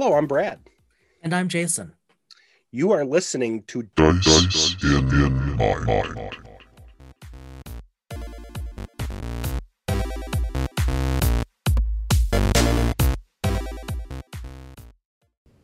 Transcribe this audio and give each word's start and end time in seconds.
Hello, 0.00 0.14
I'm 0.14 0.28
Brad. 0.28 0.60
And 1.24 1.34
I'm 1.34 1.48
Jason. 1.48 1.92
You 2.70 2.92
are 2.92 3.04
listening 3.04 3.64
to 3.64 3.82
Dice, 3.96 4.24
Dice 4.24 4.76
in, 4.84 5.08
in 5.08 5.56
my 5.56 5.76
mind. 5.80 6.36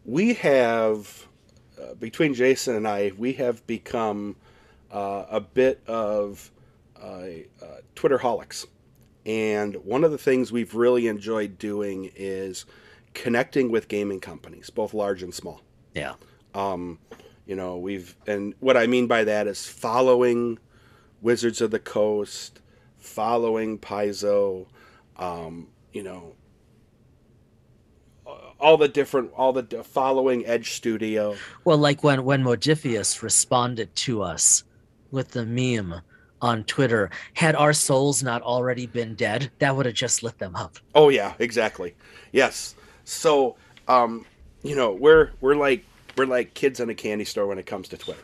We 0.05 0.35
have, 0.35 1.29
uh, 1.81 1.95
between 1.95 2.35
Jason 2.35 2.75
and 2.75 2.89
I, 2.89 3.13
we 3.17 3.35
have 3.35 3.65
become 3.69 4.35
uh, 4.91 5.27
a 5.31 5.41
bit 5.41 5.81
of 5.87 6.51
uh, 7.01 7.07
uh, 7.07 7.83
Twitterholics. 7.95 8.67
And 9.25 9.77
one 9.85 10.03
of 10.03 10.11
the 10.11 10.19
things 10.19 10.51
we've 10.51 10.75
really 10.75 11.07
enjoyed 11.07 11.57
doing 11.57 12.11
is 12.17 12.67
connecting 13.15 13.71
with 13.71 13.89
gaming 13.89 14.21
companies, 14.21 14.71
both 14.71 14.93
large 14.93 15.23
and 15.23 15.33
small. 15.33 15.63
Yeah. 15.95 16.15
Um, 16.55 16.99
you 17.47 17.57
know, 17.57 17.79
we've, 17.79 18.15
and 18.27 18.55
what 18.61 18.77
I 18.77 18.87
mean 18.87 19.07
by 19.07 19.25
that 19.25 19.47
is 19.47 19.67
following 19.67 20.59
Wizards 21.23 21.61
of 21.61 21.71
the 21.71 21.79
Coast, 21.79 22.61
following 22.99 23.79
Paizo, 23.79 24.67
um, 25.17 25.69
you 25.93 26.03
know, 26.03 26.35
all 28.59 28.77
the 28.77 28.89
different, 28.89 29.31
all 29.37 29.53
the 29.53 29.85
following 29.85 30.47
Edge 30.47 30.73
Studio. 30.73 31.37
Well, 31.65 31.77
like 31.77 32.03
when 32.03 32.25
when 32.25 32.43
Modiphius 32.43 33.23
responded 33.23 33.95
to 33.97 34.23
us 34.23 34.65
with 35.11 35.33
the 35.33 35.45
meme 35.45 36.01
on 36.41 36.65
Twitter, 36.65 37.11
had 37.35 37.55
our 37.57 37.73
souls 37.73 38.23
not 38.23 38.43
already 38.43 38.87
been 38.87 39.15
dead, 39.15 39.51
that 39.59 39.77
would 39.77 39.87
have 39.87 39.95
just 39.95 40.23
lit 40.23 40.39
them 40.39 40.57
up. 40.57 40.79
Oh 40.95 41.11
yeah, 41.11 41.35
exactly. 41.39 41.95
Yes. 42.33 42.75
So, 43.05 43.57
um, 43.89 44.25
you 44.63 44.75
know, 44.75 44.93
we're 44.93 45.31
we're 45.41 45.57
like 45.57 45.85
we're 46.17 46.27
like 46.27 46.55
kids 46.55 46.81
in 46.81 46.91
a 46.91 46.95
candy 46.95 47.25
store 47.25 47.47
when 47.47 47.59
it 47.59 47.67
comes 47.67 47.89
to 47.89 47.99
Twitter. 47.99 48.23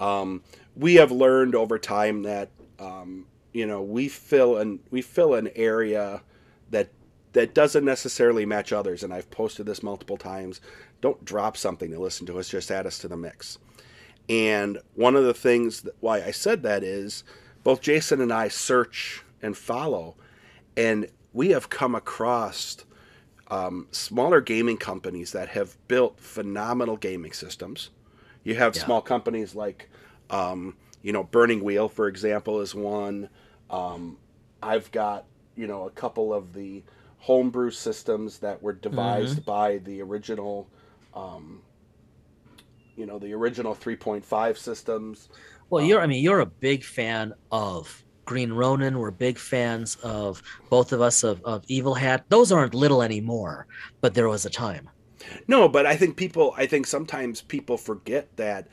Um, 0.00 0.42
we 0.76 0.94
have 0.96 1.10
learned 1.10 1.54
over 1.54 1.78
time 1.78 2.22
that 2.22 2.50
um, 2.78 3.26
you 3.52 3.66
know 3.66 3.82
we 3.82 4.08
fill 4.08 4.58
an 4.58 4.80
we 4.90 5.02
fill 5.02 5.34
an 5.34 5.50
area 5.56 6.22
that 6.70 6.90
that 7.32 7.54
doesn't 7.54 7.84
necessarily 7.84 8.46
match 8.46 8.72
others, 8.72 9.02
and 9.02 9.12
I've 9.12 9.30
posted 9.30 9.66
this 9.66 9.82
multiple 9.82 10.16
times. 10.16 10.60
Don't 11.00 11.22
drop 11.24 11.56
something 11.56 11.90
to 11.90 11.98
listen 11.98 12.26
to 12.26 12.38
us; 12.38 12.48
just 12.48 12.70
add 12.70 12.86
us 12.86 12.98
to 13.00 13.08
the 13.08 13.16
mix. 13.16 13.58
And 14.28 14.78
one 14.94 15.14
of 15.14 15.24
the 15.24 15.34
things 15.34 15.82
that, 15.82 15.94
why 16.00 16.22
I 16.22 16.32
said 16.32 16.62
that 16.64 16.82
is 16.82 17.22
both 17.62 17.80
Jason 17.80 18.20
and 18.20 18.32
I 18.32 18.48
search 18.48 19.22
and 19.42 19.56
follow, 19.56 20.16
and 20.76 21.08
we 21.32 21.50
have 21.50 21.68
come 21.68 21.94
across 21.94 22.78
um, 23.48 23.86
smaller 23.90 24.40
gaming 24.40 24.76
companies 24.76 25.32
that 25.32 25.48
have 25.48 25.76
built 25.88 26.18
phenomenal 26.20 26.96
gaming 26.96 27.32
systems. 27.32 27.90
You 28.44 28.54
have 28.56 28.76
yeah. 28.76 28.84
small 28.84 29.00
companies 29.00 29.54
like, 29.54 29.88
um, 30.30 30.76
you 31.02 31.12
know, 31.12 31.24
Burning 31.24 31.62
Wheel, 31.62 31.88
for 31.88 32.08
example, 32.08 32.60
is 32.60 32.74
one. 32.74 33.28
Um, 33.70 34.18
I've 34.62 34.90
got, 34.92 35.24
you 35.54 35.66
know, 35.66 35.86
a 35.86 35.90
couple 35.90 36.32
of 36.32 36.52
the 36.52 36.82
homebrew 37.18 37.70
systems 37.70 38.38
that 38.38 38.62
were 38.62 38.72
devised 38.72 39.38
mm-hmm. 39.38 39.50
by 39.50 39.78
the 39.78 40.02
original, 40.02 40.68
um, 41.14 41.62
you 42.96 43.06
know, 43.06 43.18
the 43.18 43.32
original 43.32 43.74
3.5 43.74 44.56
systems. 44.56 45.28
Well, 45.70 45.84
you're, 45.84 46.00
I 46.00 46.04
um, 46.04 46.10
mean, 46.10 46.22
you're 46.22 46.40
a 46.40 46.46
big 46.46 46.84
fan 46.84 47.34
of 47.50 48.04
Green 48.26 48.52
Ronin. 48.52 48.98
We're 48.98 49.10
big 49.10 49.38
fans 49.38 49.96
of 50.02 50.42
both 50.68 50.92
of 50.92 51.00
us 51.00 51.24
of, 51.24 51.42
of 51.44 51.64
Evil 51.68 51.94
Hat. 51.94 52.24
Those 52.28 52.52
aren't 52.52 52.74
little 52.74 53.02
anymore, 53.02 53.66
but 54.00 54.12
there 54.12 54.28
was 54.28 54.44
a 54.44 54.50
time. 54.50 54.90
No, 55.48 55.68
but 55.68 55.86
I 55.86 55.96
think 55.96 56.16
people, 56.16 56.52
I 56.56 56.66
think 56.66 56.86
sometimes 56.86 57.40
people 57.40 57.78
forget 57.78 58.28
that 58.36 58.68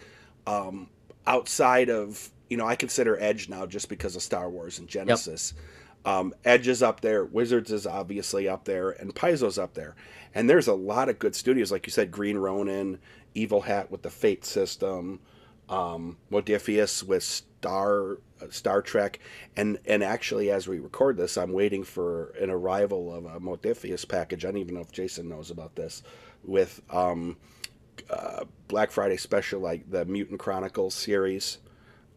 um, 0.45 0.89
outside 1.25 1.89
of, 1.89 2.29
you 2.49 2.57
know, 2.57 2.67
I 2.67 2.75
consider 2.75 3.17
Edge 3.19 3.47
now 3.47 3.65
just 3.65 3.89
because 3.89 4.15
of 4.15 4.21
Star 4.21 4.49
Wars 4.49 4.79
and 4.79 4.87
Genesys. 4.87 5.53
Yep. 5.55 5.63
Um, 6.05 6.33
Edge 6.43 6.67
is 6.67 6.83
up 6.83 6.99
there, 6.99 7.23
Wizards 7.23 7.71
is 7.71 7.87
obviously 7.87 8.49
up 8.49 8.65
there, 8.65 8.89
and 8.91 9.15
Paizo's 9.15 9.57
up 9.57 9.73
there. 9.73 9.95
And 10.35 10.49
there's 10.49 10.67
a 10.67 10.73
lot 10.73 11.07
of 11.07 11.17
good 11.17 11.33
studios, 11.33 11.71
like 11.71 11.87
you 11.87 11.91
said, 11.91 12.11
Green 12.11 12.37
Ronin, 12.37 12.99
Evil 13.35 13.61
Hat 13.61 13.89
with 13.89 14.01
the 14.01 14.09
Fate 14.09 14.43
system, 14.43 15.21
um, 15.69 16.17
Modiphius 16.29 17.03
with 17.03 17.43
Star 17.63 18.17
Star 18.49 18.81
Trek, 18.81 19.19
and 19.55 19.79
and 19.85 20.03
actually, 20.03 20.51
as 20.51 20.67
we 20.67 20.79
record 20.79 21.15
this, 21.15 21.37
I'm 21.37 21.53
waiting 21.53 21.85
for 21.85 22.31
an 22.31 22.49
arrival 22.49 23.13
of 23.13 23.25
a 23.25 23.39
Modiphius 23.39 24.05
package. 24.07 24.43
I 24.43 24.49
don't 24.49 24.57
even 24.57 24.75
know 24.75 24.81
if 24.81 24.91
Jason 24.91 25.29
knows 25.29 25.49
about 25.49 25.73
this, 25.73 26.03
with 26.43 26.81
um, 26.89 27.37
uh, 28.09 28.43
Black 28.67 28.91
Friday 28.91 29.15
special, 29.15 29.61
like 29.61 29.89
the 29.89 30.03
Mutant 30.03 30.41
Chronicles 30.41 30.93
series 30.93 31.59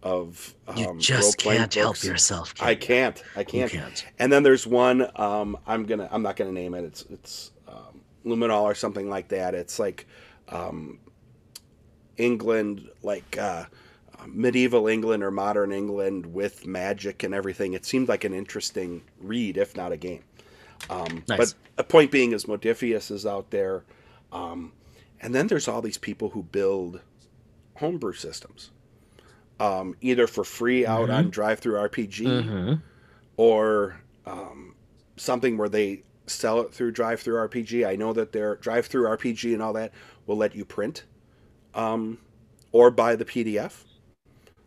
of 0.03 0.57
um, 0.67 0.77
you 0.77 0.97
just 0.99 1.39
can't 1.39 1.61
books. 1.61 1.77
help 1.77 2.03
yourself. 2.03 2.55
Can 2.57 2.67
I 2.67 2.75
can't. 2.75 3.23
I 3.37 3.45
can't. 3.45 3.71
can't. 3.71 4.05
And 4.19 4.33
then 4.33 4.43
there's 4.43 4.67
one. 4.67 5.09
Um, 5.15 5.57
I'm 5.65 5.84
gonna. 5.84 6.09
I'm 6.11 6.23
not 6.23 6.34
gonna 6.34 6.51
name 6.51 6.75
it. 6.75 6.84
It's 6.84 7.05
it's 7.09 7.53
um, 7.69 8.01
Luminol 8.25 8.63
or 8.63 8.75
something 8.75 9.09
like 9.09 9.28
that. 9.28 9.55
It's 9.55 9.78
like 9.78 10.09
um, 10.49 10.99
England, 12.17 12.89
like. 13.05 13.39
Uh, 13.39 13.67
medieval 14.27 14.88
England 14.88 15.22
or 15.22 15.31
modern 15.31 15.72
England 15.72 16.27
with 16.27 16.66
magic 16.66 17.22
and 17.22 17.34
everything. 17.34 17.75
It 17.75 17.84
seemed 17.84 18.09
like 18.09 18.25
an 18.25 18.34
interesting 18.34 19.03
read, 19.21 19.56
if 19.56 19.77
not 19.77 19.93
a 19.93 19.97
game. 19.97 20.22
Um, 20.91 21.25
nice. 21.28 21.38
But 21.38 21.54
a 21.78 21.84
point 21.84 22.10
being 22.10 22.32
is 22.32 22.44
Modiphius 22.44 23.10
is 23.10 23.27
out 23.27 23.50
there, 23.50 23.84
um, 24.32 24.72
and 25.21 25.34
then 25.34 25.47
there's 25.47 25.69
all 25.69 25.82
these 25.82 25.99
people 25.99 26.31
who 26.31 26.43
build 26.43 27.00
homebrew 27.77 28.12
systems, 28.12 28.71
um, 29.59 29.97
either 30.00 30.27
for 30.27 30.44
free 30.44 30.87
out 30.87 31.09
mm-hmm. 31.09 31.12
on 31.12 31.31
DriveThruRPG, 31.31 32.27
mm-hmm. 32.27 32.75
or 33.37 34.00
um, 34.27 34.75
something 35.16 35.56
where 35.56 35.69
they 35.69 36.03
sell 36.27 36.60
it 36.60 36.72
through 36.72 36.93
DriveThruRPG. 36.93 37.87
I 37.87 37.97
know 37.97 38.12
that 38.12 38.33
their 38.33 38.56
DriveThruRPG 38.56 39.54
and 39.54 39.62
all 39.62 39.72
that 39.75 39.93
will 40.27 40.37
let 40.37 40.54
you 40.54 40.65
print 40.65 41.04
um, 41.75 42.19
or 42.72 42.91
buy 42.91 43.16
the 43.16 43.25
PDF. 43.25 43.84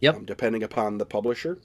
Yep. 0.01 0.15
Um, 0.15 0.25
depending 0.25 0.63
upon 0.63 0.97
the 0.97 1.05
publisher. 1.05 1.59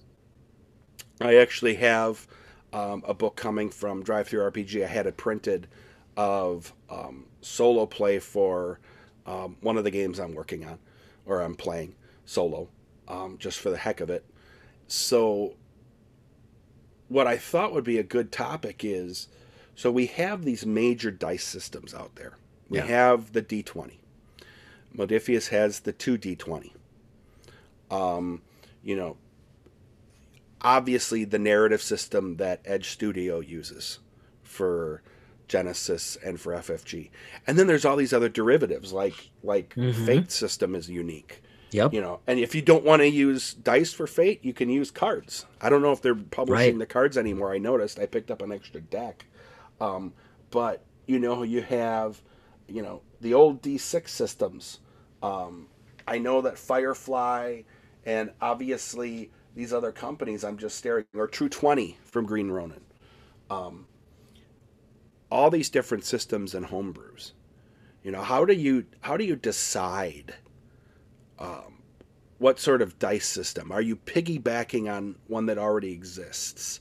I 1.21 1.37
actually 1.37 1.77
have 1.77 2.27
um, 2.73 3.05
a 3.07 3.15
book 3.15 3.37
coming 3.37 3.71
from 3.71 4.03
DriveThruRPG. 4.03 4.83
I 4.85 4.89
had 4.89 5.07
it 5.07 5.17
printed 5.17 5.69
of 6.17 6.73
um, 6.91 7.27
solo 7.41 7.87
play 7.87 8.19
for 8.19 8.81
um, 9.27 9.57
one 9.61 9.77
of 9.77 9.85
the 9.85 9.91
games 9.91 10.19
I'm 10.19 10.35
working 10.35 10.65
on, 10.65 10.79
or 11.27 11.41
I'm 11.41 11.55
playing 11.55 11.95
solo, 12.25 12.69
um, 13.07 13.37
just 13.39 13.61
for 13.61 13.71
the 13.71 13.77
heck 13.77 14.01
of 14.01 14.11
it. 14.11 14.25
So, 14.87 15.55
what 17.09 17.27
I 17.27 17.37
thought 17.37 17.73
would 17.73 17.85
be 17.85 17.99
a 17.99 18.03
good 18.03 18.33
topic 18.33 18.85
is 18.85 19.29
so 19.75 19.91
we 19.91 20.07
have 20.07 20.45
these 20.45 20.65
major 20.65 21.11
dice 21.11 21.45
systems 21.45 21.95
out 21.95 22.15
there. 22.17 22.37
We 22.69 22.79
yeah. 22.79 22.87
have 22.87 23.33
the 23.33 23.43
D20. 23.43 23.99
Modiphius 24.97 25.49
has 25.49 25.81
the 25.81 25.93
2D20. 25.93 26.71
Um, 27.95 28.43
you 28.83 28.97
know, 28.97 29.17
obviously 30.61 31.25
the 31.25 31.39
narrative 31.39 31.83
system 31.83 32.37
that 32.37 32.61
Edge 32.65 32.91
Studio 32.91 33.41
uses 33.41 34.01
for 34.43 35.03
Genesys 35.49 36.17
and 36.25 36.41
for 36.41 36.53
FFG. 36.55 37.11
And 37.47 37.59
then 37.59 37.67
there's 37.67 37.85
all 37.85 37.97
these 37.97 38.13
other 38.13 38.29
derivatives 38.29 38.93
like 38.93 39.31
like 39.43 39.75
mm-hmm. 39.75 40.05
Fate 40.05 40.33
system 40.33 40.75
is 40.75 40.89
unique. 40.89 41.43
Yep. 41.71 41.93
You 41.93 42.01
know, 42.01 42.21
and 42.27 42.39
if 42.39 42.55
you 42.55 42.63
don't 42.63 42.85
want 42.85 43.03
to 43.03 43.09
use 43.09 43.55
dice 43.55 43.93
for 43.93 44.07
Fate, 44.07 44.45
you 44.45 44.53
can 44.53 44.71
use 44.71 44.91
cards. 44.93 45.45
I 45.61 45.69
don't 45.69 45.83
know 45.83 45.91
if 45.91 46.01
they're 46.01 46.15
publishing 46.15 46.75
right. 46.75 46.79
the 46.79 46.87
cards 46.87 47.19
anymore. 47.19 47.53
I 47.53 47.59
noticed 47.59 47.99
I 47.99 48.07
picked 48.07 48.31
up 48.31 48.43
an 48.43 48.53
extra 48.53 48.81
deck. 48.81 49.27
Um, 49.81 50.13
but 50.51 50.85
you 51.07 51.19
know, 51.19 51.43
you 51.43 51.63
have, 51.63 52.23
you 52.69 52.81
know, 52.81 53.03
the 53.21 53.35
old 53.35 53.61
D6 53.61 54.09
systems. 54.09 54.79
Um, 55.23 55.67
I 56.07 56.19
know 56.19 56.41
that 56.43 56.59
Firefly 56.59 57.63
and 58.07 58.31
obviously 58.41 59.31
these 59.55 59.73
other 59.73 59.93
companies 59.93 60.45
I'm 60.45 60.59
just 60.59 60.77
staring 60.77 61.05
or 61.15 61.27
True 61.27 61.49
20 61.49 61.99
from 62.05 62.27
Green 62.27 62.51
Ronin. 62.51 62.81
Um, 63.51 63.87
all 65.31 65.51
these 65.51 65.69
different 65.69 66.05
systems 66.05 66.55
and 66.55 66.67
homebrews. 66.67 67.33
You 68.03 68.11
know, 68.13 68.23
how 68.23 68.45
do 68.45 68.53
you 68.53 68.85
how 69.01 69.17
do 69.17 69.25
you 69.25 69.37
decide 69.37 70.35
um, 71.39 71.83
what 72.39 72.61
sort 72.61 72.83
of 72.83 72.99
dice 72.99 73.27
system? 73.27 73.73
Are 73.73 73.81
you 73.81 73.97
piggybacking 73.97 74.93
on 74.93 75.17
one 75.27 75.47
that 75.47 75.59
already 75.59 75.93
exists? 75.93 76.81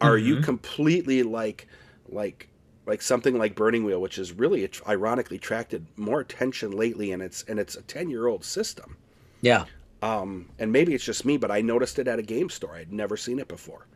Are 0.00 0.16
mm-hmm. 0.16 0.26
you 0.26 0.40
completely 0.40 1.22
like 1.22 1.66
like 2.08 2.48
like 2.86 3.02
something 3.02 3.36
like 3.36 3.54
Burning 3.54 3.84
Wheel, 3.84 4.00
which 4.00 4.16
has 4.16 4.32
really 4.32 4.68
ironically 4.86 5.36
attracted 5.36 5.86
more 5.96 6.20
attention 6.20 6.72
lately, 6.72 7.12
and 7.12 7.22
it's 7.22 7.42
and 7.44 7.58
it's 7.58 7.74
a 7.74 7.82
ten 7.82 8.10
year 8.10 8.26
old 8.26 8.44
system. 8.44 8.96
Yeah, 9.40 9.64
um, 10.02 10.48
and 10.58 10.72
maybe 10.72 10.94
it's 10.94 11.04
just 11.04 11.24
me, 11.24 11.36
but 11.36 11.50
I 11.50 11.60
noticed 11.60 11.98
it 11.98 12.08
at 12.08 12.18
a 12.18 12.22
game 12.22 12.50
store. 12.50 12.76
I'd 12.76 12.92
never 12.92 13.16
seen 13.16 13.38
it 13.38 13.48
before. 13.48 13.86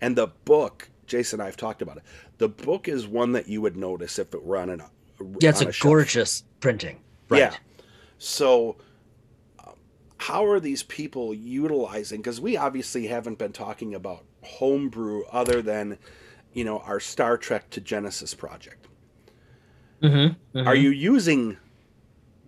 And 0.00 0.16
the 0.16 0.28
book, 0.44 0.90
Jason 1.06 1.38
and 1.38 1.44
I 1.44 1.46
have 1.46 1.56
talked 1.56 1.82
about 1.82 1.98
it. 1.98 2.02
The 2.38 2.48
book 2.48 2.88
is 2.88 3.06
one 3.06 3.32
that 3.32 3.48
you 3.48 3.60
would 3.60 3.76
notice 3.76 4.18
if 4.18 4.34
it 4.34 4.42
were 4.42 4.56
on 4.56 4.70
an 4.70 4.82
Yeah, 5.40 5.50
it's 5.50 5.62
on 5.62 5.68
a 5.68 5.72
gorgeous 5.80 6.42
printing. 6.60 7.00
Right. 7.28 7.38
Yeah. 7.38 7.54
So, 8.18 8.76
um, 9.64 9.74
how 10.18 10.44
are 10.44 10.58
these 10.58 10.82
people 10.82 11.32
utilizing? 11.32 12.20
Because 12.20 12.40
we 12.40 12.56
obviously 12.56 13.06
haven't 13.06 13.38
been 13.38 13.52
talking 13.52 13.94
about 13.94 14.24
homebrew 14.42 15.22
other 15.30 15.62
than, 15.62 15.98
you 16.52 16.64
know, 16.64 16.80
our 16.80 16.98
Star 16.98 17.38
Trek 17.38 17.70
to 17.70 17.80
Genesys 17.80 18.36
project. 18.36 18.88
Mm-hmm, 20.02 20.66
Are 20.66 20.74
you 20.74 20.90
using 20.90 21.56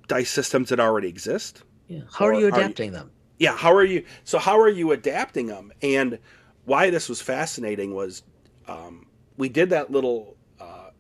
dice 0.08 0.31
systems 0.31 0.70
that 0.70 0.81
already 0.81 1.06
exist? 1.06 1.62
Yeah. 1.88 2.00
How 2.12 2.26
are 2.26 2.32
you 2.32 2.38
are 2.38 2.40
you- 2.42 2.54
adapting 2.54 2.92
them? 2.92 3.10
Yeah. 3.38 3.56
How 3.56 3.72
are 3.75 3.84
you? 3.84 4.04
So, 4.25 4.38
how 4.38 4.58
are 4.60 4.69
you 4.69 4.92
adapting 4.92 5.46
them? 5.46 5.72
And 5.82 6.19
why 6.64 6.90
this 6.90 7.08
was 7.08 7.20
fascinating 7.20 7.94
was 7.94 8.22
um, 8.69 9.06
we 9.36 9.48
did 9.48 9.70
that 9.70 9.90
little 9.90 10.36
uh, 10.60 10.90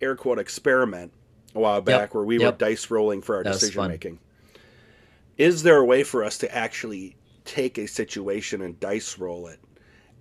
air 0.00 0.16
quote 0.16 0.38
experiment 0.38 1.12
a 1.54 1.60
while 1.60 1.80
back 1.80 2.14
where 2.14 2.24
we 2.24 2.38
Yep. 2.38 2.52
were 2.54 2.58
dice 2.58 2.90
rolling 2.90 3.22
for 3.22 3.36
our 3.36 3.44
That 3.44 3.54
decision 3.54 3.88
making. 3.88 4.18
Is 5.38 5.62
there 5.62 5.76
a 5.76 5.84
way 5.84 6.02
for 6.02 6.24
us 6.24 6.38
to 6.38 6.54
actually 6.54 7.16
take 7.44 7.78
a 7.78 7.86
situation 7.86 8.62
and 8.62 8.78
dice 8.80 9.18
roll 9.18 9.46
it 9.46 9.60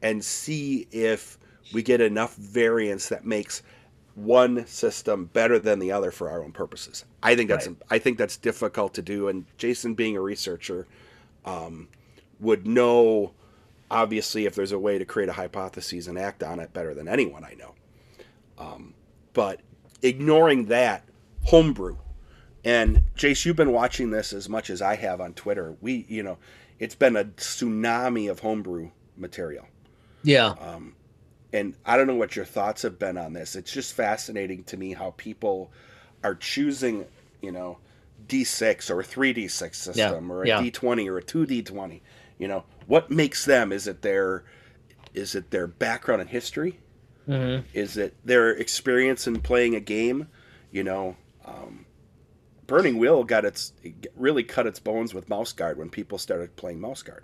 and 0.01 0.23
see 0.23 0.87
if 0.91 1.37
we 1.73 1.81
get 1.81 1.99
enough 1.99 2.35
variance 2.35 3.09
that 3.09 3.25
makes 3.25 3.63
one 4.15 4.65
system 4.65 5.25
better 5.25 5.59
than 5.59 5.79
the 5.79 5.91
other 5.91 6.11
for 6.11 6.29
our 6.29 6.43
own 6.43 6.51
purposes? 6.51 7.05
I 7.21 7.35
think 7.35 7.49
that's 7.49 7.67
Right. 7.67 7.77
I 7.89 7.99
think 7.99 8.17
that's 8.17 8.37
difficult 8.37 8.93
to 8.95 9.01
do. 9.01 9.27
And 9.27 9.45
Jason, 9.57 9.93
being 9.93 10.15
a 10.17 10.21
researcher, 10.21 10.87
um, 11.45 11.87
would 12.39 12.65
know 12.65 13.33
obviously 13.91 14.45
if 14.45 14.55
there's 14.55 14.71
a 14.71 14.79
way 14.79 14.97
to 14.97 15.05
create 15.05 15.29
a 15.29 15.33
hypothesis 15.33 16.07
and 16.07 16.17
act 16.17 16.43
on 16.43 16.59
it 16.59 16.73
better 16.73 16.93
than 16.93 17.07
anyone 17.07 17.43
I 17.43 17.53
know. 17.53 17.75
Um, 18.57 18.93
but 19.33 19.61
ignoring 20.01 20.65
that, 20.65 21.03
homebrew. 21.43 21.97
And 22.63 23.03
Jace, 23.15 23.45
you've 23.45 23.55
been 23.55 23.71
watching 23.71 24.09
this 24.09 24.33
as 24.33 24.49
much 24.49 24.69
as 24.69 24.81
I 24.81 24.95
have 24.95 25.21
on 25.21 25.33
Twitter. 25.33 25.75
We, 25.81 26.05
you 26.09 26.23
know, 26.23 26.37
it's 26.79 26.95
been 26.95 27.15
a 27.15 27.25
tsunami 27.25 28.29
of 28.29 28.39
homebrew 28.39 28.89
material. 29.15 29.67
Yeah. 30.23 30.55
Um, 30.59 30.95
and 31.53 31.75
I 31.85 31.97
don't 31.97 32.07
know 32.07 32.15
what 32.15 32.35
your 32.35 32.45
thoughts 32.45 32.81
have 32.81 32.99
been 32.99 33.17
on 33.17 33.33
this. 33.33 33.55
It's 33.55 33.71
just 33.71 33.93
fascinating 33.93 34.63
to 34.65 34.77
me 34.77 34.93
how 34.93 35.13
people 35.17 35.71
are 36.23 36.35
choosing, 36.35 37.05
you 37.41 37.51
know, 37.51 37.77
D6 38.27 38.89
or 38.89 39.01
a 39.01 39.03
3D6 39.03 39.75
system 39.75 40.31
or 40.31 40.43
a 40.43 40.47
yeah. 40.47 40.69
20 40.69 41.09
or 41.09 41.17
a 41.17 41.21
2D20. 41.21 42.01
You 42.37 42.47
know, 42.47 42.63
what 42.87 43.09
makes 43.09 43.45
them? 43.45 43.71
Is 43.71 43.87
it 43.87 44.01
their 44.01 44.43
is 45.13 45.35
it 45.35 45.49
their 45.51 45.67
background 45.67 46.21
in 46.21 46.27
history? 46.27 46.79
hmm 47.25 47.59
Is 47.73 47.97
it 47.97 48.15
their 48.25 48.51
experience 48.51 49.27
in 49.27 49.39
playing 49.41 49.75
a 49.75 49.79
game? 49.79 50.27
You 50.71 50.83
know, 50.83 51.15
um, 51.45 51.85
Burning 52.67 52.97
Wheel 52.97 53.23
got 53.23 53.45
its 53.45 53.73
it 53.83 54.11
really 54.15 54.43
cut 54.43 54.67
its 54.67 54.79
bones 54.79 55.13
with 55.13 55.29
Mouse 55.29 55.53
Guard 55.53 55.77
when 55.77 55.89
people 55.89 56.17
started 56.17 56.55
playing 56.55 56.81
Mouse 56.81 57.03
Guard. 57.03 57.23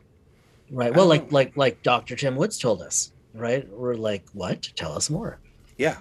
Right. 0.69 0.93
Well, 0.93 1.07
like 1.07 1.23
know. 1.23 1.35
like 1.35 1.57
like 1.57 1.83
Dr. 1.83 2.15
Tim 2.15 2.35
Woods 2.35 2.57
told 2.57 2.81
us, 2.81 3.11
right? 3.33 3.67
We're 3.69 3.95
like, 3.95 4.25
what? 4.33 4.61
Tell 4.75 4.93
us 4.93 5.09
more. 5.09 5.39
Yeah. 5.77 5.97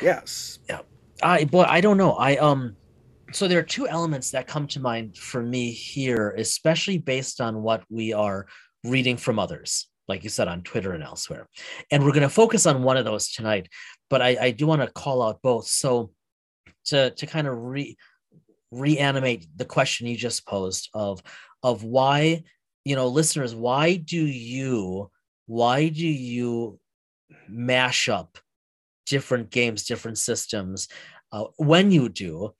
Yes. 0.00 0.58
Yeah. 0.68 0.80
I 1.22 1.44
boy, 1.44 1.64
I 1.68 1.80
don't 1.80 1.96
know. 1.96 2.12
I 2.12 2.36
um 2.36 2.76
so 3.32 3.46
there 3.46 3.58
are 3.58 3.62
two 3.62 3.86
elements 3.86 4.30
that 4.32 4.46
come 4.46 4.66
to 4.68 4.80
mind 4.80 5.16
for 5.16 5.42
me 5.42 5.70
here, 5.70 6.34
especially 6.36 6.98
based 6.98 7.40
on 7.40 7.62
what 7.62 7.84
we 7.88 8.12
are 8.12 8.46
reading 8.84 9.16
from 9.16 9.38
others, 9.38 9.88
like 10.08 10.24
you 10.24 10.30
said 10.30 10.48
on 10.48 10.62
Twitter 10.62 10.92
and 10.92 11.02
elsewhere. 11.02 11.48
And 11.90 12.02
we're 12.02 12.12
going 12.12 12.22
to 12.22 12.28
focus 12.28 12.66
on 12.66 12.82
one 12.82 12.96
of 12.96 13.04
those 13.04 13.30
tonight, 13.30 13.68
but 14.08 14.20
I, 14.20 14.36
I 14.40 14.50
do 14.50 14.66
want 14.66 14.82
to 14.82 14.90
call 14.90 15.22
out 15.22 15.40
both. 15.42 15.66
So 15.66 16.10
to 16.86 17.10
to 17.10 17.26
kind 17.26 17.46
of 17.46 17.56
re 17.56 17.96
reanimate 18.72 19.46
the 19.56 19.64
question 19.64 20.06
you 20.06 20.16
just 20.16 20.46
posed 20.46 20.88
of 20.94 21.22
of 21.62 21.84
why, 21.84 22.42
you 22.84 22.96
know, 22.96 23.08
listeners, 23.08 23.54
why 23.54 23.96
do 23.96 24.24
you 24.24 25.10
why 25.50 25.88
do 25.88 26.06
you 26.06 26.78
mash 27.48 28.08
up 28.08 28.38
different 29.04 29.50
games, 29.50 29.82
different 29.82 30.16
systems? 30.16 30.86
Uh, 31.32 31.46
when 31.56 31.90
you 31.90 32.08
do, 32.08 32.54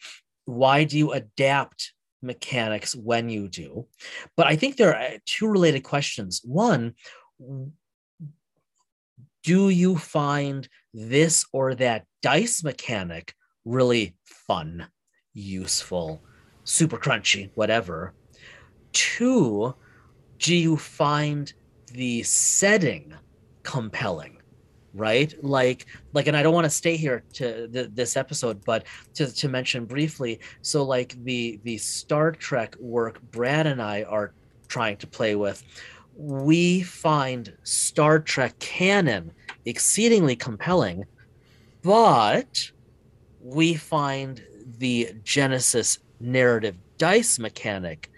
why 0.45 0.83
do 0.83 0.99
you 0.99 1.13
adapt 1.13 1.93
mechanics 2.21 2.97
when 2.97 3.29
you 3.29 3.47
do? 3.47 3.87
But 4.37 4.49
I 4.49 4.57
think 4.57 4.77
there 4.77 4.97
are 4.97 5.19
two 5.25 5.47
related 5.47 5.85
questions. 5.85 6.41
One, 6.43 6.95
do 9.45 9.69
you 9.69 9.97
find 9.97 10.69
this 10.93 11.47
or 11.53 11.77
that 11.77 12.07
dice 12.23 12.65
mechanic 12.65 13.35
really 13.65 14.17
fun, 14.25 14.89
useful, 15.33 16.25
super 16.65 16.99
crunchy, 16.99 17.53
whatever? 17.55 18.15
Two, 18.93 19.77
do 20.39 20.57
you 20.57 20.77
find 20.77 21.53
the 21.91 22.23
setting 22.23 23.15
compelling? 23.63 24.41
right 24.95 25.43
like 25.45 25.87
like 26.13 26.27
and 26.27 26.37
i 26.37 26.43
don't 26.43 26.55
want 26.55 26.65
to 26.65 26.71
stay 26.71 26.97
here 26.97 27.23
to 27.33 27.69
th- 27.69 27.91
this 27.95 28.17
episode 28.17 28.63
but 28.65 28.85
to, 29.15 29.33
to 29.33 29.49
mention 29.49 29.85
briefly 29.85 30.41
so 30.63 30.83
like 30.83 31.15
the 31.25 31.61
the 31.63 31.79
star 31.79 32.33
trek 32.33 32.75
work 32.81 33.21
brad 33.31 33.67
and 33.67 33.81
i 33.81 34.03
are 34.05 34.33
trying 34.67 34.97
to 34.97 35.07
play 35.07 35.37
with 35.37 35.63
we 36.17 36.83
find 36.83 37.57
star 37.63 38.19
trek 38.19 38.59
canon 38.59 39.31
exceedingly 39.65 40.35
compelling 40.35 41.05
but 41.83 42.71
we 43.41 43.75
find 43.75 44.43
the 44.79 45.09
genesys 45.23 45.99
narrative 46.19 46.77
dice 46.99 47.39
mechanic 47.39 48.11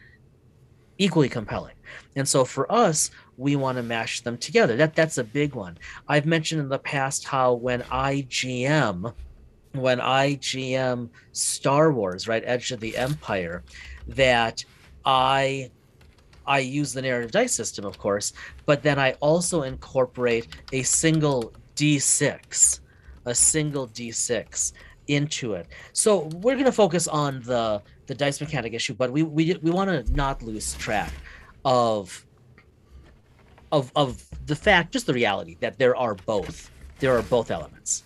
equally 0.97 1.29
compelling 1.29 1.75
and 2.17 2.27
so 2.27 2.45
for 2.45 2.71
us 2.73 3.11
we 3.37 3.57
want 3.57 3.77
to 3.77 3.83
mash 3.83 4.21
them 4.21 4.37
together. 4.39 4.77
That 4.77 4.95
that's 4.95 5.19
a 5.19 5.25
big 5.25 5.55
one. 5.55 5.79
I've 6.09 6.27
mentioned 6.27 6.61
in 6.61 6.69
the 6.69 6.79
past 6.79 7.25
how 7.25 7.55
when 7.55 7.83
i 7.91 8.23
gm 8.29 9.13
when 9.73 10.01
i 10.01 10.37
gm 10.37 11.09
star 11.33 11.93
wars 11.93 12.29
right 12.29 12.43
edge 12.45 12.73
of 12.73 12.81
the 12.81 12.95
empire 12.97 13.63
that 14.07 14.63
i 15.07 15.71
i 16.47 16.59
use 16.59 16.93
the 16.93 17.01
narrative 17.01 17.31
dice 17.31 17.55
system 17.55 17.87
of 17.87 17.97
course 17.99 18.35
but 18.67 18.83
then 18.83 18.99
i 18.99 19.13
also 19.21 19.63
incorporate 19.63 20.47
a 20.73 20.83
single 20.83 21.55
d6 21.75 22.81
a 23.25 23.35
single 23.35 23.89
d6 23.89 24.73
into 25.09 25.55
it. 25.55 25.67
So 25.93 26.29
we're 26.43 26.55
going 26.55 26.65
to 26.67 26.73
focus 26.73 27.09
on 27.09 27.43
the 27.43 27.83
the 28.07 28.15
dice 28.15 28.41
mechanic 28.41 28.75
issue 28.75 28.95
but 28.95 29.11
we 29.13 29.23
we, 29.23 29.55
we 29.63 29.71
want 29.71 29.89
to 29.89 30.13
not 30.13 30.43
lose 30.43 30.75
track 30.75 31.13
of 31.65 32.27
of 33.73 33.91
of 33.97 34.25
the 34.47 34.55
fact 34.57 34.93
just 34.93 35.07
the 35.07 35.15
reality 35.15 35.57
that 35.61 35.79
there 35.79 35.97
are 35.97 36.15
both 36.15 36.71
there 37.01 37.17
are 37.17 37.23
both 37.23 37.51
elements 37.51 38.05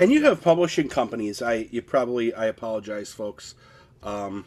And 0.00 0.10
you 0.10 0.24
have 0.24 0.42
publishing 0.42 0.88
companies. 0.88 1.42
I 1.42 1.68
you 1.70 1.82
probably 1.82 2.34
I 2.34 2.46
apologize, 2.46 3.12
folks, 3.12 3.54
um, 4.02 4.44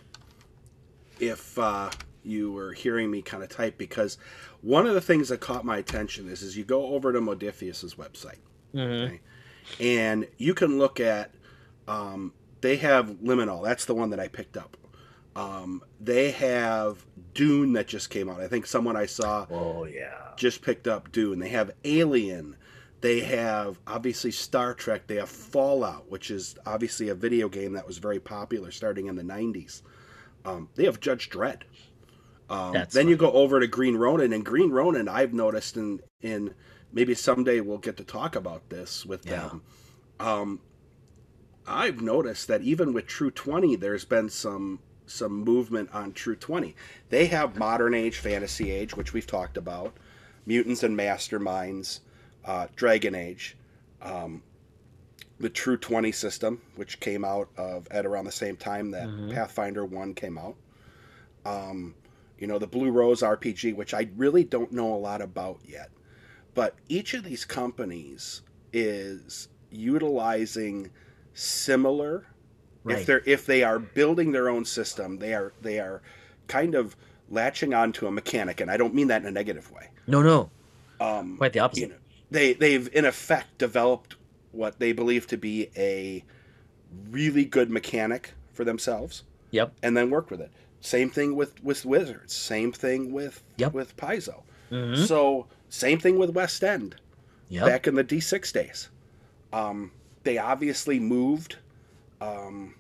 if 1.20 1.58
uh, 1.58 1.90
you 2.24 2.52
were 2.52 2.74
hearing 2.74 3.10
me 3.10 3.22
kind 3.22 3.44
of 3.44 3.50
type 3.50 3.78
because 3.78 4.18
one 4.62 4.86
of 4.86 4.94
the 4.94 5.02
things 5.02 5.30
that 5.30 5.40
caught 5.40 5.64
my 5.64 5.78
attention 5.78 6.28
is 6.30 6.42
is 6.42 6.58
you 6.58 6.66
go 6.66 6.88
over 6.88 7.14
to 7.14 7.22
Modiphius's 7.22 7.96
website 7.96 8.40
mm-hmm. 8.74 9.16
and 9.80 10.28
you 10.38 10.54
can 10.54 10.78
look 10.78 11.00
at 11.00 11.34
um, 11.88 12.34
they 12.62 12.76
have 12.78 13.10
Liminal. 13.24 13.64
That's 13.64 13.86
the 13.86 13.96
one 13.96 14.10
that 14.10 14.20
I 14.20 14.28
picked 14.28 14.58
up. 14.58 14.76
Um, 15.40 15.82
they 16.02 16.32
have 16.32 17.06
Dune 17.34 17.74
that 17.74 17.88
just 17.88 18.10
came 18.10 18.30
out. 18.30 18.42
I 18.42 18.48
think 18.48 18.66
someone 18.66 18.98
I 18.98 19.06
saw 19.06 19.46
oh 19.50 19.86
yeah 19.86 20.32
just 20.36 20.62
picked 20.62 20.88
up 20.88 21.12
Dune. 21.12 21.40
They 21.40 21.50
have 21.50 21.72
Alien. 21.84 22.56
They 23.02 23.22
have 23.22 23.80
obviously 23.88 24.32
Star 24.32 24.74
Trek. 24.74 25.08
They 25.08 25.16
have 25.16 25.30
Fallout, 25.30 26.12
which 26.12 26.30
is 26.30 26.56
obviously 26.66 27.08
a 27.08 27.16
video 27.16 27.48
game 27.48 27.74
that 27.74 27.88
was 27.88 27.98
very 27.98 28.20
popular 28.20 28.72
starting 28.72 29.08
in 29.08 29.16
the 29.16 29.24
90s. 29.24 29.82
Um, 30.44 30.68
they 30.76 30.84
have 30.84 31.00
Judge 31.00 31.30
Dredd. 31.30 31.62
Um, 32.50 32.76
then 32.92 33.08
you 33.08 33.16
go 33.16 33.32
over 33.32 33.60
to 33.62 33.68
Green 33.68 33.96
Ronin, 33.96 34.34
and 34.34 34.44
Green 34.44 34.72
Ronin, 34.72 35.08
I've 35.08 35.34
noticed, 35.34 35.78
in, 35.78 36.02
in 36.22 36.54
maybe 36.92 37.14
someday 37.14 37.62
we'll 37.62 37.78
get 37.78 37.96
to 37.98 38.04
talk 38.04 38.36
about 38.36 38.70
this 38.70 39.06
with 39.06 39.26
Yeah. 39.26 39.48
them. 39.48 39.62
Um, 40.20 40.60
I've 41.68 42.02
noticed 42.02 42.48
that 42.48 42.64
even 42.64 42.92
with 42.92 43.06
True 43.08 43.32
20, 43.32 43.76
there's 43.78 44.04
been 44.04 44.28
some 44.30 44.80
some 45.10 45.44
movement 45.44 45.90
on 45.94 46.14
True 46.14 46.36
20. 46.36 46.76
They 47.10 47.26
have 47.28 47.58
Modern 47.58 47.94
Age, 47.94 48.18
Fantasy 48.18 48.72
Age, 48.72 48.96
which 48.96 49.14
we've 49.14 49.28
talked 49.28 49.58
about, 49.58 49.94
Mutants 50.46 50.84
and 50.84 50.98
Masterminds, 50.98 52.00
uh, 52.46 52.68
Dragon 52.76 53.16
Age, 53.16 53.58
um, 54.02 54.44
the 55.40 55.50
True 55.50 55.78
20 55.78 56.12
system, 56.12 56.62
which 56.76 57.00
came 57.00 57.24
out 57.26 57.50
of 57.58 57.88
at 57.92 58.06
around 58.06 58.26
the 58.26 58.32
same 58.32 58.56
time 58.58 58.92
that 58.92 59.08
Mhm. 59.08 59.32
Pathfinder 59.34 59.86
1 59.86 60.14
came 60.14 60.38
out. 60.38 60.56
Um, 61.46 61.96
you 62.38 62.48
know, 62.48 62.60
the 62.60 62.68
Blue 62.68 62.92
Rose 62.92 63.22
RPG, 63.22 63.74
which 63.74 63.94
I 63.94 64.10
really 64.16 64.44
don't 64.44 64.72
know 64.72 64.94
a 64.94 64.98
lot 64.98 65.22
about 65.22 65.60
yet. 65.66 65.90
But 66.54 66.76
each 66.88 67.14
of 67.14 67.24
these 67.24 67.46
companies 67.46 68.42
is 68.74 69.48
utilizing 69.72 70.92
similar. 71.34 72.26
Right. 72.84 73.00
If 73.00 73.06
they're 73.06 73.22
if 73.26 73.46
they 73.46 73.64
are 73.64 73.80
building 73.80 74.32
their 74.32 74.50
own 74.50 74.64
system, 74.66 75.18
they 75.18 75.34
are 75.34 75.52
they 75.62 75.80
are 75.80 76.02
kind 76.48 76.76
of 76.76 76.96
latching 77.30 77.74
onto 77.74 78.08
a 78.08 78.12
mechanic, 78.12 78.62
and 78.62 78.72
I 78.72 78.78
don't 78.78 78.94
mean 78.96 79.08
that 79.08 79.22
in 79.22 79.28
a 79.28 79.32
negative 79.32 79.70
way. 79.72 79.90
no, 80.08 80.22
no, 80.24 80.50
Um, 81.00 81.38
quite 81.38 81.54
the 81.54 81.60
opposite. 81.60 81.82
you 81.82 81.88
know, 81.90 81.96
they 82.32 82.54
they've 82.54 82.90
in 82.94 83.06
effect 83.06 83.58
developed 83.58 84.16
what 84.52 84.80
they 84.80 84.92
believe 84.94 85.28
to 85.28 85.38
be 85.38 85.70
a 85.78 86.24
really 87.12 87.46
good 87.46 87.70
mechanic 87.70 88.32
for 88.54 88.64
themselves, 88.64 89.24
Yep. 89.52 89.74
and 89.84 89.96
then 89.96 90.10
worked 90.10 90.32
with 90.32 90.42
it. 90.42 90.52
Same 90.82 91.10
thing 91.10 91.36
with 91.36 91.62
with 91.64 91.86
Wizards. 91.86 92.34
Same 92.34 92.72
thing 92.72 93.12
with 93.12 93.44
Yep. 93.58 93.74
with 93.74 93.96
Paizo. 93.98 94.42
Mhm. 94.72 95.06
So 95.06 95.48
same 95.70 96.00
thing 96.00 96.18
with 96.18 96.32
West 96.32 96.64
End 96.64 96.96
Yep. 97.50 97.66
back 97.66 97.88
in 97.88 97.96
the 97.96 98.04
D6 98.04 98.52
days. 98.52 98.90
Um, 99.52 99.92
they 100.24 100.38
obviously 100.38 101.00
moved. 101.00 101.58
Um, 102.22 102.76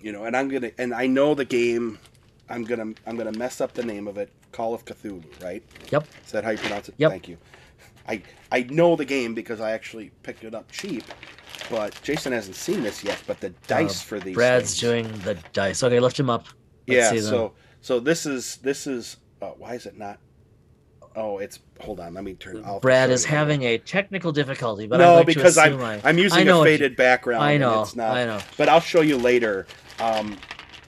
you 0.00 0.12
know, 0.12 0.24
and 0.24 0.36
I'm 0.36 0.48
gonna 0.48 0.70
and 0.78 0.92
I 0.94 1.06
know 1.06 1.34
the 1.34 1.44
game. 1.44 1.98
I'm 2.48 2.64
gonna 2.64 2.92
I'm 3.06 3.16
gonna 3.16 3.32
mess 3.32 3.60
up 3.60 3.72
the 3.72 3.84
name 3.84 4.08
of 4.08 4.18
it. 4.18 4.30
Call 4.50 4.74
of 4.74 4.84
Cthulhu, 4.84 5.24
right? 5.42 5.62
Yep. 5.90 6.06
Is 6.26 6.32
that 6.32 6.44
how 6.44 6.50
you 6.50 6.58
pronounce 6.58 6.88
it? 6.88 6.94
Yep. 6.98 7.10
Thank 7.10 7.28
you. 7.28 7.38
I 8.08 8.22
I 8.50 8.64
know 8.64 8.96
the 8.96 9.04
game 9.04 9.34
because 9.34 9.60
I 9.60 9.70
actually 9.72 10.10
picked 10.22 10.44
it 10.44 10.54
up 10.54 10.70
cheap, 10.70 11.04
but 11.70 11.98
Jason 12.02 12.32
hasn't 12.32 12.56
seen 12.56 12.82
this 12.82 13.04
yet. 13.04 13.22
But 13.26 13.40
the 13.40 13.50
dice 13.68 14.02
Uh, 14.02 14.04
for 14.04 14.20
these. 14.20 14.34
Brad's 14.34 14.70
things- 14.70 14.80
doing 14.80 15.18
the 15.20 15.34
dice. 15.52 15.82
Okay, 15.82 16.00
lift 16.00 16.18
him 16.18 16.28
up. 16.30 16.46
Let's 16.88 16.98
yeah. 16.98 17.10
see 17.10 17.20
them. 17.20 17.30
So 17.30 17.52
so 17.80 18.00
this 18.00 18.26
is 18.26 18.56
this 18.56 18.86
is 18.86 19.18
uh, 19.40 19.50
why 19.50 19.74
is 19.74 19.86
it 19.86 19.96
not? 19.96 20.18
Oh, 21.14 21.38
it's 21.38 21.58
hold 21.80 22.00
on. 22.00 22.14
Let 22.14 22.24
me 22.24 22.34
turn. 22.34 22.62
I'll 22.64 22.80
Brad 22.80 23.10
is 23.10 23.24
having 23.24 23.62
a 23.64 23.78
technical 23.78 24.32
difficulty, 24.32 24.86
but 24.86 24.96
I'm 25.00 25.06
no, 25.06 25.14
going 25.16 25.26
because 25.26 25.58
I'm 25.58 25.80
I, 25.82 26.00
I'm 26.04 26.16
using 26.18 26.38
I 26.40 26.42
know 26.42 26.56
a 26.56 26.60
what 26.60 26.70
you- 26.70 26.78
faded 26.78 26.96
background. 26.96 27.42
I 27.42 27.52
and 27.52 27.60
know, 27.60 27.82
it's 27.82 27.94
not, 27.96 28.16
I 28.16 28.24
know. 28.24 28.40
But 28.56 28.68
I'll 28.68 28.80
show 28.80 29.02
you 29.02 29.18
later. 29.18 29.66
Um, 30.00 30.38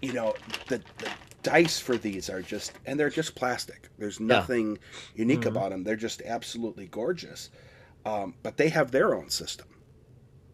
you 0.01 0.13
know, 0.15 0.35
the, 0.69 0.79
the 0.99 1.09
dice 1.43 1.79
for 1.79 1.97
these 1.99 2.29
are 2.31 2.41
just, 2.43 2.73
and 2.87 2.99
they're 2.99 3.11
just 3.11 3.35
plastic. 3.35 3.89
There's 3.99 4.19
nothing 4.21 4.79
unique 5.15 5.41
Mhm. 5.43 5.47
about 5.49 5.71
them. 5.71 5.85
They're 5.85 5.95
just 5.97 6.23
absolutely 6.23 6.87
gorgeous. 6.87 7.51
Um, 8.07 8.35
but 8.43 8.57
they 8.57 8.69
have 8.71 8.91
their 8.91 9.15
own 9.15 9.29
system, 9.31 9.67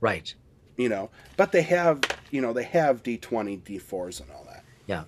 Right. 0.01 0.33
you 0.77 0.89
know. 0.89 1.11
But 1.37 1.51
they 1.53 1.63
have, 1.63 2.01
you 2.31 2.41
know, 2.41 2.53
they 2.53 2.63
have 2.65 3.03
D20, 3.03 3.61
D4s, 3.63 4.21
and 4.21 4.31
all 4.31 4.45
that. 4.49 4.65
Yeah. 4.87 5.05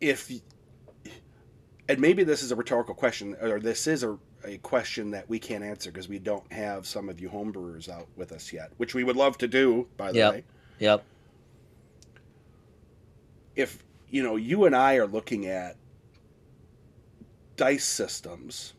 If, 0.00 0.30
and 1.88 2.00
maybe 2.00 2.24
this 2.24 2.42
is 2.42 2.50
a 2.52 2.56
rhetorical 2.56 2.94
question, 2.94 3.36
or 3.40 3.60
this 3.60 3.86
is 3.86 4.02
a, 4.02 4.18
a 4.44 4.58
question 4.58 5.10
that 5.12 5.28
we 5.28 5.38
can't 5.38 5.64
answer 5.64 5.90
because 5.90 6.08
we 6.08 6.18
don't 6.18 6.50
have 6.52 6.86
some 6.86 7.08
of 7.08 7.20
you 7.20 7.28
homebrewers 7.28 7.88
out 7.88 8.08
with 8.16 8.32
us 8.32 8.52
yet, 8.52 8.72
which 8.78 8.94
we 8.94 9.04
would 9.04 9.16
love 9.16 9.38
to 9.38 9.48
do, 9.48 9.88
by 9.96 10.12
the 10.12 10.18
Yep. 10.18 10.32
way. 10.32 10.44
Yep. 10.78 11.04
if 13.56 13.84
you 14.08 14.22
know 14.22 14.36
you 14.36 14.64
and 14.64 14.74
I 14.74 14.96
are 14.96 15.06
looking 15.06 15.46
at 15.46 15.76
dice 17.56 17.84
systems, 17.84 18.74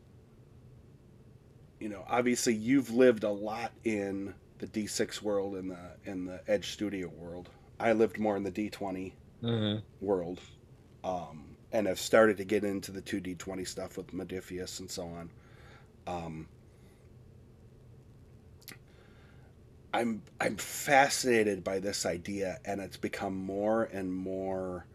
you 1.79 1.89
know, 1.89 2.03
obviously 2.07 2.53
you've 2.53 2.89
lived 2.91 3.23
a 3.23 3.29
lot 3.31 3.71
in 3.83 4.33
the 4.59 4.67
D6 4.67 5.21
world 5.21 5.55
and 5.55 5.71
the 5.71 5.97
in 6.05 6.25
the 6.25 6.41
Edge 6.47 6.71
Studio 6.71 7.07
world. 7.09 7.49
I 7.79 7.93
lived 7.93 8.17
more 8.19 8.37
in 8.37 8.43
the 8.43 8.51
D20 8.51 9.13
hmm 9.41 9.75
world, 10.01 10.39
um, 11.03 11.54
and 11.75 11.87
have 11.87 11.99
started 11.99 12.37
to 12.37 12.45
get 12.45 12.63
into 12.63 12.91
the 12.91 13.01
two 13.01 13.21
D20 13.21 13.67
stuff 13.67 13.97
with 13.97 14.07
Modiphius 14.13 14.79
and 14.79 14.89
so 14.89 15.07
on. 15.09 15.29
Um, 16.07 16.47
I'm 19.93 20.23
I'm 20.41 20.57
fascinated 20.57 21.63
by 21.63 21.79
this 21.79 22.05
idea, 22.05 22.59
and 22.65 22.81
it's 22.81 22.97
become 22.97 23.35
more 23.35 23.83
and 23.85 24.13
more 24.13 24.85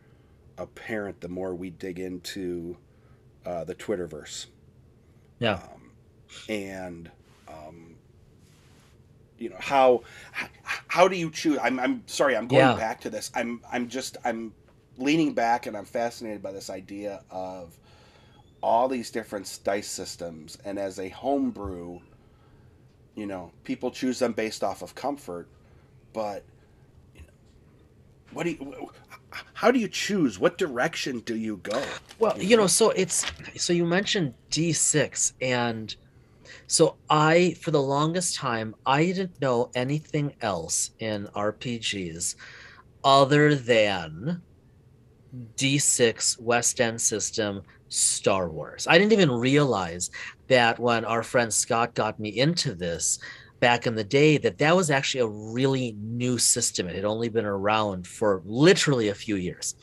apparent 0.58 1.20
the 1.20 1.28
more 1.28 1.54
we 1.54 1.70
dig 1.70 1.98
into 1.98 2.76
uh, 3.46 3.64
the 3.64 3.74
Twitterverse. 3.74 4.46
Yeah. 5.40 5.60
Um, 5.60 5.92
and 6.48 7.10
um, 7.48 7.96
you 9.38 9.50
know 9.50 9.56
how 9.60 10.02
how 10.88 11.08
do 11.08 11.16
you 11.16 11.30
choose? 11.30 11.58
I'm 11.62 11.80
I'm 11.80 12.04
sorry, 12.06 12.36
I'm 12.36 12.48
going 12.48 12.70
Yeah. 12.70 12.74
back 12.74 13.00
to 13.02 13.10
this. 13.10 13.30
I'm 13.34 13.62
I'm 13.72 13.88
just 13.88 14.16
I'm 14.24 14.54
leaning 15.00 15.32
back, 15.32 15.66
and 15.66 15.76
I'm 15.76 15.84
fascinated 15.84 16.42
by 16.42 16.52
this 16.52 16.70
idea 16.70 17.22
of 17.30 17.76
all 18.62 18.88
these 18.88 19.10
different 19.10 19.58
dice 19.64 19.88
systems, 19.88 20.58
and 20.64 20.78
as 20.78 20.98
a 20.98 21.08
homebrew, 21.08 21.98
you 23.14 23.26
know, 23.26 23.50
people 23.64 23.90
choose 23.90 24.18
them 24.18 24.32
based 24.32 24.62
off 24.62 24.82
of 24.82 24.94
comfort, 24.94 25.48
but 26.12 26.44
you 27.14 27.22
know, 27.22 27.32
what 28.32 28.44
do 28.44 28.50
you? 28.50 28.90
How 29.54 29.70
do 29.70 29.78
you 29.78 29.88
choose? 29.88 30.38
What 30.38 30.58
direction 30.58 31.20
do 31.20 31.36
you 31.36 31.58
go? 31.58 31.82
Well, 32.18 32.40
you 32.40 32.56
know, 32.56 32.66
so 32.66 32.90
it's 32.90 33.24
so 33.56 33.72
you 33.72 33.86
mentioned 33.86 34.34
D6 34.50 35.32
and 35.40 35.94
so 36.66 36.96
I 37.08 37.56
for 37.60 37.70
the 37.70 37.82
longest 37.82 38.34
time 38.36 38.74
I 38.84 39.06
didn't 39.06 39.40
know 39.40 39.70
anything 39.74 40.34
else 40.40 40.90
in 40.98 41.28
RPGs 41.34 42.34
other 43.04 43.54
than 43.54 44.42
D6 45.56 46.40
West 46.40 46.80
End 46.80 47.00
system 47.00 47.62
Star 47.88 48.48
Wars. 48.48 48.86
I 48.88 48.98
didn't 48.98 49.12
even 49.12 49.30
realize 49.30 50.10
that 50.48 50.78
when 50.78 51.04
our 51.04 51.22
friend 51.22 51.52
Scott 51.52 51.94
got 51.94 52.18
me 52.18 52.38
into 52.38 52.74
this 52.74 53.18
back 53.60 53.86
in 53.86 53.94
the 53.94 54.04
day 54.04 54.38
that 54.38 54.58
that 54.58 54.74
was 54.74 54.90
actually 54.90 55.20
a 55.20 55.26
really 55.26 55.94
new 56.00 56.38
system. 56.38 56.88
It 56.88 56.96
had 56.96 57.04
only 57.04 57.28
been 57.28 57.44
around 57.44 58.06
for 58.06 58.42
literally 58.44 59.08
a 59.08 59.14
few 59.14 59.36
years. 59.36 59.74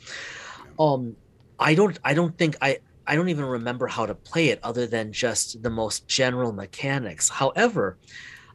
Um 0.78 1.16
I 1.58 1.74
don't 1.74 1.98
I 2.04 2.14
don't 2.14 2.36
think 2.36 2.56
I 2.60 2.78
I 3.06 3.14
don't 3.14 3.30
even 3.30 3.46
remember 3.46 3.86
how 3.86 4.04
to 4.04 4.14
play 4.14 4.48
it 4.48 4.60
other 4.62 4.86
than 4.86 5.12
just 5.12 5.62
the 5.62 5.70
most 5.70 6.06
general 6.08 6.52
mechanics. 6.52 7.28
However, 7.30 7.96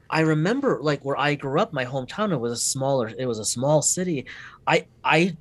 I 0.10 0.20
remember 0.20 0.80
like 0.82 1.04
where 1.04 1.18
I 1.18 1.34
grew 1.34 1.60
up, 1.60 1.74
my 1.74 1.86
hometown, 1.86 2.32
it 2.32 2.40
was 2.40 2.52
a 2.52 2.58
smaller, 2.58 3.12
it 3.18 3.26
was 3.26 3.40
a 3.40 3.46
small 3.46 3.82
city. 3.82 4.26
I 4.68 4.86
I 5.04 5.36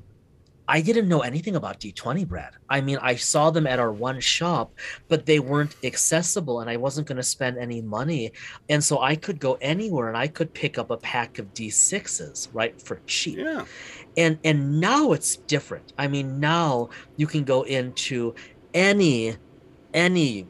I 0.73 0.81
didn't 0.81 1.09
know 1.09 1.21
anything 1.21 1.57
about 1.57 1.81
D20 1.81 2.26
Brad. 2.26 2.55
I 2.71 2.81
mean, 2.81 2.99
I 3.02 3.17
saw 3.17 3.50
them 3.50 3.67
at 3.67 3.79
our 3.79 3.93
one 3.93 4.21
shop, 4.21 4.73
but 5.09 5.26
they 5.26 5.38
weren't 5.38 5.76
accessible 5.85 6.61
and 6.61 6.71
I 6.71 6.79
wasn't 6.79 7.07
going 7.07 7.19
to 7.19 7.23
spend 7.23 7.59
any 7.59 7.83
money. 7.83 8.33
And 8.71 8.83
so 8.83 9.00
I 9.00 9.17
could 9.17 9.38
go 9.38 9.59
anywhere 9.61 10.09
and 10.09 10.17
I 10.17 10.29
could 10.29 10.55
pick 10.55 10.79
up 10.79 10.91
a 10.91 10.97
pack 10.97 11.38
of 11.38 11.52
D6s, 11.55 12.49
right, 12.55 12.81
for 12.81 13.02
cheap 13.07 13.38
Yeah. 13.38 13.64
and 14.17 14.38
and 14.45 14.81
now 14.81 15.12
it's 15.12 15.37
different 15.37 15.93
i 15.99 16.07
mean 16.09 16.41
now 16.41 16.88
you 17.17 17.26
can 17.26 17.45
go 17.45 17.62
into 17.64 18.35
any 18.75 19.37
any 19.95 20.49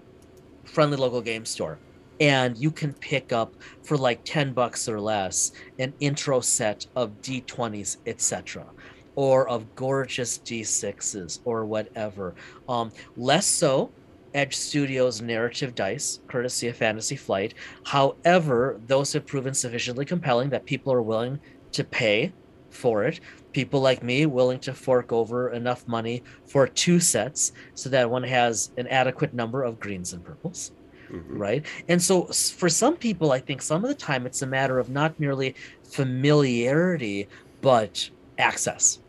friendly 0.64 0.97
local 0.97 1.21
game 1.21 1.45
store 1.45 1.81
and 2.21 2.57
you 2.57 2.71
can 2.71 2.93
pick 2.95 3.33
up 3.33 3.57
for 3.83 3.97
like 3.97 4.21
10 4.25 4.52
bucks 4.52 4.88
or 4.88 5.00
less 5.00 5.52
an 5.79 5.95
intro 6.00 6.41
set 6.41 6.87
of 6.97 7.21
d20s 7.21 7.99
etc 8.07 8.67
or 9.14 9.49
of 9.49 9.75
gorgeous 9.75 10.38
d6s 10.38 11.40
or 11.45 11.66
whatever. 11.66 12.35
Um 12.69 12.92
less 13.16 13.47
so 13.49 13.95
edge 14.35 14.57
studios 14.57 15.21
narrative 15.21 15.75
dice 15.75 16.21
courtesy 16.31 16.69
of 16.69 16.76
fantasy 16.76 17.16
flight. 17.16 17.54
However 17.85 18.81
those 18.85 19.12
have 19.12 19.26
proven 19.26 19.54
sufficiently 19.54 20.04
compelling 20.07 20.50
that 20.50 20.66
people 20.66 20.92
are 20.92 21.02
willing 21.02 21.40
to 21.73 21.85
pay 21.85 22.35
for 22.71 23.04
it. 23.04 23.21
People 23.52 23.81
like 23.83 24.02
me 24.02 24.25
willing 24.26 24.59
to 24.61 24.73
fork 24.75 25.12
over 25.12 25.50
enough 25.52 25.87
money 25.87 26.23
for 26.50 26.66
two 26.66 27.00
sets 27.00 27.52
so 27.75 27.90
that 27.90 28.11
one 28.11 28.23
has 28.23 28.71
an 28.78 28.87
adequate 28.88 29.35
number 29.35 29.62
of 29.62 29.78
greens 29.78 30.12
and 30.14 30.25
purples 30.25 30.73
Mhm. 31.11 31.40
right? 31.40 31.66
And 31.88 32.00
so 32.02 32.26
for 32.28 32.69
some 32.69 32.97
people 32.97 33.33
i 33.33 33.40
think 33.40 33.61
some 33.62 33.85
of 33.85 33.88
the 33.88 33.95
time 33.95 34.26
it's 34.26 34.42
a 34.42 34.47
matter 34.47 34.78
of 34.78 34.88
not 34.88 35.19
merely 35.21 35.57
familiarity 35.92 37.28
but 37.61 38.11
access 38.38 39.01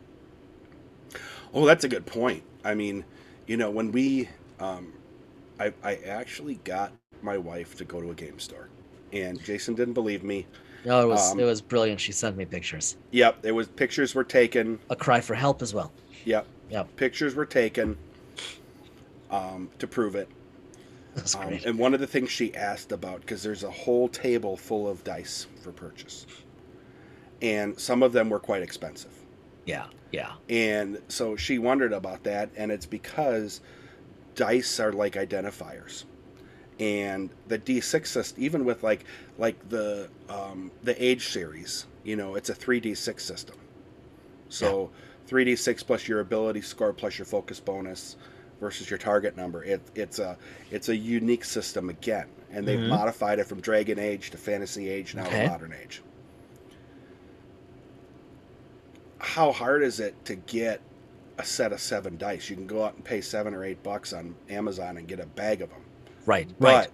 Oh, 1.54 1.64
that's 1.66 1.84
a 1.84 1.88
good 1.88 2.04
point. 2.06 2.42
I 2.64 2.74
mean, 2.74 3.04
you 3.46 3.56
know, 3.56 3.70
when 3.70 3.92
we, 3.92 4.28
um, 4.58 4.92
I, 5.60 5.72
I 5.82 5.96
actually 6.06 6.56
got 6.64 6.92
my 7.22 7.38
wife 7.38 7.76
to 7.76 7.84
go 7.84 8.00
to 8.00 8.10
a 8.10 8.14
game 8.14 8.38
store, 8.38 8.68
and 9.12 9.42
Jason 9.44 9.74
didn't 9.74 9.94
believe 9.94 10.24
me. 10.24 10.46
no 10.84 11.02
it 11.02 11.06
was 11.12 11.32
Um, 11.32 11.38
it 11.38 11.44
was 11.44 11.62
brilliant 11.62 12.00
she 12.00 12.12
sent 12.12 12.36
me 12.36 12.44
pictures 12.44 12.96
Yep, 13.12 13.38
it 13.44 13.52
was 13.52 13.68
pictures 13.68 14.14
were 14.14 14.24
taken. 14.24 14.78
a 14.90 14.96
cry 14.96 15.20
for 15.20 15.34
help 15.34 15.62
as 15.62 15.72
well 15.72 15.92
Yep, 16.24 16.46
Yep. 16.70 16.96
pictures 16.96 17.34
were 17.34 17.46
taken 17.46 17.96
um, 19.30 19.70
to 19.78 19.86
prove 19.86 20.14
it. 20.14 20.28
that's 21.14 21.34
Um, 21.34 21.48
great 21.48 21.64
and 21.66 21.78
one 21.78 21.94
of 21.94 22.00
the 22.00 22.06
things 22.06 22.30
she 22.30 22.54
asked 22.54 22.92
about, 22.92 23.20
because 23.20 23.42
there's 23.42 23.62
a 23.64 23.70
whole 23.70 24.08
table 24.08 24.56
full 24.56 24.88
of 24.88 25.04
dice 25.04 25.46
for 25.62 25.72
purchase, 25.72 26.26
and 27.42 27.78
some 27.78 28.02
of 28.02 28.12
them 28.12 28.30
were 28.30 28.38
quite 28.40 28.62
expensive. 28.62 29.12
Yeah 29.66 29.86
yeah 30.12 30.32
And 30.48 30.98
so 31.08 31.36
she 31.36 31.58
wondered 31.58 31.92
about 31.92 32.24
that, 32.24 32.50
and 32.56 32.70
it's 32.72 32.86
because 32.86 33.60
dice 34.34 34.80
are 34.80 34.92
like 34.92 35.14
identifiers. 35.14 36.04
and 36.80 37.30
the 37.46 37.58
D6 37.58 38.06
system, 38.06 38.42
even 38.42 38.64
with 38.64 38.82
like 38.82 39.04
like 39.38 39.68
the 39.68 40.08
um, 40.28 40.72
the 40.82 40.94
Age 41.02 41.28
series, 41.28 41.86
you 42.04 42.16
know, 42.16 42.34
it's 42.34 42.50
a 42.50 42.54
three 42.54 42.80
D6 42.80 43.20
system. 43.20 43.56
So 44.48 44.90
three 45.26 45.44
D6 45.44 45.86
plus 45.86 46.08
your 46.08 46.20
ability 46.20 46.62
score 46.62 46.92
plus 46.92 47.18
your 47.18 47.26
focus 47.26 47.60
bonus 47.60 48.16
versus 48.60 48.90
your 48.90 48.98
target 48.98 49.36
number. 49.36 49.64
It, 49.64 49.82
it's 49.94 50.18
a 50.18 50.36
it's 50.70 50.88
a 50.88 50.96
unique 50.96 51.44
system 51.44 51.88
again, 51.90 52.28
and 52.50 52.66
they've 52.66 52.80
Mhm. 52.80 52.88
modified 52.88 53.38
it 53.38 53.46
from 53.46 53.60
Dragon 53.60 53.98
Age 53.98 54.30
to 54.30 54.36
Fantasy 54.38 54.88
Age 54.88 55.14
now 55.14 55.26
Okay. 55.28 55.44
to 55.44 55.48
Modern 55.50 55.72
Age. 55.72 56.02
How 59.24 59.52
hard 59.52 59.82
is 59.82 60.00
it 60.00 60.22
to 60.26 60.34
get 60.36 60.80
a 61.38 61.44
set 61.44 61.72
of 61.72 61.80
seven 61.80 62.16
dice? 62.18 62.50
You 62.50 62.56
can 62.56 62.66
go 62.66 62.84
out 62.84 62.94
and 62.94 63.04
pay 63.04 63.20
seven 63.20 63.54
or 63.54 63.64
eight 63.64 63.82
bucks 63.82 64.12
on 64.12 64.34
Amazon 64.50 64.98
and 64.98 65.08
get 65.08 65.18
a 65.18 65.26
bag 65.26 65.62
of 65.62 65.70
them. 65.70 65.80
Right. 66.26 66.48
But 66.58 66.74
Right. 66.74 66.90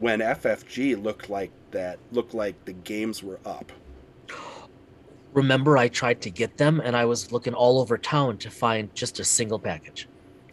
when 0.00 0.20
FFG 0.20 0.94
looked 0.94 1.28
like 1.28 1.50
that, 1.72 1.98
looked 2.10 2.32
like 2.34 2.64
the 2.64 2.72
games 2.72 3.22
were 3.22 3.38
up. 3.44 3.70
Remember, 5.34 5.76
I 5.76 5.88
tried 5.88 6.22
to 6.22 6.30
get 6.30 6.56
them, 6.56 6.80
and 6.82 6.96
I 6.96 7.04
was 7.04 7.30
looking 7.30 7.52
all 7.52 7.78
over 7.80 7.98
town 7.98 8.38
to 8.38 8.50
find 8.50 8.92
just 8.94 9.20
a 9.20 9.24
single 9.24 9.58
package. 9.58 10.08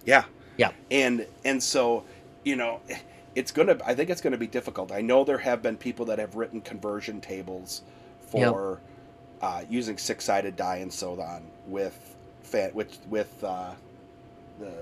Yeah. 0.06 0.26
Yeah. 0.58 0.72
And 0.92 1.26
and 1.46 1.64
so, 1.64 2.04
you 2.44 2.58
know, 2.58 2.82
it's 3.36 3.52
gonna. 3.52 3.78
I 3.86 3.96
think 3.96 4.10
it's 4.10 4.20
gonna 4.22 4.38
be 4.38 4.48
difficult. 4.48 4.92
I 4.92 5.00
know 5.00 5.24
there 5.24 5.38
have 5.38 5.62
been 5.62 5.78
people 5.78 6.06
that 6.08 6.20
have 6.20 6.36
written 6.36 6.60
conversion 6.60 7.22
tables 7.22 7.84
for 8.28 8.82
uh, 9.44 9.64
using 9.70 9.98
six-sided 9.98 10.56
die 10.56 10.78
and 10.78 10.92
so 10.92 11.20
on 11.22 11.44
with 11.68 12.16
with 12.74 12.98
with 13.10 13.44
uh, 13.44 13.72
the 14.60 14.74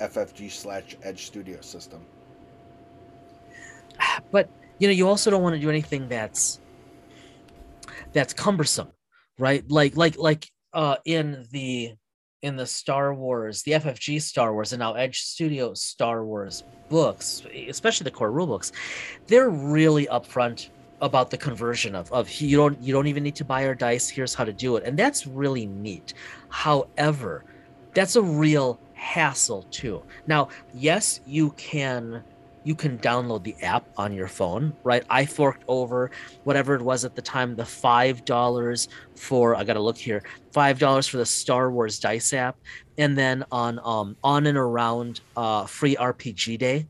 FFG 0.00 0.50
slash 0.50 0.96
Edge 1.02 1.26
Studio 1.26 1.60
system. 1.60 2.04
but 4.30 4.48
you 4.78 4.88
know 4.88 4.92
you 4.92 5.06
also 5.08 5.30
don't 5.30 5.42
want 5.42 5.54
to 5.54 5.60
do 5.60 5.68
anything 5.68 6.08
that's 6.08 6.60
that's 8.12 8.32
cumbersome 8.32 8.88
right 9.38 9.68
like 9.70 9.96
like 9.96 10.16
like 10.16 10.48
uh 10.72 10.96
in 11.04 11.44
the 11.50 11.92
in 12.42 12.56
the 12.56 12.66
star 12.66 13.12
wars 13.12 13.62
the 13.62 13.72
ffg 13.72 14.22
star 14.22 14.52
wars 14.52 14.72
and 14.72 14.80
now 14.80 14.94
edge 14.94 15.20
studio 15.20 15.74
star 15.74 16.24
wars 16.24 16.62
books 16.88 17.42
especially 17.68 18.04
the 18.04 18.10
core 18.10 18.30
rule 18.30 18.46
books 18.46 18.72
they're 19.26 19.50
really 19.50 20.06
upfront 20.06 20.68
about 21.00 21.30
the 21.30 21.36
conversion 21.36 21.94
of 21.94 22.12
of 22.12 22.30
you 22.40 22.56
don't 22.56 22.80
you 22.82 22.92
don't 22.92 23.06
even 23.06 23.22
need 23.22 23.36
to 23.36 23.44
buy 23.44 23.66
our 23.66 23.74
dice 23.74 24.08
here's 24.08 24.34
how 24.34 24.44
to 24.44 24.52
do 24.52 24.76
it. 24.76 24.84
And 24.84 24.98
that's 24.98 25.26
really 25.26 25.66
neat. 25.66 26.14
However 26.48 27.44
that's 27.94 28.16
a 28.16 28.22
real 28.22 28.80
hassle 28.94 29.62
too. 29.70 30.02
Now 30.26 30.48
yes 30.74 31.20
you 31.26 31.50
can 31.52 32.22
you 32.64 32.74
can 32.74 32.98
download 32.98 33.44
the 33.44 33.54
app 33.62 33.88
on 33.96 34.12
your 34.12 34.28
phone, 34.28 34.74
right? 34.84 35.02
I 35.08 35.24
forked 35.24 35.64
over 35.68 36.10
whatever 36.44 36.74
it 36.74 36.82
was 36.82 37.04
at 37.04 37.14
the 37.14 37.22
time, 37.22 37.56
the 37.56 37.64
five 37.64 38.24
dollars 38.24 38.88
for 39.14 39.54
I 39.54 39.64
gotta 39.64 39.80
look 39.80 39.96
here, 39.96 40.22
five 40.52 40.78
dollars 40.78 41.06
for 41.06 41.16
the 41.16 41.26
Star 41.26 41.70
Wars 41.70 41.98
Dice 41.98 42.32
app, 42.32 42.58
and 42.98 43.16
then 43.16 43.44
on 43.52 43.80
um 43.84 44.16
on 44.24 44.46
and 44.46 44.58
around 44.58 45.20
uh 45.36 45.64
free 45.66 45.96
RPG 45.96 46.58
day 46.58 46.86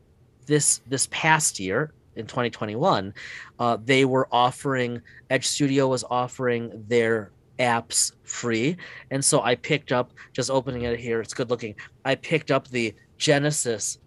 this 0.47 0.81
this 0.87 1.07
past 1.11 1.59
year 1.59 1.93
in 2.19 2.27
2021, 2.27 3.13
uh, 3.59 3.77
they 3.83 4.05
were 4.05 4.27
offering 4.31 5.01
Edge 5.29 5.47
Studio 5.47 5.87
was 5.87 6.03
offering 6.09 6.71
their 6.87 7.31
apps 7.57 8.13
free, 8.23 8.77
and 9.11 9.23
so 9.23 9.41
I 9.41 9.55
picked 9.55 9.91
up 9.91 10.11
just 10.33 10.49
opening 10.49 10.83
it 10.83 10.99
here. 10.99 11.21
It's 11.21 11.33
good 11.33 11.49
looking. 11.49 11.75
I 12.05 12.15
picked 12.15 12.51
up 12.51 12.67
the 12.67 12.93
Genesys 13.17 13.97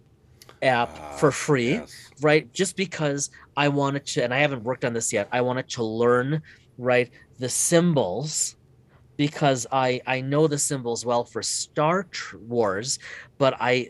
app 0.63 0.89
Ah, 0.95 1.17
for 1.17 1.31
free 1.31 1.73
yes. 1.73 2.09
right 2.21 2.51
just 2.53 2.77
because 2.77 3.29
i 3.57 3.67
wanted 3.67 4.05
to 4.05 4.23
and 4.23 4.33
i 4.33 4.39
haven't 4.39 4.63
worked 4.63 4.85
on 4.85 4.93
this 4.93 5.11
yet 5.11 5.27
i 5.31 5.41
wanted 5.41 5.67
to 5.67 5.83
learn 5.83 6.41
right 6.77 7.11
the 7.39 7.49
symbols 7.49 8.55
because 9.17 9.67
i 9.71 10.01
i 10.07 10.21
know 10.21 10.47
the 10.47 10.57
symbols 10.57 11.05
well 11.05 11.25
for 11.25 11.43
star 11.43 12.07
wars 12.47 12.97
but 13.37 13.55
i 13.59 13.89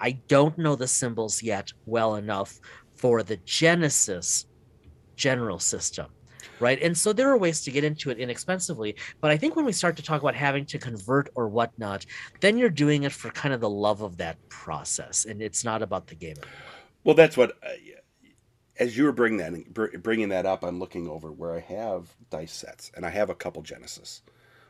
i 0.00 0.12
don't 0.28 0.56
know 0.56 0.74
the 0.74 0.88
symbols 0.88 1.42
yet 1.42 1.70
well 1.86 2.14
enough 2.14 2.60
for 3.00 3.22
the 3.22 3.36
genesys 3.38 4.46
general 5.16 5.58
system 5.58 6.06
right 6.58 6.80
and 6.82 6.96
so 6.96 7.12
there 7.12 7.28
are 7.30 7.36
ways 7.36 7.62
to 7.62 7.70
get 7.70 7.84
into 7.84 8.10
it 8.10 8.18
inexpensively 8.18 8.94
but 9.20 9.30
i 9.30 9.36
think 9.36 9.56
when 9.56 9.64
we 9.64 9.72
start 9.72 9.96
to 9.96 10.02
talk 10.02 10.20
about 10.20 10.34
having 10.34 10.64
to 10.64 10.78
convert 10.78 11.28
or 11.34 11.48
whatnot 11.48 12.04
then 12.40 12.56
you're 12.56 12.70
doing 12.70 13.02
it 13.04 13.12
for 13.12 13.30
kind 13.30 13.54
of 13.54 13.60
the 13.60 13.70
love 13.70 14.02
of 14.02 14.16
that 14.16 14.36
process 14.48 15.24
and 15.24 15.40
it's 15.40 15.64
not 15.64 15.82
about 15.82 16.06
the 16.06 16.14
game. 16.14 16.36
Well, 17.04 17.14
that's 17.14 17.36
what. 17.36 17.52
Uh, 17.62 17.70
as 18.78 18.96
you 18.96 19.04
were 19.04 19.12
bringing 19.12 19.38
that 19.38 20.02
bringing 20.02 20.30
that 20.30 20.46
up, 20.46 20.64
I'm 20.64 20.78
looking 20.78 21.06
over 21.08 21.30
where 21.32 21.54
I 21.54 21.60
have 21.60 22.08
dice 22.30 22.52
sets, 22.52 22.90
and 22.94 23.04
I 23.04 23.10
have 23.10 23.30
a 23.30 23.34
couple 23.34 23.62
Genesys. 23.62 24.20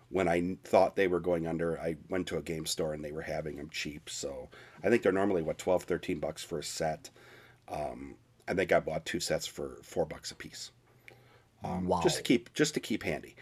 When 0.08 0.26
I 0.26 0.56
thought 0.64 0.96
they 0.96 1.06
were 1.06 1.20
going 1.20 1.46
under, 1.46 1.80
I 1.80 1.96
went 2.08 2.26
to 2.28 2.38
a 2.38 2.42
game 2.42 2.66
store 2.66 2.94
and 2.94 3.04
they 3.04 3.12
were 3.12 3.22
having 3.22 3.56
them 3.56 3.70
cheap. 3.70 4.10
So 4.10 4.48
I 4.82 4.88
think 4.88 5.02
they're 5.02 5.12
normally 5.12 5.42
what 5.42 5.58
12, 5.58 5.84
13 5.84 6.18
bucks 6.18 6.42
for 6.42 6.58
a 6.58 6.64
set. 6.64 7.10
Um, 7.70 8.16
I 8.48 8.54
think 8.54 8.72
I 8.72 8.80
bought 8.80 9.04
two 9.06 9.20
sets 9.20 9.46
for 9.46 9.78
four 9.82 10.04
bucks 10.04 10.30
a 10.30 10.34
piece, 10.34 10.70
um, 11.64 11.86
wow 11.86 12.00
just 12.02 12.16
to 12.16 12.22
keep 12.22 12.52
just 12.54 12.74
to 12.74 12.80
keep 12.80 13.02
handy. 13.02 13.36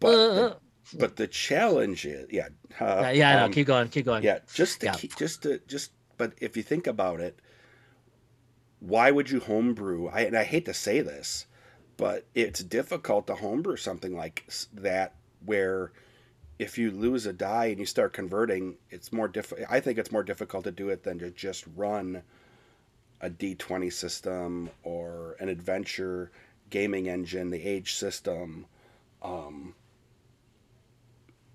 But 0.00 0.08
Uh, 0.08 0.34
the, 0.34 0.56
but 0.98 1.16
the 1.16 1.26
challenge 1.26 2.06
is, 2.06 2.26
yeah, 2.30 2.48
uh, 2.80 3.10
yeah, 3.12 3.12
yeah, 3.12 3.44
um, 3.44 3.52
keep 3.52 3.66
going, 3.66 3.88
keep 3.88 4.04
going. 4.06 4.22
yeah, 4.22 4.38
just 4.54 4.80
to 4.80 4.86
Yeah. 4.86 4.92
keep, 4.92 5.16
just 5.16 5.42
to 5.42 5.58
just. 5.66 5.92
But 6.16 6.32
if 6.40 6.56
you 6.56 6.62
think 6.62 6.86
about 6.86 7.20
it, 7.20 7.38
why 8.80 9.10
would 9.10 9.30
you 9.30 9.40
homebrew? 9.40 10.08
I 10.08 10.20
and 10.22 10.36
I 10.36 10.44
hate 10.44 10.64
to 10.66 10.74
say 10.74 11.00
this, 11.00 11.46
but 11.96 12.26
it's 12.34 12.62
difficult 12.62 13.26
to 13.26 13.34
homebrew 13.36 13.76
something 13.76 14.16
like 14.16 14.44
that 14.72 15.14
where 15.44 15.92
if 16.58 16.76
you 16.78 16.90
lose 16.90 17.26
a 17.26 17.32
die 17.32 17.66
and 17.66 17.78
you 17.78 17.86
start 17.86 18.12
converting, 18.12 18.76
it's 18.90 19.12
more 19.12 19.28
difficult 19.28 19.68
I 19.70 19.80
think 19.80 19.98
it's 19.98 20.12
more 20.12 20.22
difficult 20.24 20.64
to 20.64 20.70
do 20.72 20.88
it 20.88 21.04
than 21.04 21.18
to 21.20 21.30
just 21.30 21.64
run 21.76 22.22
a 23.20 23.30
D20 23.30 23.90
system 23.90 24.70
or 24.82 25.36
an 25.40 25.48
adventure 25.48 26.30
gaming 26.70 27.08
engine, 27.08 27.50
the 27.50 27.62
Age 27.64 27.94
system, 27.94 28.66
um, 29.22 29.74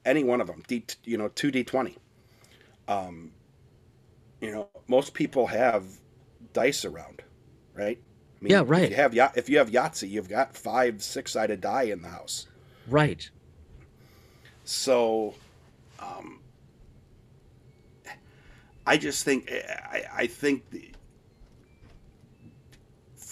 any 0.06 0.24
one 0.24 0.42
of 0.42 0.48
them. 0.48 0.64
D, 0.68 0.86
you 1.04 1.18
know, 1.18 1.30
two 1.30 1.52
D20. 1.52 1.98
Um, 2.88 3.32
you 4.42 4.52
know, 4.52 4.70
most 4.88 5.14
people 5.14 5.48
have 5.48 5.86
dice 6.54 6.86
around, 6.86 7.24
right? 7.74 8.00
I 8.42 8.46
Yeah, 8.48 8.64
If 8.68 8.68
right. 8.68 8.90
you 8.90 8.96
have 8.96 9.14
Ya- 9.14 9.32
if 9.36 9.50
you 9.50 9.58
have 9.60 9.72
Yahtzee, 9.72 10.10
you've 10.10 10.30
got 10.30 10.56
five 10.56 11.02
six-sided 11.04 11.62
die 11.62 11.84
in 11.84 12.02
the 12.02 12.10
house. 12.10 12.48
Right. 12.88 13.30
So, 14.66 15.36
um, 16.00 16.40
I 18.86 18.98
just 18.98 19.24
think 19.24 19.52
I, 19.52 20.06
I 20.14 20.28
think 20.28 20.70
the, 20.70 20.93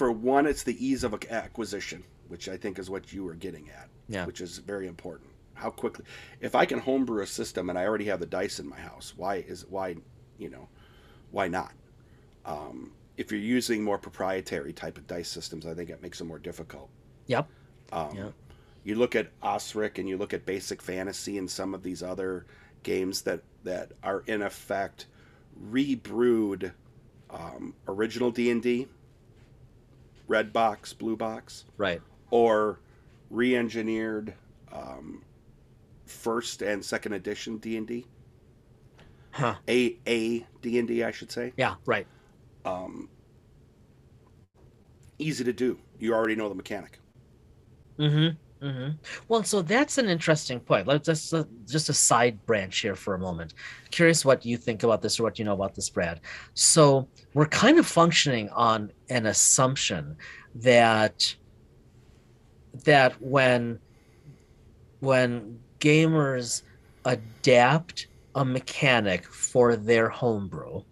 for 0.02 0.12
one, 0.12 0.48
it's 0.48 0.64
the 0.64 0.84
ease 0.84 1.04
of 1.04 1.14
acquisition, 1.30 2.04
which 2.28 2.50
I 2.50 2.58
think 2.58 2.80
is 2.80 2.90
what 2.90 3.14
you 3.14 3.24
were 3.24 3.36
getting 3.36 3.70
at, 3.70 3.88
Yeah. 4.08 4.26
which 4.26 4.42
is 4.42 4.58
very 4.58 4.88
important. 4.88 5.30
How 5.54 5.70
quickly, 5.70 6.06
if 6.40 6.56
I 6.56 6.66
can 6.66 6.80
homebrew 6.80 7.22
a 7.22 7.28
system 7.28 7.70
and 7.70 7.78
I 7.78 7.86
already 7.86 8.06
have 8.06 8.20
the 8.20 8.26
dice 8.26 8.60
in 8.60 8.68
my 8.68 8.80
house, 8.80 9.14
why 9.16 9.36
is 9.48 9.64
why, 9.68 9.98
you 10.40 10.50
know, 10.50 10.68
why 11.30 11.50
not? 11.50 11.74
Um, 12.46 12.94
if 13.16 13.32
you're 13.32 13.40
using 13.40 13.84
more 13.84 14.00
proprietary 14.00 14.74
type 14.74 14.98
of 14.98 15.06
dice 15.06 15.30
systems, 15.30 15.68
I 15.68 15.76
think 15.76 15.92
it 15.92 16.02
makes 16.02 16.20
it 16.20 16.24
more 16.24 16.40
difficult. 16.40 16.90
Yep. 17.28 17.48
Um, 17.92 18.16
Yep. 18.16 18.34
You 18.84 18.96
look 18.96 19.16
at 19.16 19.30
Osric 19.44 20.00
and 20.00 20.10
you 20.10 20.18
look 20.18 20.34
at 20.34 20.48
Basic 20.48 20.82
Fantasy 20.82 21.38
and 21.38 21.48
some 21.48 21.76
of 21.76 21.84
these 21.84 22.02
other 22.02 22.48
games 22.82 23.22
that 23.22 23.44
that 23.64 23.92
are 24.02 24.24
in 24.26 24.42
effect 24.42 25.06
rebrewed 25.56 26.74
um, 27.30 27.76
original 27.88 28.32
D 28.32 28.50
and 28.50 28.64
D, 28.64 28.88
red 30.32 30.54
box, 30.54 30.94
blue 30.94 31.18
box, 31.18 31.66
Right. 31.78 32.02
or 32.32 32.80
re-engineered 33.30 34.34
um, 34.72 35.24
first 36.06 36.62
and 36.62 36.84
second 36.84 37.12
edition 37.14 37.58
D 37.58 37.76
and 37.78 37.86
D, 37.86 38.08
Huh. 39.32 39.56
a 39.68 39.98
a 40.08 40.46
D 40.62 40.80
and 40.80 40.88
D, 40.88 41.04
I 41.04 41.12
should 41.12 41.32
say. 41.32 41.52
Yeah. 41.58 41.76
Right. 41.86 42.08
Um, 42.66 43.10
easy 45.20 45.44
to 45.44 45.54
do. 45.54 45.80
You 46.00 46.14
already 46.14 46.36
know 46.36 46.48
the 46.50 46.56
mechanic. 46.56 47.00
Mm-hmm. 48.00 48.36
Mm-hmm. 48.62 48.92
Well, 49.28 49.44
so 49.44 49.64
that's 49.64 49.98
an 49.98 50.08
interesting 50.08 50.60
point. 50.60 50.86
Let's 50.86 51.08
just 51.08 51.34
uh, 51.34 51.46
just 51.68 51.90
a 51.90 51.94
side 51.94 52.46
branch 52.46 52.80
here 52.80 52.96
for 52.96 53.16
a 53.16 53.20
moment. 53.20 53.56
Curious 53.90 54.24
what 54.24 54.46
you 54.46 54.56
think 54.56 54.84
about 54.84 55.02
this 55.02 55.20
or 55.20 55.24
what 55.24 55.40
you 55.40 55.46
know 55.46 55.54
about 55.54 55.74
this, 55.74 55.90
Brad. 55.90 56.22
So 56.54 57.08
we're 57.34 57.48
kind 57.48 57.80
of 57.80 57.88
functioning 57.88 58.50
on 58.50 58.92
an 59.10 59.26
assumption 59.26 60.16
that 60.56 61.36
that 62.86 63.20
when 63.20 63.80
when 65.00 65.60
gamers 65.80 66.62
adapt 67.06 68.08
a 68.36 68.46
mechanic 68.46 69.26
for 69.26 69.76
their 69.76 70.08
homebrew, 70.08 70.84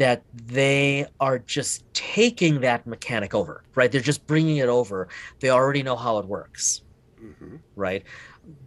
that 0.00 0.24
they 0.32 1.06
are 1.20 1.38
just 1.38 1.84
taking 1.92 2.60
that 2.62 2.86
mechanic 2.86 3.34
over, 3.34 3.64
right? 3.74 3.92
They're 3.92 4.00
just 4.00 4.26
bringing 4.26 4.56
it 4.58 4.68
over. 4.68 5.08
They 5.40 5.50
already 5.50 5.82
know 5.82 5.96
how 5.96 6.18
it 6.18 6.26
works, 6.26 6.82
hmm 7.18 7.56
right? 7.76 8.04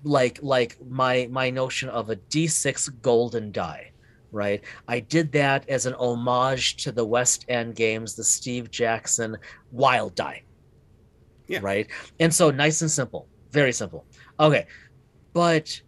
Like 0.03 0.39
like 0.43 0.77
my 0.87 1.27
my 1.31 1.49
notion 1.49 1.89
of 1.89 2.11
a 2.11 2.17
D6 2.17 3.01
golden 3.01 3.51
die, 3.51 3.93
right? 4.31 4.63
I 4.87 4.99
did 5.01 5.31
that 5.33 5.67
as 5.69 5.87
an 5.87 5.95
homage 5.95 6.77
to 6.83 6.91
the 6.91 7.05
West 7.05 7.45
End 7.49 7.75
games, 7.75 8.15
the 8.15 8.23
Steve 8.23 8.69
Jackson 8.71 9.37
wild 9.71 10.15
die. 10.15 10.43
Yeah. 11.47 11.61
Right? 11.63 11.87
And 12.19 12.33
so 12.33 12.51
nice 12.51 12.81
and 12.81 12.91
simple, 12.91 13.27
very 13.51 13.73
simple. 13.73 14.05
Okay. 14.39 14.67
But 15.33 15.81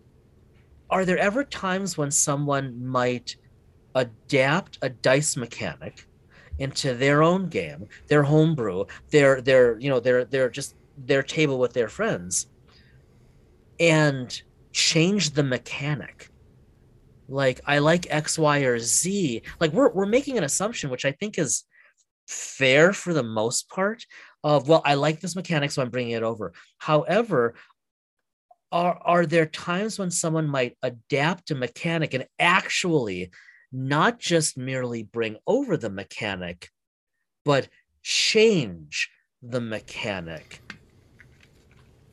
are 0.90 1.06
there 1.06 1.20
ever 1.20 1.44
times 1.44 1.98
when 1.98 2.12
someone 2.12 2.84
might 2.86 3.36
adapt 3.96 4.78
a 4.82 4.90
dice 4.90 5.36
mechanic 5.36 6.06
into 6.60 6.94
their 6.94 7.24
own 7.24 7.50
game, 7.50 7.88
their 8.08 8.24
homebrew, 8.24 8.86
their 9.10 9.42
their 9.42 9.80
you 9.80 9.90
know 9.90 10.00
their 10.00 10.26
their 10.26 10.50
just 10.50 10.76
their 10.98 11.24
table 11.24 11.58
with 11.60 11.74
their 11.74 11.90
friends, 11.90 12.48
and 13.80 14.42
change 14.72 15.32
the 15.32 15.44
mechanic? 15.44 16.30
Like 17.28 17.62
I 17.66 17.80
like 17.80 18.08
X, 18.10 18.38
Y, 18.38 18.60
or 18.60 18.80
Z. 18.80 19.42
Like 19.60 19.72
we're 19.74 19.92
we're 19.92 20.06
making 20.06 20.38
an 20.38 20.44
assumption, 20.44 20.90
which 20.90 21.06
I 21.06 21.12
think 21.12 21.40
is 21.40 21.64
fair 22.28 22.94
for 22.94 23.14
the 23.14 23.24
most 23.24 23.70
part. 23.70 24.06
Of 24.44 24.68
well, 24.68 24.82
I 24.86 24.94
like 24.94 25.22
this 25.22 25.36
mechanic, 25.36 25.72
so 25.72 25.82
I'm 25.82 25.90
bringing 25.90 26.12
it 26.12 26.24
over. 26.24 26.54
However, 26.78 27.56
are 28.72 29.00
are 29.04 29.26
there 29.26 29.46
times 29.48 29.98
when 29.98 30.12
someone 30.12 30.48
might 30.48 30.78
adapt 30.84 31.52
a 31.52 31.56
mechanic 31.56 32.14
and 32.14 32.28
actually 32.40 33.32
not 33.72 34.20
just 34.20 34.58
merely 34.58 35.04
bring 35.04 35.38
over 35.48 35.78
the 35.78 35.90
mechanic 35.90 36.70
but 37.44 37.68
change 38.02 39.10
the 39.42 39.62
mechanic 39.62 40.62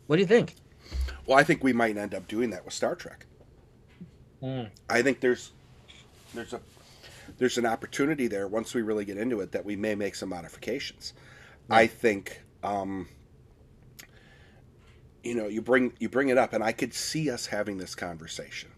what 0.07 0.17
do 0.17 0.23
you 0.23 0.27
think 0.27 0.55
Well, 1.27 1.39
I 1.39 1.45
think 1.45 1.63
we 1.63 1.73
might 1.73 1.97
end 1.97 2.15
up 2.15 2.27
doing 2.29 2.51
that 2.51 2.65
with 2.65 2.75
Star 2.75 2.95
Trek. 2.95 3.27
I 4.91 5.03
think 5.03 5.21
there's 5.21 5.53
there's 6.35 6.53
a 6.53 6.61
there's 7.39 7.59
an 7.59 7.67
opportunity 7.67 8.27
there 8.27 8.49
once 8.49 8.75
we 8.75 8.83
really 8.83 9.05
get 9.05 9.17
into 9.17 9.41
it 9.41 9.53
that 9.53 9.65
we 9.65 9.77
may 9.77 9.95
make 9.95 10.15
some 10.15 10.29
modifications. 10.29 11.15
I 11.71 11.87
think 11.87 12.43
um, 12.63 13.09
you 15.23 15.35
know 15.35 15.47
you 15.47 15.63
bring 15.63 15.93
you 15.99 16.09
bring 16.09 16.29
it 16.29 16.39
up, 16.39 16.53
and 16.53 16.63
I 16.65 16.73
could 16.73 16.93
see 16.93 17.31
us 17.31 17.47
having 17.47 17.79
this 17.79 17.95
conversation. 17.95 18.71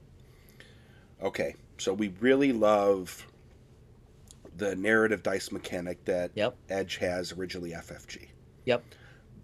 Okay, 1.22 1.56
so 1.78 1.92
we 1.92 2.08
really 2.20 2.52
love 2.52 3.26
the 4.56 4.76
narrative 4.76 5.22
dice 5.22 5.50
mechanic 5.50 6.04
that 6.04 6.30
Yep. 6.34 6.56
Edge 6.68 6.96
has 6.96 7.32
originally 7.32 7.70
FFG, 7.72 8.28
yep 8.64 8.84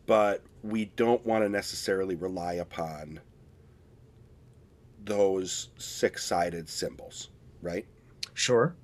but 0.07 0.43
we 0.62 0.87
don't 0.97 1.25
want 1.25 1.45
to 1.45 1.49
necessarily 1.49 2.16
rely 2.16 2.55
upon 2.55 3.21
those 5.05 5.69
six-sided 5.79 6.69
symbols, 6.69 7.31
right? 7.62 7.87
sure 8.35 8.75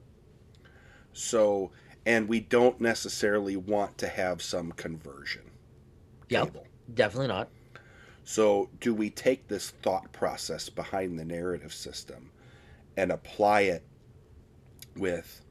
So, 1.12 1.72
and 2.04 2.28
we 2.28 2.40
don't 2.40 2.80
necessarily 2.80 3.56
want 3.56 3.98
to 3.98 4.08
have 4.08 4.40
some 4.42 4.72
conversion 4.72 5.50
Yep. 6.28 6.44
table. 6.46 6.66
definitely 6.94 7.28
not 7.28 7.48
So, 8.24 8.68
do 8.80 8.94
we 8.94 9.10
take 9.10 9.48
this 9.48 9.70
thought 9.70 10.12
process 10.12 10.68
behind 10.68 11.18
the 11.18 11.24
narrative 11.24 11.72
system 11.72 12.30
and 12.96 13.10
apply 13.12 13.62
it 13.62 13.84
with 14.96 15.42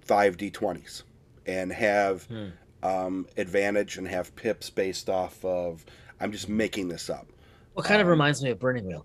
five 0.00 0.36
d20s 0.36 1.02
and 1.46 1.72
have 1.72 2.24
Hmm. 2.24 2.48
um, 2.82 3.26
advantage 3.36 3.96
and 3.98 4.06
have 4.08 4.34
pips 4.36 4.70
based 4.70 5.08
off 5.08 5.44
of? 5.44 5.84
I'm 6.20 6.32
just 6.32 6.48
making 6.48 6.88
this 6.88 7.10
up. 7.10 7.28
what 7.74 7.84
kind 7.84 8.00
of 8.00 8.06
Um, 8.06 8.12
reminds 8.12 8.42
me 8.42 8.48
of 8.50 8.58
burning 8.58 8.86
wheel 8.86 9.04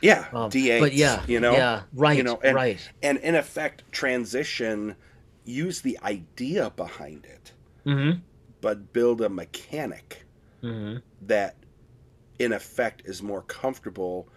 Yeah, 0.00 0.28
um, 0.32 0.48
d8s. 0.50 0.78
but 0.80 0.92
yeah 0.94 1.24
you 1.26 1.40
know, 1.40 1.52
yeah 1.52 1.82
right 1.92 2.16
you 2.16 2.22
know, 2.22 2.38
and- 2.44 2.54
right 2.54 2.78
and 3.02 3.18
in 3.18 3.34
effect, 3.34 3.84
transition. 3.92 4.94
Use 5.44 5.80
the 5.80 5.98
idea 6.04 6.70
behind 6.70 7.24
it, 7.26 7.52
mm-hmm 7.84 8.20
but 8.60 8.92
build 8.92 9.20
a 9.20 9.28
mechanic 9.28 10.24
mm-hmm 10.62 10.98
that 11.22 11.56
in 12.38 12.52
effect 12.52 13.02
is 13.04 13.20
more 13.24 13.42
comfortable 13.42 14.28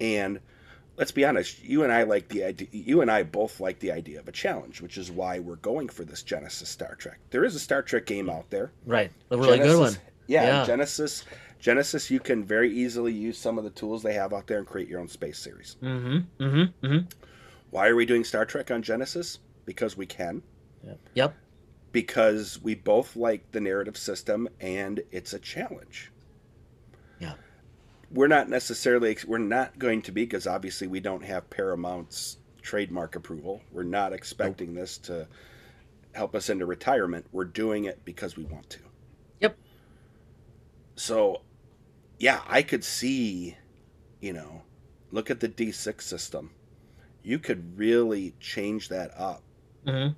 and 0.00 0.38
let's 1.00 1.10
be 1.10 1.24
honest 1.24 1.60
you 1.64 1.82
and 1.82 1.92
i 1.92 2.04
like 2.04 2.28
the 2.28 2.44
idea 2.44 2.68
you 2.70 3.00
and 3.00 3.10
i 3.10 3.22
both 3.22 3.58
like 3.58 3.80
the 3.80 3.90
idea 3.90 4.20
of 4.20 4.28
a 4.28 4.32
challenge 4.32 4.80
which 4.80 4.96
is 4.98 5.10
why 5.10 5.38
we're 5.40 5.56
going 5.56 5.88
for 5.88 6.04
this 6.04 6.22
genesys 6.22 6.66
star 6.66 6.94
trek. 6.94 7.18
There 7.30 7.42
is 7.44 7.56
a 7.56 7.58
star 7.58 7.82
trek 7.82 8.06
game 8.06 8.30
out 8.30 8.50
there. 8.50 8.70
Right. 8.86 9.10
A 9.30 9.36
really 9.36 9.58
good 9.58 9.80
one. 9.80 9.92
Genesys- 9.94 9.98
yeah, 10.28 10.44
Yeah. 10.44 10.66
genesys 10.66 11.24
genesys 11.60 12.10
you 12.10 12.20
can 12.20 12.44
very 12.44 12.72
easily 12.72 13.12
use 13.12 13.36
some 13.38 13.58
of 13.58 13.64
the 13.64 13.70
tools 13.70 14.02
they 14.02 14.14
have 14.14 14.32
out 14.32 14.46
there 14.46 14.58
and 14.58 14.66
create 14.66 14.88
your 14.88 15.00
own 15.00 15.08
space 15.08 15.38
series. 15.38 15.76
Mm-hmm 15.82 16.18
mm-hmm 16.44 16.86
mm-hmm. 16.86 17.06
Why 17.70 17.88
are 17.88 17.96
we 17.96 18.04
doing 18.06 18.24
star 18.24 18.44
trek 18.44 18.70
on 18.70 18.82
genesys? 18.82 19.38
Because 19.64 19.96
we 19.96 20.06
can. 20.06 20.42
Yep. 20.84 20.98
yep. 21.14 21.34
Because 21.92 22.60
we 22.62 22.74
both 22.74 23.16
like 23.16 23.50
the 23.52 23.60
narrative 23.60 23.96
system 23.96 24.48
and 24.60 25.00
it's 25.10 25.32
a 25.32 25.38
challenge. 25.38 26.12
Yeah. 27.18 27.34
We're 28.10 28.28
not 28.28 28.48
necessarily 28.48 29.16
we're 29.26 29.38
not 29.38 29.78
going 29.78 30.02
to 30.02 30.12
be 30.12 30.24
because 30.24 30.46
obviously 30.46 30.86
we 30.86 31.00
don't 31.00 31.24
have 31.24 31.48
Paramount's 31.48 32.38
trademark 32.62 33.16
approval. 33.16 33.62
We're 33.72 33.82
not 33.84 34.12
expecting 34.12 34.74
this 34.74 34.98
to 34.98 35.28
help 36.12 36.34
us 36.34 36.50
into 36.50 36.66
retirement. 36.66 37.26
We're 37.32 37.44
doing 37.44 37.84
it 37.84 38.04
because 38.04 38.36
we 38.36 38.44
want 38.44 38.68
to. 38.70 38.80
Yep. 39.40 39.56
So, 40.96 41.42
yeah, 42.18 42.40
I 42.48 42.62
could 42.62 42.84
see, 42.84 43.56
you 44.20 44.32
know, 44.32 44.62
look 45.12 45.30
at 45.30 45.40
the 45.40 45.48
D6 45.48 46.02
system. 46.02 46.50
You 47.22 47.38
could 47.38 47.78
really 47.78 48.34
change 48.40 48.88
that 48.88 49.12
up. 49.16 49.42
Mm-hmm. 49.86 50.12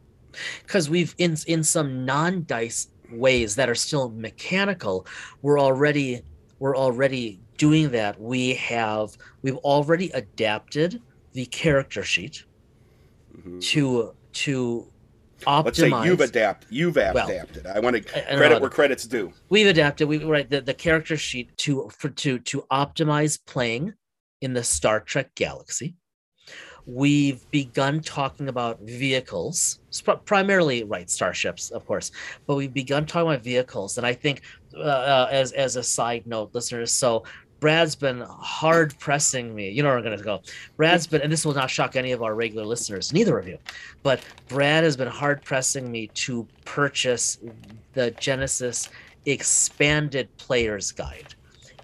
because 0.67 0.91
we've 0.91 1.15
in 1.19 1.37
in 1.47 1.63
some 1.63 2.05
non-dice 2.05 2.89
ways 3.13 3.55
that 3.55 3.69
are 3.69 3.77
still 3.77 4.09
mechanical 4.11 5.07
we're 5.41 5.61
already 5.61 6.23
we're 6.63 6.77
already 6.77 7.41
doing 7.59 7.91
that 7.91 8.21
we 8.21 8.55
have 8.55 9.19
we've 9.43 9.57
already 9.57 10.11
adapted 10.11 11.03
the 11.33 11.45
character 11.47 12.05
sheet 12.05 12.45
Mhm. 13.37 13.61
to 13.73 14.15
to 14.33 14.89
optimize 15.45 15.65
Let's 15.65 15.79
say 15.79 16.05
you've 16.05 16.21
adapted. 16.21 16.71
You've 16.71 16.95
Well, 16.95 17.29
adapted. 17.29 17.67
I 17.67 17.81
want 17.81 17.97
to 17.97 18.17
I- 18.17 18.21
I 18.21 18.23
don't 18.23 18.31
know 18.31 18.37
credit 18.39 18.61
where 18.61 18.71
credit's 18.71 19.07
due. 19.09 19.33
we've 19.49 19.67
adapted 19.67 20.07
we 20.07 20.19
right 20.19 20.49
the, 20.49 20.61
the 20.61 20.73
character 20.73 21.17
sheet 21.17 21.51
to 21.59 21.91
for 21.99 22.11
to 22.11 22.39
to 22.39 22.65
optimize 22.71 23.41
playing 23.45 23.95
in 24.41 24.53
the 24.55 24.63
star 24.63 25.01
trek 25.01 25.35
galaxy 25.35 25.97
we've 26.87 27.49
begun 27.51 28.01
talking 28.01 28.49
about 28.49 28.81
vehicles 28.81 29.81
primarily 30.25 30.83
right 30.85 31.09
starships 31.09 31.71
of 31.71 31.87
course 31.87 32.11
but 32.47 32.57
we've 32.57 32.75
begun 32.75 33.07
talking 33.07 33.29
about 33.31 33.43
vehicles 33.43 33.99
and 33.99 34.07
i 34.07 34.13
think 34.13 34.43
uh, 34.75 34.81
uh, 34.81 35.29
as 35.31 35.53
as 35.53 35.77
a 35.77 35.83
side 35.83 36.27
note 36.27 36.51
listeners 36.55 36.93
so 36.93 37.23
brad's 37.61 37.95
been 37.95 38.21
hard 38.21 38.99
pressing 38.99 39.55
me 39.55 39.71
you 39.71 39.83
know 39.83 39.89
where 39.91 39.99
i'm 39.99 40.05
going 40.05 40.17
to 40.17 40.25
go. 40.25 40.41
Brad's 40.77 41.07
been 41.07 41.21
and 41.21 41.31
this 41.31 41.47
will 41.47 41.55
not 41.55 41.71
shock 41.71 41.95
any 41.95 42.11
of 42.11 42.23
our 42.23 42.35
regular 42.35 42.67
listeners 42.67 43.13
neither 43.13 43.39
of 43.39 43.47
you 43.47 43.59
but 44.03 44.25
brad 44.49 44.83
has 44.83 44.97
been 44.97 45.09
hard 45.09 45.43
pressing 45.43 45.91
me 45.91 46.09
to 46.09 46.47
purchase 46.65 47.39
the 47.93 48.11
genesys 48.13 48.89
expanded 49.27 50.29
players 50.37 50.91
guide 50.91 51.35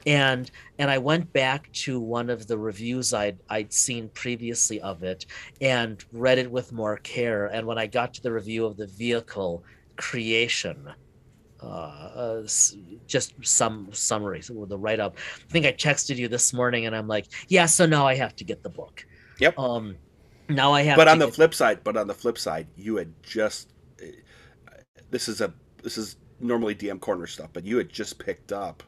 and 0.08 0.50
and 0.78 0.90
i 0.90 0.96
went 0.96 1.30
back 1.32 1.70
to 1.72 2.00
one 2.00 2.30
of 2.30 2.46
the 2.46 2.56
reviews 2.56 3.12
i'd 3.12 3.38
i'd 3.50 3.72
seen 3.72 4.08
previously 4.14 4.80
of 4.80 5.02
it 5.02 5.26
and 5.60 6.04
read 6.12 6.38
it 6.38 6.50
with 6.50 6.72
more 6.72 6.96
care 6.98 7.46
and 7.46 7.66
when 7.66 7.78
i 7.78 7.86
got 7.86 8.14
to 8.14 8.22
the 8.22 8.32
review 8.32 8.64
of 8.64 8.76
the 8.76 8.86
vehicle 8.86 9.62
creation 9.96 10.88
uh, 11.62 11.66
uh 11.66 12.42
just 13.06 13.34
some 13.42 13.88
summary 13.92 14.40
so 14.40 14.64
the 14.64 14.78
write-up 14.78 15.16
i 15.46 15.52
think 15.52 15.66
i 15.66 15.72
texted 15.72 16.16
you 16.16 16.26
this 16.28 16.52
morning 16.54 16.86
and 16.86 16.96
i'm 16.96 17.06
like 17.08 17.26
yeah 17.48 17.66
so 17.66 17.84
now 17.84 18.06
i 18.06 18.14
have 18.14 18.34
to 18.34 18.44
get 18.44 18.62
the 18.62 18.70
book 18.70 19.04
Yep. 19.40 19.58
um 19.58 19.94
now 20.48 20.72
i 20.72 20.82
have 20.82 20.96
But 20.96 21.04
to 21.04 21.10
on 21.12 21.18
the 21.18 21.26
get- 21.26 21.34
flip 21.34 21.54
side, 21.54 21.80
but 21.84 21.96
on 21.96 22.06
the 22.06 22.14
flip 22.14 22.38
side, 22.38 22.66
you 22.76 22.96
had 22.96 23.12
just 23.22 23.74
this 25.10 25.28
is 25.28 25.40
a 25.40 25.52
this 25.82 25.98
is 25.98 26.16
normally 26.40 26.74
DM 26.74 27.00
corner 27.00 27.26
stuff, 27.26 27.50
but 27.52 27.64
you 27.64 27.76
had 27.78 27.88
just 27.88 28.18
picked 28.18 28.52
up 28.52 28.82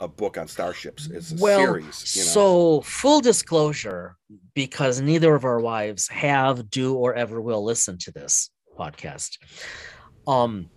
a 0.00 0.08
book 0.08 0.38
on 0.38 0.48
starships. 0.48 1.06
It's 1.06 1.32
a 1.32 1.36
well, 1.36 1.58
series. 1.58 2.16
You 2.16 2.22
know? 2.22 2.28
so 2.28 2.80
full 2.82 3.20
disclosure, 3.20 4.16
because 4.54 5.00
neither 5.00 5.34
of 5.34 5.44
our 5.44 5.60
wives 5.60 6.08
have, 6.08 6.70
do, 6.70 6.94
or 6.94 7.14
ever 7.14 7.40
will 7.40 7.64
listen 7.64 7.98
to 7.98 8.12
this 8.12 8.50
podcast. 8.78 9.38
Um, 10.26 10.68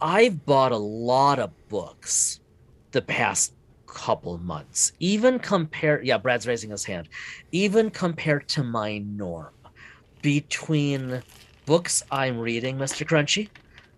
I've 0.00 0.44
bought 0.44 0.72
a 0.72 0.76
lot 0.76 1.38
of 1.38 1.50
books 1.68 2.40
the 2.90 3.02
past 3.02 3.54
couple 3.86 4.36
months, 4.38 4.92
even 5.00 5.38
compared. 5.38 6.04
Yeah, 6.04 6.18
Brad's 6.18 6.46
raising 6.46 6.70
his 6.70 6.84
hand. 6.84 7.08
Even 7.52 7.90
compared 7.90 8.48
to 8.48 8.62
my 8.62 8.98
norm, 8.98 9.54
between 10.20 11.22
books 11.64 12.02
I'm 12.10 12.38
reading, 12.38 12.76
Mr. 12.76 13.06
Crunchy. 13.06 13.48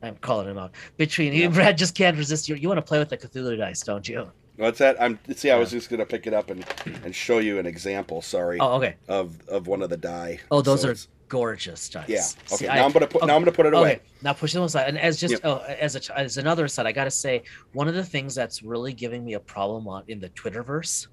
I'm 0.03 0.17
calling 0.17 0.49
him 0.49 0.59
out. 0.59 0.73
Between 0.97 1.33
Yeah. 1.33 1.45
you, 1.45 1.51
Brad, 1.51 1.79
just 1.79 1.95
can't 1.95 2.17
resist. 2.17 2.49
You, 2.49 2.55
you 2.57 2.69
want 2.69 2.79
to 2.79 2.83
play 2.83 2.99
with 2.99 3.09
the 3.09 3.17
Cthulhu 3.17 3.57
dice, 3.59 3.83
don't 3.83 4.07
you? 4.09 4.31
What's 4.57 4.79
that? 4.79 5.01
I'm 5.01 5.19
see. 5.35 5.51
I 5.51 5.57
was 5.59 5.71
just 5.71 5.91
gonna 5.91 6.07
pick 6.07 6.27
it 6.27 6.33
up 6.33 6.49
and 6.51 6.65
and 7.05 7.15
show 7.15 7.39
you 7.41 7.59
an 7.59 7.67
example. 7.67 8.23
Sorry, 8.23 8.59
Oh, 8.59 8.77
okay. 8.77 8.97
of 9.07 9.37
of 9.49 9.67
one 9.67 9.83
of 9.83 9.91
the 9.91 9.99
die. 9.99 10.41
Oh, 10.51 10.63
those 10.63 10.81
So 10.81 10.89
are 10.89 10.91
it's- 10.93 11.09
gorgeous 11.29 11.89
dice. 11.91 12.09
yeah. 12.09 12.55
Okay, 12.55 12.67
I- 12.69 12.77
now 12.77 12.87
I'm 12.87 12.93
gonna 12.93 13.07
put. 13.07 13.27
Now 13.27 13.35
I'm 13.37 13.43
gonna 13.43 13.53
put 13.53 13.67
it 13.67 13.75
away. 13.75 13.97
Okay, 13.97 14.01
now 14.23 14.33
push 14.33 14.55
them 14.55 14.63
aside. 14.63 14.89
And 14.89 14.99
as 14.99 15.21
just 15.21 15.33
Yep. 15.33 15.41
oh, 15.45 15.59
as 15.59 15.95
a 16.09 16.19
as 16.19 16.39
another 16.39 16.65
aside, 16.65 16.87
I 16.87 16.93
gotta 16.93 17.11
say 17.11 17.43
one 17.75 17.87
of 17.87 17.95
the 17.95 18.05
things 18.05 18.35
that's 18.35 18.63
really 18.63 18.95
giving 18.95 19.27
me 19.27 19.35
a 19.35 19.41
problem 19.41 19.87
on 19.89 20.05
in 20.09 20.21
the 20.21 20.31
Twitterverse, 20.31 21.09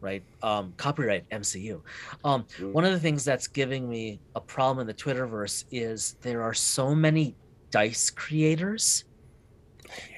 right? 0.00 0.22
Um, 0.40 0.74
copyright 0.76 1.28
MCU. 1.30 1.80
Um, 2.22 2.44
Mm. 2.60 2.70
one 2.72 2.84
of 2.84 2.92
the 2.92 3.00
things 3.00 3.24
that's 3.24 3.48
giving 3.48 3.88
me 3.88 4.20
a 4.36 4.40
problem 4.40 4.78
in 4.80 4.86
the 4.86 4.94
Twitterverse 4.94 5.64
is 5.72 6.14
there 6.22 6.42
are 6.44 6.54
so 6.54 6.94
many 6.94 7.34
dice 7.70 8.10
creators. 8.10 9.04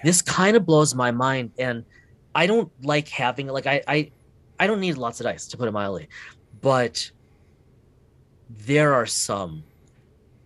This 0.02 0.22
kind 0.22 0.56
of 0.56 0.66
blows 0.66 0.94
my 0.94 1.10
mind, 1.10 1.52
and 1.58 1.84
I 2.34 2.46
don't 2.46 2.70
like 2.82 3.08
having 3.08 3.46
like 3.48 3.66
I 3.66 3.82
I 3.86 4.10
I 4.58 4.66
don't 4.66 4.80
need 4.80 4.96
lots 4.96 5.20
of 5.20 5.24
dice 5.24 5.46
to 5.48 5.56
put 5.56 5.68
it 5.68 5.72
mildly, 5.72 6.08
but 6.60 7.10
there 8.48 8.94
are 8.94 9.06
some 9.06 9.62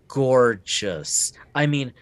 gorgeous. 0.08 1.32
I 1.54 1.66
mean, 1.66 1.92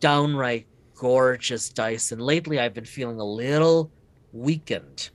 downright 0.00 0.66
gorgeous 0.94 1.68
dice. 1.70 2.12
And 2.12 2.20
lately 2.20 2.58
I've 2.58 2.74
been 2.74 2.84
feeling 2.84 3.20
a 3.20 3.24
little 3.24 3.90
weakened 4.32 5.10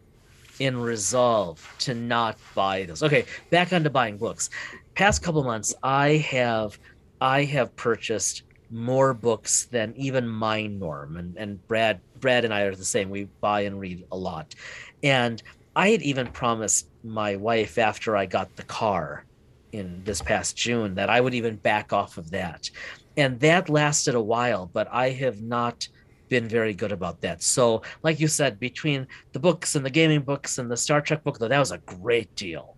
in 0.59 0.79
resolve 0.79 1.75
to 1.79 1.93
not 1.93 2.37
buy 2.53 2.83
those. 2.83 3.03
Okay, 3.03 3.25
back 3.49 3.71
onto 3.71 3.89
buying 3.89 4.17
books. 4.17 4.49
Past 4.95 5.21
couple 5.23 5.43
months, 5.43 5.73
I 5.83 6.17
have 6.17 6.77
I 7.21 7.43
have 7.45 7.75
purchased 7.75 8.43
more 8.71 9.13
books 9.13 9.65
than 9.65 9.93
even 9.95 10.27
my 10.27 10.67
norm. 10.67 11.17
And 11.17 11.37
and 11.37 11.67
Brad 11.67 11.99
Brad 12.19 12.45
and 12.45 12.53
I 12.53 12.61
are 12.61 12.75
the 12.75 12.85
same. 12.85 13.09
We 13.09 13.25
buy 13.41 13.61
and 13.61 13.79
read 13.79 14.05
a 14.11 14.17
lot. 14.17 14.55
And 15.03 15.41
I 15.75 15.89
had 15.89 16.01
even 16.01 16.27
promised 16.27 16.87
my 17.03 17.35
wife 17.35 17.77
after 17.77 18.17
I 18.17 18.25
got 18.25 18.55
the 18.55 18.63
car 18.63 19.25
in 19.71 20.01
this 20.03 20.21
past 20.21 20.57
June 20.57 20.95
that 20.95 21.09
I 21.09 21.21
would 21.21 21.33
even 21.33 21.55
back 21.55 21.93
off 21.93 22.17
of 22.17 22.31
that. 22.31 22.69
And 23.17 23.39
that 23.41 23.69
lasted 23.69 24.15
a 24.15 24.21
while, 24.21 24.69
but 24.71 24.87
I 24.91 25.09
have 25.11 25.41
not 25.41 25.87
been 26.27 26.47
very 26.47 26.73
good 26.73 26.91
about 26.91 27.21
that. 27.21 27.43
So, 27.43 27.81
like 28.03 28.19
you 28.19 28.27
said, 28.27 28.59
between 28.59 29.07
the 29.33 29.39
books 29.39 29.75
and 29.75 29.85
the 29.85 29.89
gaming 29.89 30.21
books 30.21 30.57
and 30.57 30.69
the 30.69 30.77
Star 30.77 31.01
Trek 31.01 31.23
book, 31.23 31.39
though, 31.39 31.47
that 31.47 31.59
was 31.59 31.71
a 31.71 31.79
great 31.79 32.33
deal. 32.35 32.77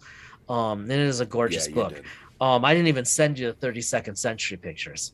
Um, 0.49 0.81
and 0.81 0.91
it 0.91 0.99
is 0.99 1.19
a 1.19 1.25
gorgeous 1.25 1.67
yeah, 1.67 1.75
book. 1.75 1.95
did. 1.95 2.05
Um, 2.39 2.65
I 2.65 2.73
didn't 2.73 2.87
even 2.87 3.05
send 3.05 3.37
you 3.37 3.51
the 3.51 3.67
32nd 3.67 4.17
century 4.17 4.57
pictures. 4.57 5.13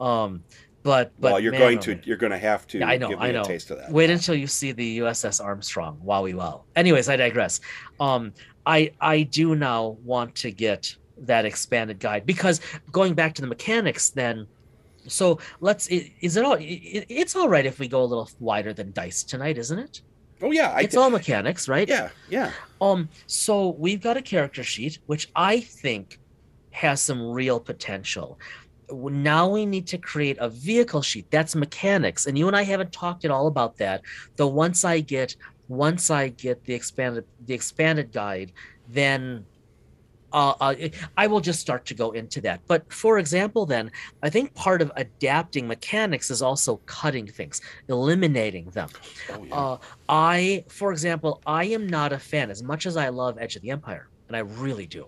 Um, 0.00 0.42
but 0.82 1.12
but 1.20 1.32
well, 1.32 1.40
you're 1.40 1.52
man, 1.52 1.60
going 1.60 1.78
oh 1.78 1.80
to. 1.82 1.90
man. 1.90 2.02
You're 2.04 2.16
going 2.16 2.32
to 2.32 2.38
have 2.38 2.66
to 2.68 2.78
Yeah, 2.78 2.86
I 2.88 2.96
know, 2.96 3.08
give 3.10 3.18
me 3.18 3.26
I 3.26 3.28
a 3.28 3.32
know. 3.34 3.44
taste 3.44 3.70
of 3.70 3.78
that. 3.78 3.92
Wait 3.92 4.08
until 4.10 4.34
you 4.34 4.46
see 4.46 4.72
the 4.72 4.98
USS 5.00 5.44
Armstrong. 5.44 6.00
Wowie 6.04 6.34
wow. 6.34 6.64
Anyways, 6.74 7.08
I 7.08 7.16
digress. 7.16 7.60
Um, 8.00 8.32
I 8.66 8.92
I 9.00 9.22
do 9.24 9.54
now 9.54 9.98
want 10.04 10.34
to 10.36 10.50
get 10.50 10.94
that 11.18 11.44
expanded 11.44 11.98
guide 11.98 12.24
because 12.24 12.60
going 12.90 13.12
back 13.14 13.34
to 13.34 13.42
the 13.42 13.48
mechanics, 13.48 14.10
then. 14.10 14.46
So 15.06 15.38
let's. 15.60 15.86
Is 15.88 16.36
it 16.36 16.44
all? 16.44 16.56
It's 16.60 17.34
all 17.36 17.48
right 17.48 17.66
if 17.66 17.78
we 17.78 17.88
go 17.88 18.02
a 18.02 18.04
little 18.04 18.30
wider 18.38 18.72
than 18.72 18.92
dice 18.92 19.22
tonight, 19.22 19.58
isn't 19.58 19.78
it? 19.78 20.02
Oh 20.42 20.50
yeah, 20.50 20.70
I 20.70 20.82
It's 20.82 20.94
did- 20.94 21.00
all 21.00 21.10
mechanics, 21.10 21.68
right? 21.68 21.86
Yeah, 21.88 22.08
yeah. 22.30 22.52
Um, 22.80 23.08
so 23.26 23.70
we've 23.78 24.00
got 24.00 24.16
a 24.16 24.22
character 24.22 24.62
sheet, 24.64 24.98
which 25.06 25.28
I 25.36 25.60
think 25.60 26.18
has 26.70 27.02
some 27.02 27.22
real 27.30 27.60
potential. 27.60 28.38
Now 28.92 29.48
we 29.48 29.66
need 29.66 29.86
to 29.88 29.98
create 29.98 30.36
a 30.40 30.48
vehicle 30.48 31.02
sheet. 31.02 31.30
That's 31.30 31.54
mechanics, 31.54 32.26
and 32.26 32.38
you 32.38 32.46
and 32.48 32.56
I 32.56 32.62
haven't 32.62 32.92
talked 32.92 33.24
at 33.24 33.30
all 33.30 33.46
about 33.46 33.76
that. 33.78 34.02
Though 34.36 34.48
once 34.48 34.84
I 34.84 35.00
get 35.00 35.36
once 35.68 36.10
I 36.10 36.28
get 36.28 36.64
the 36.64 36.74
expanded 36.74 37.24
the 37.46 37.54
expanded 37.54 38.12
guide, 38.12 38.52
then 38.88 39.46
uh, 40.32 40.54
uh, 40.60 40.74
I 41.16 41.26
will 41.26 41.40
just 41.40 41.60
start 41.60 41.84
to 41.86 41.94
go 41.94 42.12
into 42.12 42.40
that. 42.42 42.60
But 42.66 42.92
for 42.92 43.18
example, 43.18 43.66
then 43.66 43.90
I 44.22 44.30
think 44.30 44.54
part 44.54 44.82
of 44.82 44.92
adapting 44.96 45.66
mechanics 45.66 46.30
is 46.30 46.42
also 46.42 46.76
cutting 46.86 47.26
things, 47.26 47.60
eliminating 47.88 48.70
them. 48.70 48.88
Oh, 49.30 49.44
yeah. 49.44 49.54
Uh, 49.54 49.78
I, 50.08 50.64
for 50.68 50.92
example, 50.92 51.40
I 51.46 51.64
am 51.64 51.86
not 51.86 52.12
a 52.12 52.18
fan, 52.18 52.50
as 52.50 52.62
much 52.62 52.86
as 52.86 52.96
I 52.96 53.08
love 53.08 53.38
Edge 53.40 53.56
of 53.56 53.62
the 53.62 53.70
Empire, 53.70 54.08
and 54.28 54.36
I 54.36 54.40
really 54.40 54.86
do, 54.86 55.06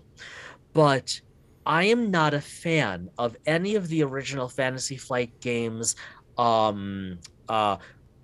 but 0.73 1.19
I 1.65 1.85
am 1.85 2.11
not 2.11 2.33
a 2.33 2.41
fan 2.41 3.09
of 3.17 3.35
any 3.45 3.75
of 3.75 3.87
the 3.87 4.03
original 4.03 4.49
Fantasy 4.49 4.97
Flight 4.97 5.39
games. 5.39 5.95
Um, 6.37 7.19
uh, 7.47 7.77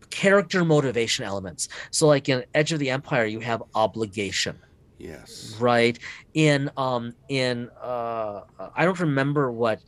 character 0.09 0.65
motivation 0.65 1.23
elements. 1.23 1.69
So, 1.91 2.07
like 2.07 2.29
in 2.29 2.43
Edge 2.55 2.71
of 2.73 2.79
the 2.79 2.89
Empire, 2.89 3.25
you 3.25 3.39
have 3.41 3.61
obligation 3.75 4.57
yes. 4.99 5.55
right 5.59 5.97
in 6.33 6.69
um 6.77 7.13
in 7.29 7.69
uh 7.81 8.41
i 8.75 8.85
don't 8.85 8.99
remember 8.99 9.51
what 9.51 9.81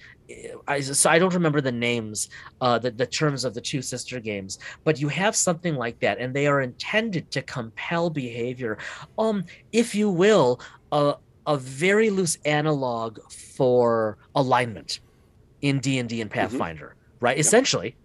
i 0.67 0.79
so 0.79 1.09
i 1.09 1.19
don't 1.19 1.33
remember 1.33 1.61
the 1.61 1.71
names 1.71 2.29
uh 2.61 2.79
the, 2.79 2.89
the 2.89 3.05
terms 3.05 3.43
of 3.43 3.53
the 3.53 3.61
two 3.61 3.81
sister 3.81 4.19
games 4.19 4.57
but 4.83 4.99
you 4.99 5.09
have 5.09 5.35
something 5.35 5.75
like 5.75 5.99
that 5.99 6.17
and 6.19 6.33
they 6.33 6.47
are 6.47 6.61
intended 6.61 7.29
to 7.29 7.41
compel 7.41 8.09
behavior 8.09 8.77
um 9.19 9.43
if 9.73 9.93
you 9.93 10.09
will 10.09 10.59
a, 10.93 11.15
a 11.51 11.57
very 11.57 12.09
loose 12.09 12.37
analog 12.45 13.19
for 13.57 14.17
alignment 14.41 14.99
in 15.61 15.79
d&d 15.79 16.21
and 16.21 16.31
pathfinder 16.31 16.95
right? 17.19 17.37
Essentially 17.37 17.97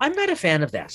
i'm 0.00 0.12
not 0.12 0.30
a 0.30 0.36
fan 0.36 0.62
of 0.62 0.72
that. 0.72 0.92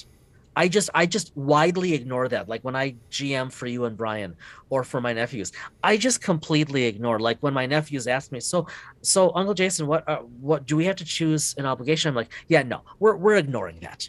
I 0.56 0.68
just 0.68 0.90
i 0.94 1.06
just 1.06 1.32
widely 1.36 1.94
ignore 1.94 2.28
that. 2.34 2.50
Like 2.52 2.62
when 2.68 2.76
i 2.76 2.96
gm 3.10 3.52
for 3.52 3.68
you 3.68 3.86
and 3.86 3.96
brian 3.98 4.36
or 4.70 4.84
for 4.84 5.00
my 5.08 5.14
nephews 5.14 5.52
i 5.84 5.94
just 5.98 6.22
completely 6.22 6.84
ignore 6.92 7.20
like 7.28 7.38
when 7.42 7.54
my 7.54 7.66
nephews 7.66 8.06
ask 8.08 8.32
me 8.32 8.40
so 8.40 8.68
so 9.02 9.32
uncle 9.40 9.54
jason 9.54 9.88
what 9.88 10.02
uh, 10.10 10.24
what 10.50 10.66
do 10.66 10.76
we 10.76 10.86
have 10.86 10.98
to 10.98 11.06
choose 11.06 11.44
an 11.58 11.66
obligation? 11.66 12.10
I'm 12.10 12.16
like 12.16 12.34
yeah 12.54 12.64
no 12.64 12.80
we're 13.00 13.16
we're 13.24 13.38
ignoring 13.46 13.80
that. 13.82 14.02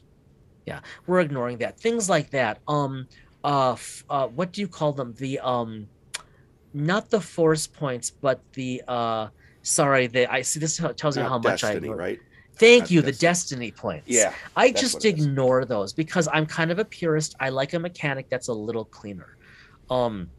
Yeah 0.66 0.80
we're 1.06 1.20
ignoring 1.20 1.58
that. 1.58 1.78
Things 1.80 2.04
like 2.08 2.30
that 2.30 2.54
um 2.68 3.08
uh, 3.44 3.72
f- 3.72 4.04
uh 4.08 4.28
what 4.28 4.52
do 4.52 4.60
you 4.60 4.68
call 4.68 4.92
them? 4.92 5.14
The 5.18 5.40
um 5.40 5.88
not 6.74 7.10
the 7.10 7.20
force 7.20 7.66
points 7.66 8.10
but 8.10 8.40
the 8.54 8.82
uh 8.88 9.28
sorry 9.62 10.06
the 10.06 10.30
i 10.32 10.42
see 10.42 10.58
this 10.60 10.80
tells 10.96 11.16
you 11.16 11.22
how 11.22 11.38
much 11.38 11.64
i 11.64 11.74
destiny, 11.74 11.88
right? 11.90 12.20
thank 12.56 12.84
Not 12.84 12.90
you 12.90 13.00
the 13.02 13.12
destiny. 13.12 13.70
destiny 13.70 13.70
points 13.72 14.08
Yeah. 14.08 14.34
I 14.56 14.72
just 14.72 14.94
what 14.94 15.04
it 15.04 15.18
is. 15.18 15.26
ignore 15.26 15.64
those 15.64 15.92
because 15.92 16.28
I'm 16.32 16.46
kind 16.46 16.70
of 16.70 16.78
a 16.78 16.84
purist. 16.84 17.34
I 17.40 17.48
like 17.48 17.72
a 17.72 17.78
mechanic 17.78 18.28
that's 18.28 18.48
a 18.48 18.52
little 18.52 18.84
cleaner. 18.84 19.36
Um, 19.90 20.30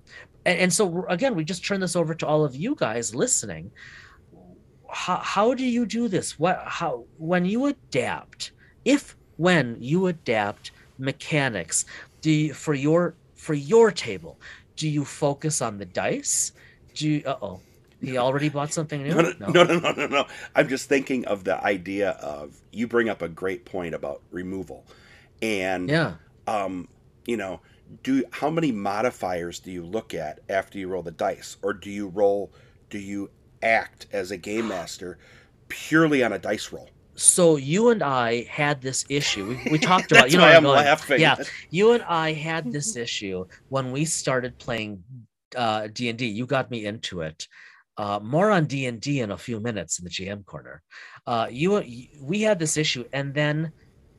and, 0.45 0.59
and 0.59 0.73
so 0.73 1.05
again, 1.09 1.35
we 1.35 1.43
just 1.43 1.65
turn 1.65 1.79
this 1.79 1.95
over 1.95 2.13
to 2.15 2.27
all 2.27 2.45
of 2.45 2.55
you 2.55 2.75
guys 2.75 3.13
listening. 3.15 3.71
How, 4.89 5.17
how 5.17 5.53
do 5.53 5.65
you 5.65 5.85
do 5.85 6.07
this? 6.07 6.37
What 6.37 6.61
how 6.65 7.05
when 7.17 7.45
you 7.45 7.65
adapt, 7.65 8.51
if 8.85 9.15
when 9.37 9.77
you 9.79 10.07
adapt 10.07 10.71
mechanics, 10.99 11.85
do 12.21 12.31
you, 12.31 12.53
for 12.53 12.73
your 12.73 13.15
for 13.35 13.53
your 13.55 13.91
table, 13.91 14.39
do 14.75 14.88
you 14.89 15.05
focus 15.05 15.62
on 15.62 15.77
the 15.77 15.86
dice? 15.86 16.51
Do 16.95 17.07
you, 17.09 17.23
uh 17.25 17.38
oh, 17.41 17.62
he 18.01 18.17
already 18.17 18.49
bought 18.49 18.73
something 18.73 19.03
new? 19.03 19.15
No 19.15 19.21
no, 19.21 19.33
no, 19.47 19.63
no, 19.63 19.79
no, 19.79 19.91
no, 19.91 20.07
no. 20.07 20.27
I'm 20.55 20.67
just 20.69 20.88
thinking 20.89 21.25
of 21.25 21.43
the 21.43 21.62
idea 21.63 22.12
of 22.12 22.62
you 22.71 22.88
bring 22.88 23.09
up 23.09 23.21
a 23.21 23.29
great 23.29 23.65
point 23.65 23.95
about 23.95 24.23
removal, 24.31 24.86
and 25.41 25.89
Yeah. 25.89 26.15
um, 26.47 26.88
you 27.25 27.38
know, 27.38 27.62
do 28.03 28.23
how 28.31 28.49
many 28.49 28.71
modifiers 28.71 29.59
do 29.59 29.71
you 29.71 29.83
look 29.86 30.13
at 30.13 30.39
after 30.49 30.77
you 30.77 30.88
roll 30.88 31.03
the 31.03 31.12
dice, 31.12 31.57
or 31.62 31.73
do 31.73 31.89
you 31.89 32.07
roll? 32.07 32.51
Do 32.89 32.99
you 32.99 33.31
act 33.62 34.07
as 34.12 34.31
a 34.31 34.38
game 34.38 34.67
master 34.67 35.17
purely 35.67 36.23
on 36.23 36.33
a 36.33 36.39
dice 36.39 36.71
roll? 36.71 36.89
So 37.15 37.58
you 37.58 37.89
and 37.89 38.02
I 38.02 38.43
had 38.43 38.82
this 38.82 39.06
issue. 39.10 39.49
We, 39.49 39.71
we 39.71 39.80
talked 39.80 40.12
about 40.12 40.32
you 40.32 40.38
know 40.38 40.45
I'm 40.45 40.63
going. 40.63 40.84
laughing. 40.86 41.19
Yeah, 41.19 41.36
you 41.69 41.93
and 41.93 42.04
I 42.04 42.34
had 42.34 42.71
this 42.71 42.95
issue 42.95 43.45
when 43.69 43.91
we 43.91 44.06
started 44.06 44.58
playing 44.58 45.04
uh, 45.56 45.88
D 45.91 46.10
and 46.10 46.17
D. 46.17 46.28
You 46.28 46.45
got 46.45 46.71
me 46.71 46.86
into 46.86 47.21
it. 47.21 47.47
Uh, 47.95 48.19
more 48.21 48.49
on 48.49 48.65
D 48.65 48.88
and 48.88 48.99
D 48.99 49.19
in 49.19 49.32
a 49.32 49.38
few 49.38 49.60
minutes 49.60 49.99
in 49.99 50.06
the 50.06 50.10
GM 50.10 50.45
corner. 50.45 50.82
Uh, 51.28 51.47
you 51.49 51.84
we 52.21 52.41
had 52.41 52.60
this 52.60 52.78
issue, 52.78 53.06
and 53.13 53.34
then 53.34 53.71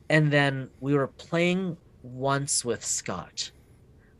and 0.09 0.31
then 0.31 0.69
we 0.79 0.93
were 0.93 1.07
playing 1.07 1.77
once 2.01 2.63
with 2.63 2.85
Scott, 2.85 3.51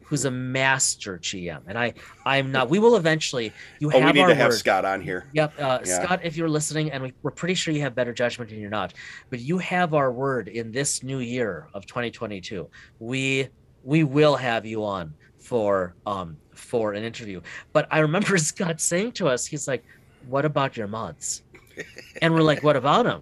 who's 0.05 0.25
a 0.25 0.31
master 0.31 1.17
GM, 1.17 1.61
and 1.67 1.77
I 1.77 1.93
I'm 2.25 2.51
not. 2.51 2.69
We 2.69 2.79
will 2.79 2.95
eventually. 2.95 3.51
You 3.79 3.89
Oh, 3.93 3.99
have 3.99 4.05
we 4.05 4.13
need 4.13 4.21
our 4.21 4.29
to 4.29 4.35
have 4.35 4.51
word. 4.51 4.57
Scott 4.57 4.85
on 4.85 5.01
here. 5.01 5.27
Yep, 5.33 5.53
uh, 5.59 5.79
Yeah. 5.85 6.03
Scott, 6.03 6.19
if 6.23 6.37
you're 6.37 6.49
listening, 6.49 6.91
and 6.91 7.03
we, 7.03 7.13
we're 7.23 7.31
pretty 7.31 7.55
sure 7.55 7.73
you 7.73 7.81
have 7.81 7.95
better 7.95 8.13
judgment 8.13 8.51
and 8.51 8.59
you're 8.61 8.69
not, 8.69 8.93
but 9.29 9.39
you 9.39 9.57
have 9.57 9.93
our 9.93 10.11
word 10.11 10.47
in 10.47 10.71
this 10.71 11.03
new 11.03 11.19
year 11.19 11.67
of 11.73 11.85
2022. 11.85 12.67
We 12.99 13.49
we 13.83 14.03
will 14.03 14.35
have 14.35 14.65
you 14.65 14.83
on 14.85 15.13
for 15.39 15.95
um 16.05 16.37
for 16.53 16.93
an 16.93 17.03
interview. 17.03 17.41
But 17.73 17.87
I 17.91 17.99
remember 17.99 18.37
Scott 18.51 18.79
saying 18.81 19.13
to 19.13 19.27
us, 19.27 19.45
he's 19.45 19.67
like, 19.67 19.83
"What 20.27 20.45
about 20.45 20.77
your 20.77 20.87
mods?" 20.87 21.41
And 22.21 22.33
we're 22.33 22.41
like, 22.41 22.63
what 22.63 22.77
about 22.77 23.03
them?" 23.03 23.21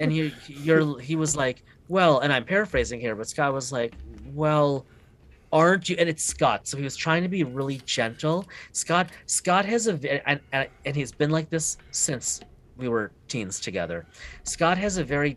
And 0.00 0.12
he, 0.12 0.34
you're, 0.46 1.00
he 1.00 1.16
was 1.16 1.34
like, 1.34 1.62
well, 1.88 2.18
and 2.18 2.30
I'm 2.30 2.44
paraphrasing 2.44 3.00
here, 3.00 3.16
but 3.16 3.26
Scott 3.26 3.54
was 3.54 3.72
like, 3.72 3.94
well, 4.34 4.84
aren't 5.52 5.88
you? 5.88 5.96
And 5.98 6.08
it's 6.08 6.24
Scott, 6.24 6.66
so 6.66 6.76
he 6.76 6.84
was 6.84 6.96
trying 6.96 7.22
to 7.22 7.28
be 7.28 7.44
really 7.44 7.78
gentle. 7.84 8.46
Scott, 8.72 9.10
Scott 9.26 9.64
has 9.64 9.86
a, 9.86 10.28
and, 10.28 10.40
and, 10.52 10.68
and 10.84 10.96
he's 10.96 11.12
been 11.12 11.30
like 11.30 11.50
this 11.50 11.76
since 11.90 12.40
we 12.76 12.88
were 12.88 13.12
teens 13.28 13.60
together. 13.60 14.06
Scott 14.44 14.78
has 14.78 14.96
a 14.96 15.04
very 15.04 15.36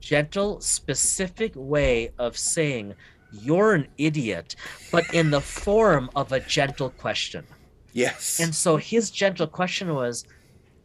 gentle, 0.00 0.60
specific 0.60 1.52
way 1.54 2.10
of 2.18 2.36
saying 2.36 2.94
you're 3.32 3.74
an 3.74 3.88
idiot, 3.98 4.54
but 4.92 5.12
in 5.12 5.30
the 5.30 5.40
form 5.40 6.10
of 6.14 6.32
a 6.32 6.40
gentle 6.40 6.90
question. 6.90 7.44
Yes. 7.92 8.40
And 8.40 8.54
so 8.54 8.76
his 8.76 9.10
gentle 9.10 9.46
question 9.46 9.94
was, 9.94 10.24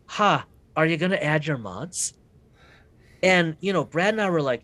"Ha, 0.07 0.45
are 0.75 0.85
you 0.85 0.97
going 0.97 1.11
to 1.11 1.23
add 1.23 1.45
your 1.45 1.57
mods?" 1.57 2.13
And 3.21 3.55
you 3.59 3.73
know, 3.73 3.83
Brad 3.83 4.13
and 4.13 4.21
I 4.21 4.29
were 4.29 4.41
like, 4.41 4.63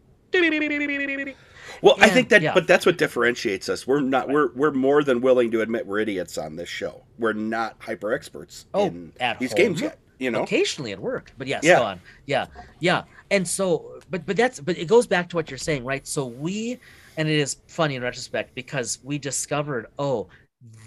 well, 1.81 1.95
I 1.99 2.09
think 2.09 2.29
that, 2.29 2.41
yeah. 2.41 2.53
but 2.53 2.67
that's 2.67 2.85
what 2.85 2.97
differentiates 2.97 3.69
us. 3.69 3.85
We're 3.87 4.01
not. 4.01 4.29
We're 4.29 4.51
we're 4.53 4.71
more 4.71 5.03
than 5.03 5.21
willing 5.21 5.51
to 5.51 5.61
admit 5.61 5.85
we're 5.85 5.99
idiots 5.99 6.37
on 6.37 6.55
this 6.55 6.69
show. 6.69 7.03
We're 7.17 7.33
not 7.33 7.75
hyper 7.79 8.13
experts 8.13 8.65
Oh, 8.73 8.87
in 8.87 9.11
these 9.39 9.51
home? 9.51 9.57
games 9.57 9.81
yet. 9.81 9.99
You 10.17 10.31
know. 10.31 10.43
occasionally 10.43 10.93
at 10.93 10.99
work 10.99 11.33
but 11.37 11.45
yes 11.45 11.61
Yeah. 11.65 11.79
go 11.79 11.83
on 11.83 11.99
yeah 12.25 12.45
yeah 12.79 13.03
and 13.31 13.45
so 13.45 13.99
but 14.09 14.25
but 14.25 14.37
that's 14.37 14.61
but 14.61 14.77
it 14.77 14.87
goes 14.87 15.05
back 15.07 15.27
to 15.27 15.35
what 15.35 15.51
you're 15.51 15.57
saying 15.57 15.83
right 15.83 16.07
so 16.07 16.25
we 16.25 16.79
and 17.17 17.27
it 17.27 17.37
is 17.37 17.57
funny 17.67 17.95
in 17.95 18.01
retrospect 18.01 18.55
because 18.55 18.99
we 19.03 19.17
discovered 19.17 19.87
oh 19.99 20.27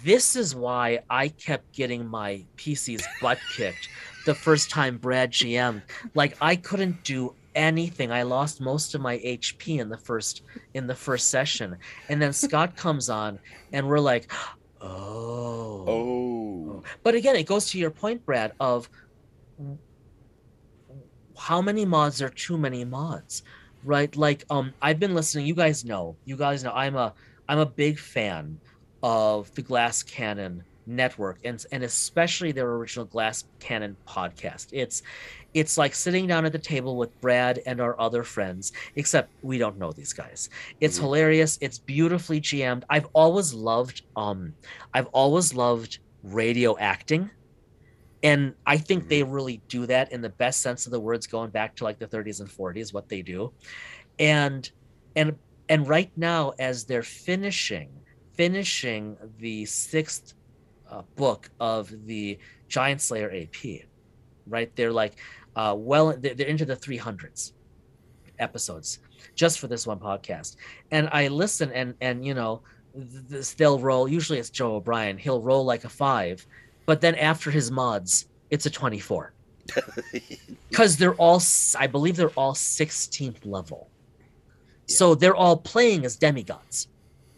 this 0.03 0.35
is 0.35 0.55
why 0.55 1.01
i 1.11 1.27
kept 1.27 1.71
getting 1.73 2.07
my 2.07 2.43
pc's 2.55 3.07
butt 3.21 3.37
kicked 3.55 3.87
the 4.25 4.33
first 4.33 4.71
time 4.71 4.97
brad 4.97 5.31
gm 5.31 5.79
like 6.15 6.35
i 6.41 6.55
couldn't 6.55 7.03
do 7.03 7.31
anything 7.59 8.11
i 8.11 8.23
lost 8.23 8.61
most 8.61 8.95
of 8.95 9.01
my 9.01 9.17
hp 9.19 9.79
in 9.79 9.89
the 9.89 9.97
first 9.97 10.41
in 10.73 10.87
the 10.87 10.95
first 10.95 11.29
session 11.29 11.75
and 12.09 12.21
then 12.21 12.31
scott 12.33 12.75
comes 12.85 13.09
on 13.09 13.37
and 13.73 13.87
we're 13.87 13.99
like 13.99 14.31
oh 14.81 15.85
Oh. 15.87 16.83
but 17.03 17.15
again, 17.15 17.35
it 17.35 17.45
goes 17.47 17.69
to 17.71 17.79
your 17.79 17.89
point, 17.91 18.25
Brad, 18.25 18.53
of 18.59 18.89
how 21.37 21.61
many 21.61 21.85
mods 21.85 22.21
are 22.21 22.29
too 22.29 22.57
many 22.57 22.85
mods, 22.85 23.43
right? 23.83 24.15
Like, 24.15 24.45
um, 24.49 24.73
I've 24.81 24.99
been 24.99 25.15
listening. 25.15 25.45
You 25.45 25.55
guys 25.55 25.83
know, 25.85 26.15
you 26.25 26.35
guys 26.37 26.63
know, 26.63 26.71
I'm 26.71 26.95
a, 26.95 27.13
I'm 27.47 27.59
a 27.59 27.65
big 27.65 27.97
fan 27.99 28.59
of 29.01 29.53
the 29.55 29.61
Glass 29.61 30.03
Cannon 30.03 30.63
network, 30.85 31.39
and 31.43 31.63
and 31.71 31.83
especially 31.83 32.51
their 32.51 32.69
original 32.69 33.05
Glass 33.05 33.45
Cannon 33.59 33.95
podcast. 34.07 34.67
It's, 34.71 35.01
it's 35.53 35.77
like 35.77 35.95
sitting 35.95 36.27
down 36.27 36.45
at 36.45 36.51
the 36.51 36.59
table 36.59 36.97
with 36.97 37.19
Brad 37.21 37.59
and 37.65 37.81
our 37.81 37.99
other 37.99 38.23
friends, 38.23 38.71
except 38.95 39.31
we 39.41 39.57
don't 39.57 39.77
know 39.77 39.91
these 39.91 40.13
guys. 40.13 40.49
It's 40.79 40.97
Mhm. 40.97 41.01
hilarious. 41.01 41.57
It's 41.61 41.79
beautifully 41.79 42.39
jammed. 42.39 42.85
I've 42.89 43.07
always 43.13 43.53
loved, 43.53 44.01
um, 44.15 44.55
I've 44.93 45.07
always 45.07 45.53
loved 45.53 45.99
radio 46.23 46.77
acting 46.77 47.31
and 48.23 48.53
i 48.65 48.77
think 48.77 49.07
they 49.07 49.23
really 49.23 49.63
do 49.69 49.85
that 49.85 50.11
in 50.11 50.21
the 50.21 50.29
best 50.29 50.61
sense 50.61 50.85
of 50.85 50.91
the 50.91 50.99
words 50.99 51.27
going 51.27 51.49
back 51.51 51.75
to 51.75 51.83
like 51.83 51.99
the 51.99 52.07
30s 52.07 52.39
and 52.39 52.49
40s 52.51 52.93
what 52.93 53.07
they 53.09 53.21
do 53.21 53.53
and 54.17 54.69
and 55.15 55.37
and 55.69 55.87
right 55.87 56.11
now 56.15 56.53
as 56.59 56.85
they're 56.85 57.03
finishing 57.03 58.01
finishing 58.35 59.17
the 59.37 59.65
sixth 59.65 60.33
uh, 60.89 61.03
book 61.17 61.49
of 61.59 61.91
the 62.05 62.39
giant 62.69 63.01
slayer 63.01 63.31
ap 63.31 63.87
right 64.45 64.71
they're 64.75 64.93
like 64.93 65.17
uh 65.55 65.75
well 65.77 66.15
they're 66.17 66.33
they're 66.33 66.47
into 66.47 66.65
the 66.65 66.75
300s 66.75 67.53
episodes 68.39 68.99
just 69.35 69.59
for 69.59 69.67
this 69.67 69.85
one 69.85 69.99
podcast. 69.99 70.55
And 70.91 71.09
i 71.11 71.27
listen 71.27 71.71
and 71.71 71.93
and 72.01 72.25
you 72.25 72.33
know 72.33 72.61
this 72.95 73.53
they'll 73.53 73.79
roll 73.79 74.07
usually 74.07 74.39
it's 74.39 74.49
joe 74.49 74.75
o'brien 74.75 75.17
he'll 75.17 75.41
roll 75.41 75.63
like 75.63 75.83
a 75.83 75.89
five 75.89 76.45
but 76.87 77.01
then 77.01 77.13
after 77.15 77.51
his 77.51 77.69
mods 77.69 78.27
it's 78.49 78.65
a 78.65 78.69
24 78.69 79.33
because 80.69 80.97
they're 80.97 81.15
all 81.15 81.41
I 81.77 81.87
believe 81.87 82.15
they're 82.15 82.29
all 82.29 82.53
16th 82.53 83.45
level. 83.45 83.89
So 84.87 85.15
they're 85.15 85.35
all 85.35 85.57
playing 85.57 86.05
as 86.05 86.15
demigods 86.15 86.87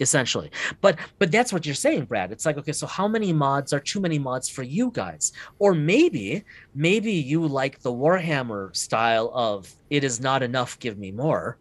essentially. 0.01 0.51
But 0.81 0.99
but 1.19 1.31
that's 1.31 1.53
what 1.53 1.65
you're 1.65 1.75
saying 1.75 2.05
brad. 2.05 2.31
It's 2.31 2.45
like 2.45 2.57
okay 2.57 2.73
so 2.73 2.87
how 2.87 3.07
many 3.07 3.31
mods 3.31 3.71
are 3.73 3.79
too 3.79 4.01
many 4.01 4.19
mods 4.19 4.49
for 4.49 4.63
you 4.63 4.91
guys? 4.91 5.31
Or 5.59 5.73
maybe 5.73 6.43
maybe 6.75 7.13
you 7.13 7.47
like 7.47 7.79
the 7.79 7.93
warhammer 7.93 8.75
style 8.75 9.31
of 9.33 9.73
it 9.89 10.03
is 10.03 10.19
not 10.19 10.43
enough 10.43 10.79
give 10.79 10.97
me 10.97 11.11
more 11.11 11.57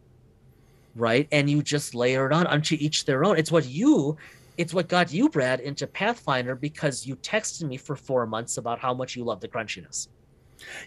right? 0.96 1.28
And 1.30 1.48
you 1.48 1.62
just 1.62 1.94
layer 1.94 2.26
it 2.26 2.32
on 2.32 2.46
unto 2.48 2.76
each 2.78 3.04
their 3.04 3.24
own. 3.24 3.38
It's 3.38 3.52
what 3.52 3.66
you 3.66 4.16
it's 4.60 4.74
what 4.74 4.88
got 4.88 5.12
you 5.12 5.28
brad 5.28 5.60
into 5.60 5.86
pathfinder 5.86 6.54
because 6.54 7.06
you 7.06 7.16
texted 7.16 7.66
me 7.66 7.78
for 7.78 7.96
four 7.96 8.26
months 8.26 8.58
about 8.58 8.78
how 8.78 8.92
much 8.92 9.16
you 9.16 9.24
love 9.24 9.40
the 9.40 9.48
crunchiness. 9.48 10.08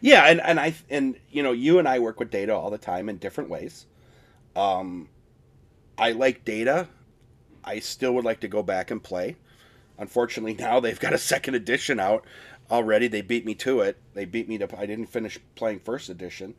Yeah, 0.02 0.26
and 0.26 0.42
and 0.42 0.60
I 0.60 0.76
and 0.90 1.16
you 1.32 1.42
know 1.42 1.52
you 1.54 1.80
and 1.80 1.88
I 1.88 2.00
work 2.00 2.20
with 2.20 2.30
data 2.30 2.54
all 2.54 2.70
the 2.70 2.78
time 2.78 3.10
in 3.10 3.18
different 3.18 3.50
ways. 3.50 3.88
Um, 4.56 5.10
I 5.98 6.12
like 6.12 6.46
data. 6.46 6.88
I 7.64 7.80
still 7.80 8.14
would 8.14 8.26
like 8.26 8.42
to 8.42 8.48
go 8.48 8.64
back 8.64 8.92
and 8.92 9.02
play. 9.02 9.36
Unfortunately, 9.98 10.54
now 10.60 10.80
they've 10.80 11.00
got 11.00 11.14
a 11.14 11.18
second 11.18 11.56
edition 11.56 12.00
out 12.00 12.26
already. 12.70 13.08
They 13.08 13.22
beat 13.22 13.46
me 13.46 13.56
to 13.56 13.82
it. 13.82 13.98
They 14.14 14.26
beat 14.26 14.48
me 14.48 14.58
to. 14.60 14.78
I 14.78 14.86
didn't 14.86 15.08
finish 15.08 15.40
playing 15.56 15.80
first 15.80 16.10
edition. 16.10 16.56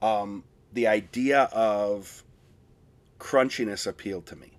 Um, 0.00 0.44
the 0.72 0.86
idea 0.86 1.42
of 1.52 2.24
crunchiness 3.18 3.86
appealed 3.86 4.26
to 4.26 4.36
me. 4.36 4.58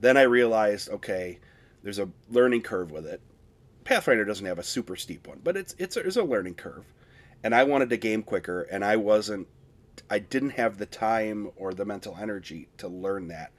Then 0.00 0.16
I 0.16 0.22
realized, 0.22 0.88
okay, 0.88 1.38
there's 1.82 1.98
a 1.98 2.08
learning 2.30 2.62
curve 2.62 2.90
with 2.90 3.06
it. 3.06 3.20
Pathfinder 3.84 4.24
doesn't 4.24 4.46
have 4.46 4.58
a 4.58 4.62
super 4.62 4.96
steep 4.96 5.26
one, 5.26 5.40
but 5.42 5.56
it's 5.56 5.74
it's 5.78 5.96
a, 5.96 6.00
it's 6.00 6.16
a 6.16 6.22
learning 6.22 6.54
curve, 6.54 6.84
and 7.42 7.54
I 7.54 7.64
wanted 7.64 7.90
to 7.90 7.96
game 7.96 8.22
quicker, 8.22 8.62
and 8.62 8.84
I 8.84 8.96
wasn't, 8.96 9.48
I 10.08 10.18
didn't 10.18 10.50
have 10.50 10.78
the 10.78 10.86
time 10.86 11.50
or 11.56 11.74
the 11.74 11.84
mental 11.84 12.16
energy 12.20 12.68
to 12.78 12.88
learn 12.88 13.28
that. 13.28 13.52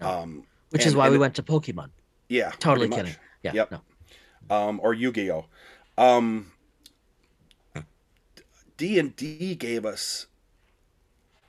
No. 0.00 0.08
Um, 0.08 0.46
which 0.70 0.82
And- 0.82 0.88
is 0.90 0.96
why 0.96 1.08
we 1.08 1.16
it- 1.16 1.18
went 1.18 1.34
to 1.36 1.42
pokemon 1.42 1.90
yeah, 2.28 2.50
totally 2.58 2.88
kidding 2.88 3.14
yeah 3.42 3.52
Yep. 3.54 3.70
no 3.72 3.80
um, 4.50 4.80
or 4.82 4.94
Yu-Gi-Oh. 4.94 5.44
Um, 5.98 6.52
D 8.76 8.98
and 8.98 9.14
D 9.16 9.54
gave 9.54 9.84
us 9.84 10.26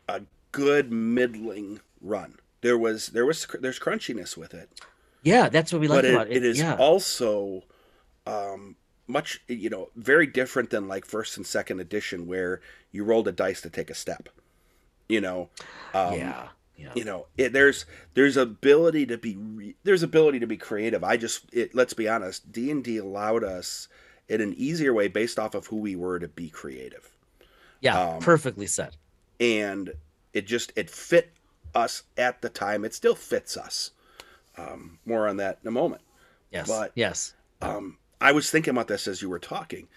a 0.08 0.22
good 0.52 0.92
middling 0.92 1.80
run. 2.02 2.40
There 2.62 2.78
was 2.78 3.08
there 3.10 3.26
was 3.26 3.46
there's 3.62 3.80
crunchiness 3.80 4.36
with 4.36 4.54
it, 4.54 4.70
yeah 5.24 5.48
that's 5.48 5.72
what 5.72 5.80
we 5.80 5.88
like 5.88 6.04
about 6.04 6.28
it, 6.30 6.38
it 6.38 6.44
is 6.44 6.58
yeah 6.60 6.76
also 6.76 7.64
um, 8.26 8.76
much 9.08 9.40
you 9.48 9.70
know 9.70 9.90
very 9.96 10.26
different 10.28 10.70
than 10.72 10.88
like 10.88 11.06
first 11.06 11.38
and 11.38 11.46
second 11.46 11.80
edition 11.80 12.28
where 12.28 12.60
you 12.92 13.04
rolled 13.04 13.28
a 13.28 13.32
dice 13.32 13.62
to 13.62 13.70
take 13.70 13.90
a 13.90 13.96
step. 13.96 14.28
You 15.08 15.22
know, 15.22 15.50
um, 15.94 16.16
yeah 16.16 16.48
yeah 16.80 16.92
you 16.96 17.04
know 17.04 17.26
it, 17.38 17.52
there's 17.54 17.86
there's 18.14 18.38
ability 18.38 19.06
to 19.06 19.18
be 19.18 19.36
re- 19.36 19.76
there's 19.84 20.04
ability 20.04 20.40
to 20.40 20.48
be 20.48 20.58
creative. 20.58 21.04
I 21.04 21.18
just 21.18 21.46
it, 21.54 21.76
let's 21.76 21.94
be 21.94 22.08
honest 22.08 22.52
d&d 22.52 22.98
allowed 22.98 23.44
us 23.44 23.88
in 24.28 24.42
an 24.42 24.54
easier 24.56 24.94
way 24.94 25.08
based 25.08 25.38
off 25.40 25.56
of 25.56 25.68
who 25.68 25.78
we 25.78 25.96
were 25.96 26.20
to 26.20 26.28
be 26.28 26.50
creative. 26.50 27.10
Yeah 27.82 28.00
um, 28.00 28.20
perfectly 28.20 28.68
said. 28.68 28.96
and 29.40 29.94
it 30.34 30.48
just 30.48 30.72
it 30.76 30.90
fit 30.90 31.32
us 31.76 32.04
at 32.18 32.42
the 32.42 32.50
time. 32.50 32.84
It 32.86 32.94
still 32.96 33.16
fits 33.16 33.56
us. 33.58 33.92
Um, 34.58 35.00
more 35.06 35.28
on 35.28 35.38
that 35.38 35.60
in 35.62 35.68
a 35.68 35.72
moment. 35.72 36.02
Yes 36.52 36.68
but- 36.68 36.92
yes. 36.96 37.34
um, 37.62 37.98
i 38.22 38.32
was 38.32 38.50
thinking 38.52 38.72
about 38.72 38.88
this 38.88 39.08
as 39.08 39.22
you 39.22 39.30
were 39.30 39.40
talking. 39.40 39.88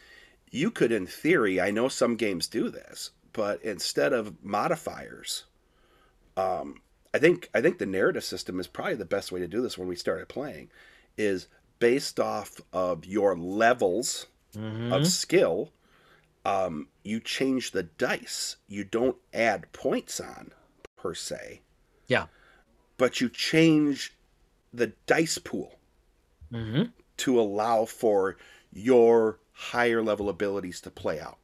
You 0.50 0.70
could 0.70 0.92
in 0.92 1.06
theory 1.06 1.60
i 1.60 1.70
know 1.70 1.88
some 1.88 2.16
games 2.16 2.46
do 2.46 2.68
this 2.68 3.10
but 3.32 3.62
instead 3.62 4.12
of 4.12 4.34
modifiers 4.44 5.44
um, 6.36 6.80
i 7.14 7.18
think 7.18 7.48
i 7.54 7.60
think 7.60 7.78
the 7.78 7.86
narrative 7.86 8.24
system 8.24 8.58
is 8.60 8.66
probably 8.66 8.94
the 8.94 9.04
best 9.04 9.30
way 9.32 9.40
to 9.40 9.48
do 9.48 9.60
this 9.62 9.76
when 9.78 9.88
we 9.88 9.96
started 9.96 10.28
playing 10.28 10.70
is 11.16 11.48
based 11.78 12.18
off 12.20 12.60
of 12.72 13.04
your 13.04 13.36
levels 13.36 14.26
Mhm. 14.54 14.92
of 14.92 15.06
skill 15.06 15.72
um, 16.44 16.88
you 17.04 17.20
change 17.20 17.70
the 17.70 17.84
dice 17.84 18.56
you 18.68 18.84
don't 18.84 19.16
add 19.32 19.70
points 19.72 20.20
on 20.20 20.52
per 20.96 21.14
se 21.14 21.60
Yeah. 22.08 22.26
but 22.98 23.20
you 23.20 23.28
change 23.28 24.14
the 24.72 24.88
dice 25.06 25.38
pool 25.38 25.78
Mhm. 26.52 26.92
to 27.18 27.40
allow 27.40 27.84
for 27.84 28.36
your 28.72 29.38
higher 29.52 30.02
level 30.02 30.28
abilities 30.28 30.80
to 30.82 30.90
play 30.90 31.20
out 31.20 31.38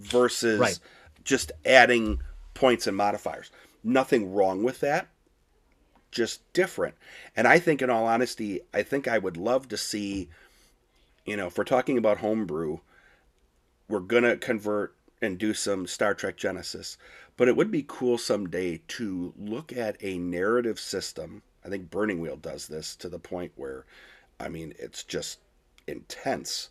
versus 0.00 0.60
Right. 0.60 0.78
just 1.22 1.52
adding 1.64 2.20
points 2.54 2.86
and 2.86 2.96
modifiers. 2.96 3.50
Nothing 3.82 4.32
wrong 4.32 4.62
with 4.62 4.80
that, 4.80 5.08
just 6.10 6.50
different. 6.52 6.94
And 7.36 7.46
I 7.46 7.58
think, 7.58 7.82
in 7.82 7.90
all 7.90 8.06
honesty, 8.06 8.60
I 8.72 8.82
think 8.82 9.06
I 9.06 9.18
would 9.18 9.36
love 9.36 9.68
to 9.68 9.76
see, 9.76 10.30
you 11.26 11.36
know, 11.36 11.48
if 11.48 11.58
we're 11.58 11.64
talking 11.64 11.98
about 11.98 12.18
homebrew, 12.18 12.78
we're 13.88 14.00
gonna 14.00 14.36
convert 14.36 14.94
and 15.20 15.38
do 15.38 15.54
some 15.54 15.86
Star 15.86 16.14
Trek 16.14 16.36
Genesys, 16.36 16.96
but 17.36 17.48
it 17.48 17.56
would 17.56 17.70
be 17.70 17.84
cool 17.86 18.18
someday 18.18 18.80
to 18.88 19.34
look 19.36 19.72
at 19.72 19.96
a 20.00 20.18
narrative 20.18 20.78
system. 20.78 21.42
I 21.64 21.68
think 21.68 21.90
Burning 21.90 22.20
Wheel 22.20 22.36
does 22.36 22.68
this 22.68 22.94
to 22.96 23.08
the 23.08 23.18
point 23.18 23.52
where, 23.56 23.84
I 24.38 24.48
mean, 24.48 24.74
it's 24.78 25.02
just 25.02 25.40
intense 25.86 26.68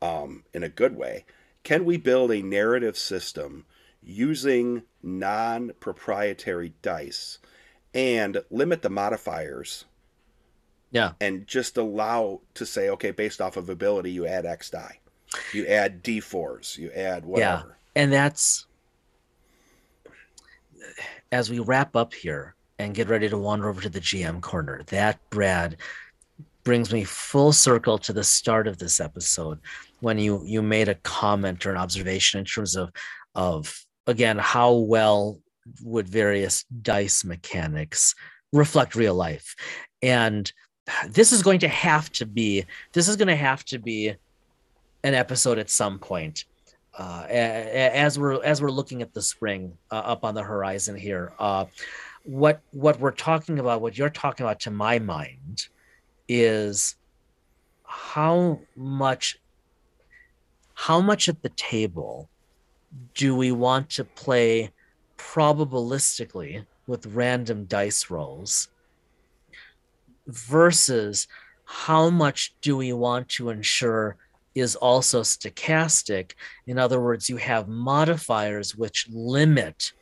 um, 0.00 0.44
in 0.54 0.62
a 0.62 0.68
good 0.68 0.96
way. 0.96 1.24
Can 1.64 1.84
we 1.84 1.96
build 1.96 2.30
a 2.30 2.42
narrative 2.42 2.96
system 2.96 3.66
using 4.02 4.82
non 5.02 5.72
proprietary 5.80 6.72
dice 6.82 7.38
and 7.94 8.42
limit 8.50 8.82
the 8.82 8.90
modifiers 8.90 9.84
Yeah. 10.90 11.12
and 11.20 11.46
just 11.46 11.76
allow 11.76 12.40
to 12.54 12.64
say, 12.66 12.90
okay, 12.90 13.10
based 13.10 13.40
off 13.40 13.56
of 13.56 13.68
ability, 13.68 14.10
you 14.12 14.26
add 14.26 14.46
X 14.46 14.70
die, 14.70 15.00
you 15.52 15.66
add 15.66 16.02
D4s, 16.02 16.76
you 16.78 16.90
add 16.92 17.24
whatever. 17.24 17.76
Yeah. 17.94 18.02
And 18.02 18.12
that's 18.12 18.66
as 21.32 21.50
we 21.50 21.58
wrap 21.58 21.96
up 21.96 22.14
here 22.14 22.54
and 22.78 22.94
get 22.94 23.08
ready 23.08 23.28
to 23.28 23.36
wander 23.38 23.68
over 23.68 23.80
to 23.80 23.88
the 23.88 24.00
GM 24.00 24.40
corner. 24.40 24.82
That 24.86 25.18
Brad 25.30 25.76
brings 26.64 26.92
me 26.92 27.04
full 27.04 27.52
circle 27.52 27.98
to 27.98 28.12
the 28.12 28.24
start 28.24 28.68
of 28.68 28.78
this 28.78 29.00
episode 29.00 29.58
when 30.00 30.18
you 30.18 30.42
you 30.44 30.62
made 30.62 30.88
a 30.88 30.94
comment 30.96 31.64
or 31.66 31.70
an 31.70 31.76
observation 31.76 32.38
in 32.38 32.44
terms 32.46 32.76
of 32.76 32.90
of 33.34 33.84
again 34.08 34.38
how 34.38 34.72
well 34.72 35.38
would 35.84 36.08
various 36.08 36.64
dice 36.82 37.24
mechanics 37.24 38.14
reflect 38.52 38.96
real 38.96 39.14
life? 39.14 39.54
And 40.02 40.50
this 41.08 41.32
is 41.32 41.42
going 41.42 41.60
to 41.60 41.68
have 41.68 42.10
to 42.12 42.26
be 42.26 42.64
this 42.92 43.06
is 43.06 43.16
going 43.16 43.28
to 43.28 43.36
have 43.36 43.64
to 43.66 43.78
be 43.78 44.14
an 45.04 45.14
episode 45.14 45.58
at 45.58 45.70
some 45.70 45.98
point 45.98 46.46
uh, 46.98 47.26
as 47.28 48.18
we're 48.18 48.42
as 48.42 48.60
we're 48.60 48.70
looking 48.70 49.02
at 49.02 49.14
the 49.14 49.22
spring 49.22 49.72
uh, 49.90 49.96
up 49.96 50.24
on 50.24 50.34
the 50.34 50.42
horizon 50.42 50.96
here. 50.96 51.32
Uh, 51.38 51.66
what 52.24 52.60
what 52.72 52.98
we're 52.98 53.12
talking 53.12 53.58
about 53.58 53.80
what 53.80 53.96
you're 53.96 54.10
talking 54.10 54.44
about 54.44 54.60
to 54.60 54.70
my 54.70 54.98
mind 54.98 55.68
is 56.28 56.96
how 57.84 58.60
much 58.76 59.38
how 60.74 61.00
much 61.00 61.28
at 61.28 61.42
the 61.42 61.48
table 61.50 62.28
do 63.14 63.34
we 63.34 63.52
want 63.52 63.90
to 63.90 64.04
play 64.04 64.70
probabilistically 65.16 66.64
with 66.86 67.06
random 67.06 67.64
dice 67.64 68.10
rolls 68.10 68.68
versus 70.26 71.26
how 71.64 72.08
much 72.08 72.54
do 72.60 72.76
we 72.76 72.92
want 72.92 73.28
to 73.28 73.50
ensure 73.50 74.16
is 74.54 74.74
also 74.76 75.22
stochastic? 75.22 76.32
In 76.66 76.78
other 76.78 77.00
words 77.00 77.28
you 77.28 77.36
have 77.36 77.68
modifiers 77.68 78.74
which 78.74 79.06
limit 79.10 79.92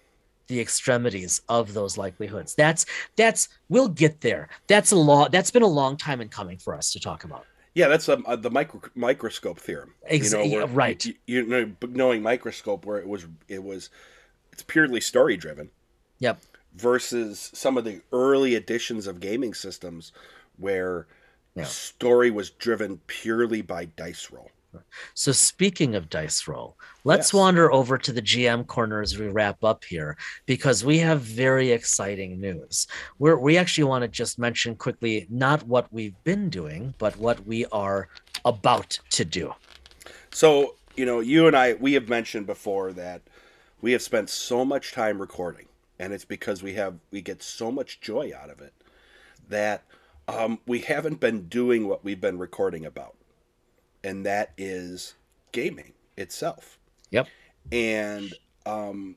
the 0.46 0.60
extremities 0.60 1.42
of 1.48 1.74
those 1.74 1.98
likelihoods. 1.98 2.54
That's 2.54 2.86
that's 3.16 3.48
we'll 3.68 3.88
get 3.88 4.20
there. 4.20 4.48
That's 4.68 4.92
a 4.92 4.96
long 4.96 5.28
that's 5.32 5.50
been 5.50 5.62
a 5.62 5.66
long 5.66 5.96
time 5.96 6.20
in 6.20 6.28
coming 6.28 6.58
for 6.58 6.76
us 6.76 6.92
to 6.92 7.00
talk 7.00 7.24
about 7.24 7.46
Yeah, 7.76 7.88
that's 7.88 8.08
um, 8.08 8.24
uh, 8.26 8.36
the 8.36 8.48
micro, 8.50 8.80
microscope 8.94 9.60
theorem. 9.60 9.92
Ex- 10.06 10.32
you 10.32 10.60
know, 10.60 10.66
right. 10.68 11.04
You, 11.04 11.14
you 11.26 11.46
know, 11.46 11.70
knowing 11.86 12.22
microscope 12.22 12.86
where 12.86 12.96
it 12.98 13.06
was 13.06 13.26
it 13.48 13.62
was 13.62 13.90
it's 14.50 14.62
purely 14.62 14.98
story 15.02 15.36
driven 15.36 15.68
yep 16.18 16.40
versus 16.74 17.50
some 17.52 17.76
of 17.76 17.84
the 17.84 18.00
early 18.12 18.54
editions 18.54 19.06
of 19.06 19.20
gaming 19.20 19.52
systems 19.52 20.10
where 20.56 21.06
Yeah. 21.54 21.64
story 21.64 22.30
was 22.30 22.48
driven 22.48 22.98
purely 23.08 23.60
by 23.60 23.84
dice 23.84 24.30
roll. 24.30 24.50
So 25.14 25.32
speaking 25.32 25.94
of 25.94 26.08
dice 26.08 26.46
roll, 26.46 26.76
let's 27.04 27.28
Yes. 27.28 27.34
wander 27.34 27.72
over 27.72 27.98
to 27.98 28.12
the 28.12 28.22
GM 28.22 28.66
corner 28.66 29.00
as 29.02 29.18
we 29.18 29.28
wrap 29.28 29.62
up 29.64 29.84
here 29.84 30.16
because 30.46 30.84
we 30.84 30.98
have 30.98 31.20
very 31.20 31.70
exciting 31.72 32.40
news. 32.40 32.86
We're, 33.18 33.38
we 33.38 33.58
actually 33.58 33.84
want 33.84 34.02
to 34.02 34.08
just 34.08 34.38
mention 34.38 34.76
quickly 34.76 35.26
not 35.30 35.62
what 35.64 35.92
we've 35.92 36.22
been 36.24 36.48
doing, 36.48 36.94
but 36.98 37.16
what 37.16 37.44
we 37.46 37.66
are 37.66 38.08
about 38.44 38.98
to 39.10 39.24
do. 39.24 39.52
So, 40.30 40.76
you 40.96 41.04
know, 41.04 41.20
you 41.20 41.46
and 41.46 41.56
I, 41.56 41.74
we 41.74 41.94
have 41.94 42.08
mentioned 42.08 42.46
before 42.46 42.92
that 42.92 43.22
we 43.80 43.92
have 43.92 44.02
spent 44.02 44.30
so 44.30 44.64
much 44.64 44.92
time 44.92 45.20
recording, 45.20 45.66
and 45.98 46.12
it's 46.12 46.24
because 46.24 46.62
we 46.62 46.74
have, 46.74 46.94
we 47.10 47.20
get 47.20 47.42
so 47.42 47.70
much 47.70 48.00
joy 48.00 48.32
out 48.34 48.50
of 48.50 48.60
it 48.60 48.72
that 49.48 49.82
um, 50.28 50.58
we 50.66 50.80
haven't 50.80 51.20
been 51.20 51.48
doing 51.48 51.86
what 51.86 52.04
we've 52.04 52.20
been 52.20 52.38
recording 52.38 52.84
about, 52.84 53.15
and 54.06 54.24
that 54.24 54.52
is 54.56 55.14
gaming 55.52 55.92
itself. 56.16 56.78
Yep. 57.10 57.26
And 57.72 58.32
um, 58.64 59.16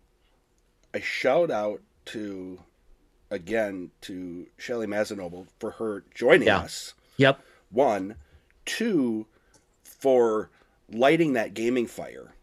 a 0.93 0.99
shout 1.01 1.51
out 1.51 1.81
to, 2.05 2.59
again, 3.29 3.91
to 4.01 4.47
Shelly 4.57 4.87
Mazzanoble 4.87 5.45
for 5.59 5.71
her 5.71 6.03
joining 6.15 6.47
Yeah. 6.47 6.59
us 6.59 6.93
Yep. 7.17 7.39
one 7.69 8.15
two 8.65 9.25
for 9.83 10.49
lighting 10.91 11.33
that 11.33 11.53
gaming 11.53 11.85
fire 11.87 12.33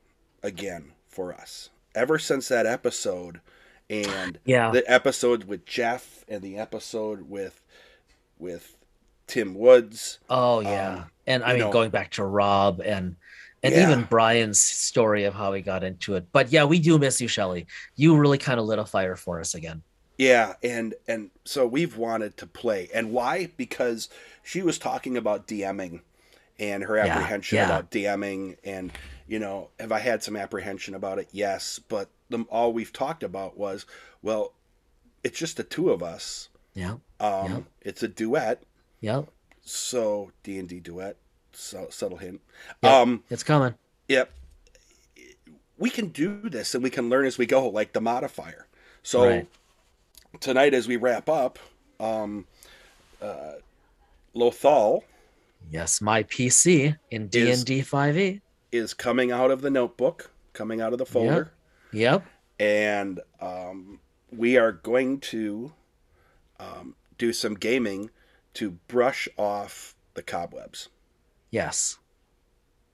again 0.42 0.92
for 1.08 1.32
us 1.34 1.70
ever 1.94 2.18
since 2.18 2.48
that 2.48 2.66
episode 2.66 3.40
and 3.90 4.38
Yeah. 4.44 4.70
the 4.70 4.88
episode 4.90 5.44
with 5.44 5.64
jeff 5.64 6.24
and 6.28 6.42
the 6.42 6.56
episode 6.58 7.28
with 7.28 7.62
with 8.38 8.76
tim 9.26 9.54
woods 9.54 10.18
Oh 10.30 10.60
yeah. 10.60 10.90
Um, 10.98 11.04
and 11.26 11.42
I 11.44 11.52
mean 11.52 11.60
know- 11.60 11.72
going 11.72 11.90
back 11.90 12.10
to 12.12 12.24
Rob 12.24 12.80
and 12.80 13.16
and 13.62 13.74
Yeah. 13.74 13.82
even 13.90 14.04
Brian's 14.04 14.60
story 14.60 15.24
of 15.24 15.34
how 15.34 15.52
he 15.52 15.60
got 15.62 15.82
into 15.82 16.14
it. 16.14 16.26
But 16.30 16.52
yeah, 16.52 16.64
we 16.64 16.78
do 16.78 16.98
miss 16.98 17.20
you, 17.20 17.26
Shelly. 17.26 17.66
You 17.96 18.16
really 18.16 18.38
kind 18.38 18.60
of 18.60 18.66
lit 18.66 18.78
a 18.78 18.84
fire 18.84 19.16
for 19.16 19.40
us 19.40 19.54
again. 19.54 19.82
yeah 20.18 20.54
and 20.62 20.94
and 21.08 21.30
so 21.44 21.66
we've 21.66 21.96
wanted 21.98 22.36
to 22.38 22.46
play 22.46 22.88
and 22.94 23.10
why 23.12 23.50
because 23.58 24.08
she 24.42 24.62
was 24.62 24.78
talking 24.78 25.14
about 25.16 25.46
dming 25.46 26.00
and 26.58 26.84
her 26.84 26.96
Yeah, 26.96 27.06
apprehension 27.06 27.56
yeah. 27.56 27.66
about 27.66 27.90
dming 27.90 28.56
and 28.64 28.92
you 29.28 29.38
know 29.38 29.68
have 29.78 29.92
i 29.92 29.98
had 29.98 30.22
some 30.22 30.34
apprehension 30.34 30.94
about 30.94 31.18
it 31.18 31.28
yes 31.32 31.78
but 31.88 32.08
the, 32.30 32.38
all 32.48 32.72
we've 32.72 32.94
talked 32.94 33.22
about 33.22 33.58
was 33.58 33.84
well 34.22 34.54
it's 35.22 35.38
just 35.38 35.58
the 35.58 35.64
two 35.64 35.90
of 35.90 36.02
us 36.02 36.48
Yeah. 36.74 36.92
um 37.20 37.50
Yeah. 37.50 37.60
it's 37.82 38.02
a 38.02 38.08
duet 38.08 38.62
Yeah. 39.00 39.22
so 39.62 40.30
d&d 40.42 40.80
duet 40.80 41.16
so 41.52 41.86
subtle 41.90 42.18
hint 42.18 42.40
Yep. 42.82 42.92
um 42.92 43.24
It's 43.30 43.42
coming. 43.42 43.74
yep 44.08 44.30
we 45.78 45.90
can 45.90 46.08
do 46.08 46.48
this 46.48 46.74
and 46.74 46.82
we 46.82 46.90
can 46.90 47.08
learn 47.08 47.26
as 47.26 47.36
we 47.38 47.46
go 47.46 47.68
like 47.68 47.92
the 47.92 48.00
modifier 48.00 48.66
so 49.02 49.24
Right. 49.26 49.48
tonight 50.40 50.74
as 50.74 50.88
we 50.88 50.96
wrap 50.96 51.28
up 51.28 51.58
um 52.00 52.46
uh 53.20 53.54
lothal 54.34 55.02
Yes, 55.68 56.00
my 56.00 56.22
PC 56.22 56.96
in 57.10 57.26
D 57.26 57.50
and 57.50 57.64
D 57.64 57.82
five 57.82 58.16
E. 58.16 58.40
is 58.70 58.94
coming 58.94 59.32
out 59.32 59.50
of 59.50 59.62
the 59.62 59.70
notebook 59.70 60.30
coming 60.52 60.80
out 60.80 60.92
of 60.92 60.98
the 60.98 61.06
folder 61.06 61.52
Yep. 61.92 62.24
and 62.60 63.20
um, 63.40 63.98
we 64.30 64.56
are 64.58 64.70
going 64.72 65.18
to 65.20 65.72
um, 66.60 66.94
do 67.18 67.32
some 67.32 67.54
gaming 67.54 68.10
to 68.56 68.72
brush 68.88 69.28
off 69.36 69.94
the 70.14 70.22
cobwebs 70.22 70.88
Yes. 71.50 71.98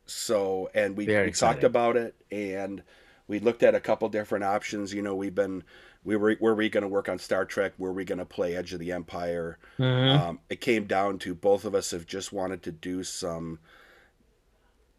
so 0.07 0.71
and 0.75 0.97
we, 0.97 1.07
we 1.07 1.33
talked 1.33 1.65
about 1.65 1.97
it 1.97 2.15
and 2.31 2.83
we 3.29 3.39
looked 3.39 3.63
at 3.63 3.75
a 3.75 3.81
couple 3.81 4.09
different 4.09 4.45
options 4.45 4.93
you 4.93 5.03
know 5.03 5.15
we've 5.15 5.35
been 5.35 5.63
we 6.05 6.17
were 6.17 6.37
were 6.41 6.55
we 6.55 6.69
going 6.69 6.83
to 6.83 6.89
work 6.89 7.09
on 7.09 7.19
star 7.19 7.45
trek 7.45 7.73
were 7.79 7.93
we 7.93 8.05
going 8.05 8.19
to 8.19 8.25
play 8.25 8.55
edge 8.57 8.73
of 8.73 8.81
the 8.81 8.93
empire 8.93 9.59
Mhm. 9.79 10.19
um, 10.19 10.41
it 10.51 10.61
came 10.61 10.85
down 10.87 11.19
to 11.21 11.35
both 11.35 11.65
of 11.65 11.75
us 11.75 11.93
have 11.93 12.07
just 12.07 12.33
wanted 12.33 12.63
to 12.65 12.73
do 12.73 13.03
some 13.05 13.59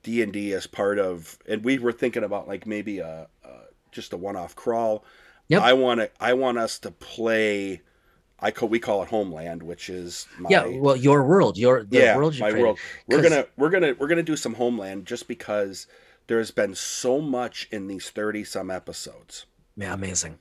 d&d 0.03 0.53
as 0.53 0.67
part 0.67 0.99
of 0.99 1.37
and 1.47 1.63
we 1.63 1.77
were 1.79 1.91
thinking 1.91 2.23
about 2.23 2.47
like 2.47 2.65
maybe 2.67 2.99
a, 2.99 3.27
a 3.43 3.49
just 3.91 4.13
a 4.13 4.17
one-off 4.17 4.55
crawl 4.55 5.03
Yep. 5.49 5.61
i 5.61 5.73
want 5.73 5.99
to 5.99 6.09
i 6.19 6.33
want 6.33 6.57
us 6.57 6.79
to 6.79 6.91
play 6.91 7.81
i 8.39 8.51
call 8.51 8.69
we 8.69 8.79
call 8.79 9.03
it 9.03 9.09
homeland 9.09 9.63
which 9.63 9.89
is 9.89 10.27
my, 10.37 10.49
yeah. 10.49 10.65
Well, 10.65 10.95
your 10.95 11.23
world, 11.23 11.57
your 11.57 11.83
the 11.83 11.99
yeah, 11.99 12.15
world 12.15 12.35
my 12.37 12.49
created. 12.49 12.61
world. 12.61 12.79
We're 13.07 13.19
gonna 13.19 13.47
we're 13.57 13.69
gonna 13.69 13.93
we're 13.97 14.07
gonna 14.07 14.23
do 14.23 14.35
some 14.35 14.55
homeland 14.55 15.05
just 15.05 15.27
because 15.27 15.87
there's 16.27 16.51
been 16.51 16.75
so 16.75 17.21
much 17.21 17.67
in 17.71 17.87
these 17.87 18.09
thirty 18.09 18.43
some 18.43 18.69
episodes 18.71 19.45
Yeah, 19.75 19.93
amazing. 19.93 20.39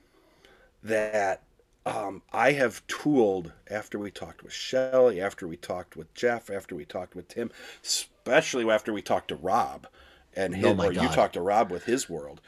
that 0.81 1.43
um, 1.85 2.21
I 2.31 2.53
have 2.53 2.85
tooled 2.87 3.51
after 3.69 3.99
we 3.99 4.11
talked 4.11 4.43
with 4.43 4.53
Shelly, 4.53 5.19
after 5.21 5.47
we 5.47 5.57
talked 5.57 5.95
with 5.97 6.13
Jeff, 6.13 6.49
after 6.49 6.75
we 6.75 6.85
talked 6.85 7.15
with 7.15 7.27
Tim, 7.27 7.51
especially 7.83 8.69
after 8.69 8.93
we 8.93 9.01
talked 9.01 9.27
to 9.29 9.35
Rob, 9.35 9.87
and 10.33 10.55
his, 10.55 10.65
Oh 10.65 10.73
or 10.81 10.91
you 10.91 11.09
talked 11.09 11.33
to 11.33 11.41
Rob 11.41 11.69
with 11.71 11.85
his 11.85 12.09
world. 12.09 12.41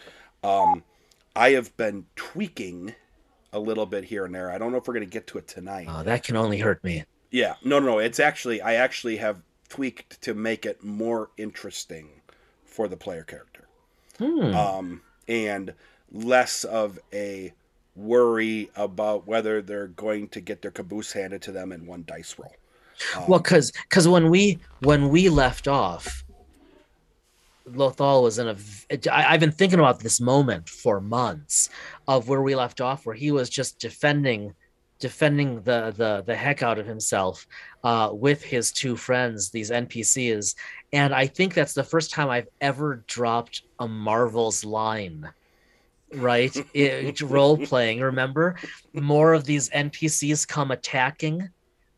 Um, 0.43 0.83
I 1.35 1.49
have 1.51 1.75
been 1.75 2.05
tweaking 2.15 2.95
a 3.53 3.59
little 3.59 3.85
bit 3.85 4.03
here 4.03 4.25
and 4.25 4.33
there. 4.33 4.51
I 4.51 4.57
don't 4.57 4.71
know 4.71 4.77
if 4.77 4.87
we're 4.87 4.93
gonna 4.93 5.05
get 5.05 5.27
to 5.27 5.37
it 5.37 5.47
tonight. 5.47 5.87
Uh, 5.87 6.03
that 6.03 6.23
can 6.23 6.35
only 6.35 6.59
hurt 6.59 6.83
me. 6.83 7.03
Yeah, 7.31 7.55
no, 7.63 7.79
no, 7.79 7.85
no. 7.85 7.99
It's 7.99 8.19
actually 8.19 8.61
I 8.61 8.75
actually 8.75 9.17
have 9.17 9.41
tweaked 9.69 10.21
to 10.21 10.33
make 10.33 10.65
it 10.65 10.83
more 10.83 11.29
interesting 11.37 12.21
for 12.65 12.87
the 12.87 12.97
player 12.97 13.23
character. 13.23 13.67
Hmm. 14.17 14.55
um, 14.55 15.01
and 15.27 15.73
less 16.11 16.63
of 16.63 16.99
a 17.13 17.53
worry 17.95 18.69
about 18.75 19.27
whether 19.27 19.61
they're 19.61 19.87
going 19.87 20.27
to 20.29 20.41
get 20.41 20.61
their 20.61 20.71
caboose 20.71 21.13
handed 21.13 21.41
to 21.43 21.51
them 21.51 21.71
in 21.71 21.85
one 21.85 22.03
dice 22.07 22.35
roll. 22.37 22.55
Um, 23.15 23.25
well, 23.27 23.39
because 23.39 23.71
because 23.71 24.07
when 24.07 24.29
we 24.29 24.59
when 24.79 25.09
we 25.09 25.29
left 25.29 25.67
off, 25.67 26.23
Lothal 27.67 28.23
was 28.23 28.37
in 28.39 28.47
a. 28.47 28.53
v- 28.53 29.09
I, 29.11 29.21
have 29.31 29.39
been 29.39 29.51
thinking 29.51 29.79
about 29.79 29.99
this 29.99 30.21
moment 30.21 30.69
for 30.69 31.01
months 31.01 31.69
of 32.07 32.27
where 32.27 32.41
we 32.41 32.55
left 32.55 32.81
off, 32.81 33.05
where 33.05 33.15
he 33.15 33.31
was 33.31 33.49
just 33.49 33.79
defending 33.79 34.53
defending 34.99 35.55
the 35.63 35.93
the 35.97 36.23
the 36.25 36.35
heck 36.35 36.63
out 36.63 36.79
of 36.79 36.85
himself 36.85 37.45
uh, 37.83 38.09
with 38.13 38.41
his 38.43 38.71
two 38.71 38.95
friends, 38.95 39.49
these 39.49 39.71
NPCs, 39.71 40.55
and 40.93 41.13
I 41.13 41.27
think 41.27 41.53
that's 41.53 41.73
the 41.73 41.83
first 41.83 42.11
time 42.11 42.29
I've 42.29 42.47
ever 42.61 43.03
dropped 43.07 43.63
a 43.79 43.87
Marvel's 43.87 44.63
line. 44.63 45.29
Right, 46.13 46.55
it, 46.73 47.19
role 47.21 47.57
playing. 47.57 47.99
Remember, 47.99 48.55
more 48.93 49.33
of 49.33 49.43
these 49.43 49.69
NPCs 49.71 50.47
come 50.47 50.71
attacking 50.71 51.41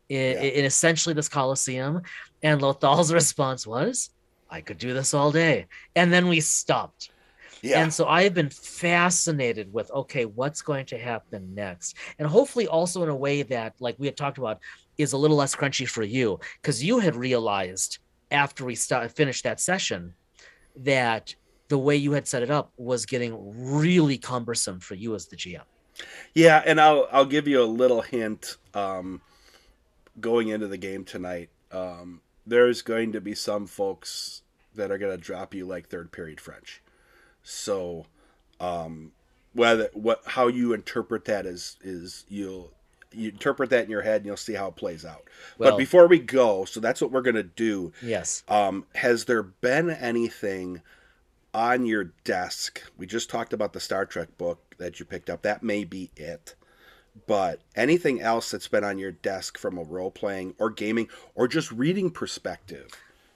in, 0.08 0.32
Yeah. 0.32 0.40
in 0.40 0.64
essentially 0.64 1.14
this 1.14 1.28
Coliseum, 1.28 2.02
and 2.42 2.60
Lothal's 2.60 3.12
response 3.22 3.66
was, 3.66 4.10
"I 4.50 4.60
could 4.60 4.78
do 4.78 4.94
this 4.94 5.14
all 5.14 5.32
day," 5.32 5.66
and 5.96 6.12
then 6.12 6.28
we 6.28 6.40
stopped. 6.40 7.10
yeah, 7.62 7.82
And 7.82 7.92
so 7.92 8.06
I've 8.06 8.34
been 8.34 8.50
fascinated 8.50 9.72
with 9.72 9.90
okay, 9.90 10.24
what's 10.24 10.62
going 10.62 10.86
to 10.86 10.98
happen 10.98 11.54
next? 11.54 11.96
And 12.18 12.28
hopefully 12.28 12.68
also 12.68 13.02
in 13.02 13.08
a 13.08 13.16
way 13.16 13.42
that, 13.42 13.74
like 13.80 13.96
we 13.98 14.06
had 14.06 14.16
talked 14.16 14.38
about, 14.38 14.60
is 14.96 15.12
a 15.12 15.16
little 15.16 15.36
less 15.36 15.54
crunchy 15.56 15.88
for 15.88 16.02
you. 16.04 16.38
Because 16.60 16.82
you 16.84 16.98
had 17.00 17.16
realized 17.16 17.98
after 18.30 18.64
we 18.64 18.76
finished 18.76 19.44
that 19.44 19.60
session 19.60 20.14
that 20.76 21.34
the 21.68 21.78
way 21.78 21.96
you 21.96 22.12
had 22.12 22.26
set 22.26 22.42
it 22.42 22.50
up 22.50 22.72
was 22.76 23.06
getting 23.06 23.34
really 23.72 24.18
cumbersome 24.18 24.80
for 24.80 24.94
you 24.94 25.14
as 25.14 25.26
the 25.26 25.36
GM. 25.36 25.62
yeah, 26.34 26.62
and 26.64 26.80
I'll 26.80 27.08
I'll 27.10 27.26
give 27.26 27.48
you 27.48 27.62
a 27.62 27.64
little 27.64 28.02
hint. 28.02 28.56
Um, 28.74 29.20
going 30.20 30.48
into 30.48 30.66
the 30.66 30.76
game 30.78 31.04
tonight, 31.04 31.48
um, 31.70 32.20
there's 32.48 32.82
going 32.82 33.12
to 33.12 33.20
be 33.20 33.34
some 33.34 33.66
folks 33.66 34.42
that 34.74 34.90
are 34.90 34.98
going 34.98 35.16
to 35.16 35.22
drop 35.22 35.54
you 35.54 35.66
like 35.66 35.88
third 35.88 36.12
period 36.12 36.40
French. 36.40 36.82
So, 37.42 38.06
um, 38.60 39.12
whether 39.52 39.88
what 39.92 40.22
how 40.26 40.48
you 40.48 40.72
interpret 40.72 41.24
that 41.26 41.46
is 41.46 41.76
is 41.82 42.24
you'll 42.28 42.72
you 43.12 43.30
interpret 43.30 43.70
that 43.70 43.84
in 43.84 43.90
your 43.90 44.02
head 44.02 44.16
and 44.16 44.26
you'll 44.26 44.36
see 44.36 44.54
how 44.54 44.68
it 44.68 44.76
plays 44.76 45.04
out. 45.04 45.24
Well- 45.56 45.70
but 45.72 45.78
before 45.78 46.06
we 46.06 46.18
go, 46.18 46.64
so 46.64 46.80
that's 46.80 47.00
what 47.00 47.10
we're 47.10 47.22
going 47.22 47.36
to 47.36 47.42
do. 47.42 47.92
Yes. 48.02 48.42
Um, 48.48 48.84
has 48.94 49.24
there 49.24 49.42
been 49.42 49.90
anything 49.90 50.82
on 51.54 51.86
your 51.86 52.12
desk? 52.24 52.82
We 52.98 53.06
just 53.06 53.30
talked 53.30 53.52
about 53.52 53.72
the 53.72 53.80
Star 53.80 54.04
Trek 54.04 54.36
book 54.36 54.74
that 54.78 55.00
you 55.00 55.06
picked 55.06 55.30
up. 55.30 55.42
That 55.42 55.62
may 55.62 55.84
be 55.84 56.10
it. 56.16 56.54
But 57.26 57.60
anything 57.74 58.20
else 58.20 58.50
that's 58.50 58.68
been 58.68 58.84
on 58.84 58.98
your 58.98 59.12
desk 59.12 59.58
from 59.58 59.76
a 59.78 59.82
role 59.82 60.10
playing 60.10 60.54
or 60.58 60.70
gaming 60.70 61.08
or 61.34 61.48
just 61.48 61.70
reading 61.72 62.10
perspective 62.10 62.90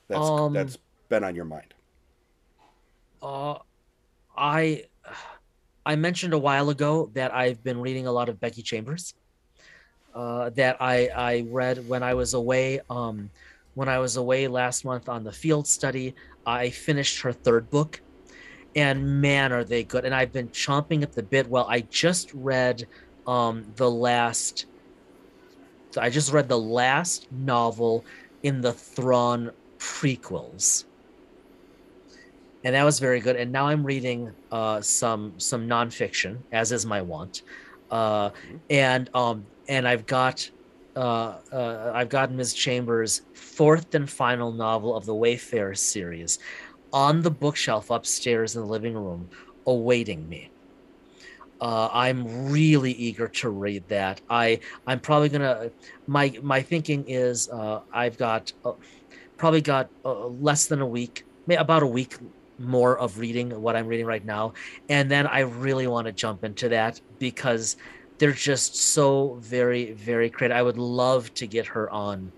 that's 0.08 0.28
Um, 0.28 0.52
that's 0.52 0.78
been 1.08 1.24
on 1.24 1.34
your 1.34 1.44
mind? 1.44 1.74
Uh, 3.22 3.58
I 4.36 4.84
I 5.84 5.96
mentioned 5.96 6.34
a 6.34 6.38
while 6.38 6.70
ago 6.70 7.10
that 7.14 7.34
I've 7.34 7.62
been 7.62 7.80
reading 7.80 8.06
a 8.06 8.12
lot 8.12 8.28
of 8.28 8.40
Becky 8.40 8.62
Chambers. 8.62 9.14
Uh, 10.14 10.50
that 10.50 10.76
I 10.80 11.08
I 11.08 11.44
read 11.48 11.88
when 11.88 12.02
I 12.02 12.14
was 12.14 12.34
away. 12.34 12.80
Um, 12.90 13.30
when 13.74 13.88
I 13.88 13.98
was 13.98 14.16
away 14.16 14.48
last 14.48 14.84
month 14.84 15.08
on 15.08 15.24
the 15.24 15.32
field 15.32 15.66
study, 15.66 16.14
I 16.44 16.68
finished 16.70 17.22
her 17.22 17.32
third 17.32 17.70
book, 17.70 18.00
and 18.74 19.20
man, 19.22 19.52
are 19.52 19.64
they 19.64 19.84
good! 19.84 20.04
And 20.04 20.14
I've 20.14 20.32
been 20.32 20.48
chomping 20.50 21.02
at 21.02 21.12
the 21.12 21.22
bit. 21.22 21.48
Well, 21.48 21.66
I 21.68 21.80
just 21.80 22.32
read 22.34 22.86
um, 23.26 23.64
the 23.76 23.90
last. 23.90 24.66
I 25.98 26.08
just 26.10 26.32
read 26.32 26.48
the 26.48 26.58
last 26.58 27.30
novel 27.30 28.06
in 28.42 28.62
the 28.62 28.72
Thrawn 28.72 29.50
prequels 29.78 30.84
and 32.64 32.74
that 32.74 32.84
was 32.84 32.98
very 32.98 33.20
good. 33.20 33.36
And 33.36 33.52
now 33.52 33.68
I'm 33.68 33.84
reading 33.84 34.32
uh, 34.50 34.80
some 34.80 35.38
some 35.38 35.68
nonfiction, 35.68 36.44
as 36.52 36.72
is 36.72 36.86
my 36.86 37.02
want, 37.02 37.42
uh, 37.90 38.30
and 38.70 39.10
um, 39.14 39.48
and 39.68 39.86
I've 39.88 40.06
got 40.06 40.48
uh, 40.96 41.38
uh, 41.52 41.92
I've 41.94 42.08
got 42.08 42.32
Ms. 42.32 42.54
Chambers' 42.54 43.22
fourth 43.34 43.94
and 43.94 44.08
final 44.08 44.52
novel 44.52 44.96
of 44.96 45.06
the 45.06 45.14
Wayfarer 45.14 45.74
series 45.74 46.38
on 46.92 47.22
the 47.22 47.30
bookshelf 47.30 47.90
upstairs 47.90 48.54
in 48.54 48.62
the 48.62 48.68
living 48.68 48.94
room, 48.94 49.30
awaiting 49.66 50.28
me. 50.28 50.51
Uh, 51.62 51.88
I'm 51.92 52.50
really 52.50 52.90
eager 52.90 53.28
to 53.28 53.50
read 53.50 53.86
that. 53.86 54.20
I 54.28 54.58
I'm 54.84 54.98
probably 54.98 55.28
gonna 55.28 55.70
my 56.08 56.36
my 56.42 56.60
thinking 56.60 57.04
is 57.06 57.48
uh, 57.50 57.82
I've 57.92 58.18
got 58.18 58.52
uh, 58.64 58.72
probably 59.36 59.60
got 59.60 59.88
uh, 60.04 60.26
less 60.26 60.66
than 60.66 60.80
a 60.80 60.86
week, 60.86 61.24
about 61.48 61.84
a 61.84 61.86
week 61.86 62.16
more 62.58 62.98
of 62.98 63.18
reading 63.18 63.62
what 63.62 63.76
I'm 63.76 63.86
reading 63.86 64.06
right 64.06 64.24
now. 64.24 64.54
And 64.88 65.08
then 65.08 65.28
I 65.28 65.40
really 65.40 65.86
want 65.86 66.06
to 66.06 66.12
jump 66.12 66.42
into 66.42 66.68
that 66.70 67.00
because 67.20 67.76
they're 68.18 68.32
just 68.32 68.74
so 68.76 69.38
very, 69.40 69.92
very 69.92 70.30
creative. 70.30 70.56
I 70.56 70.62
would 70.62 70.78
love 70.78 71.32
to 71.34 71.46
get 71.46 71.66
her 71.66 71.88
on 71.90 72.32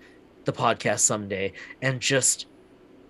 the 0.45 0.53
podcast 0.53 0.99
someday 0.99 1.53
and 1.81 1.99
just 1.99 2.45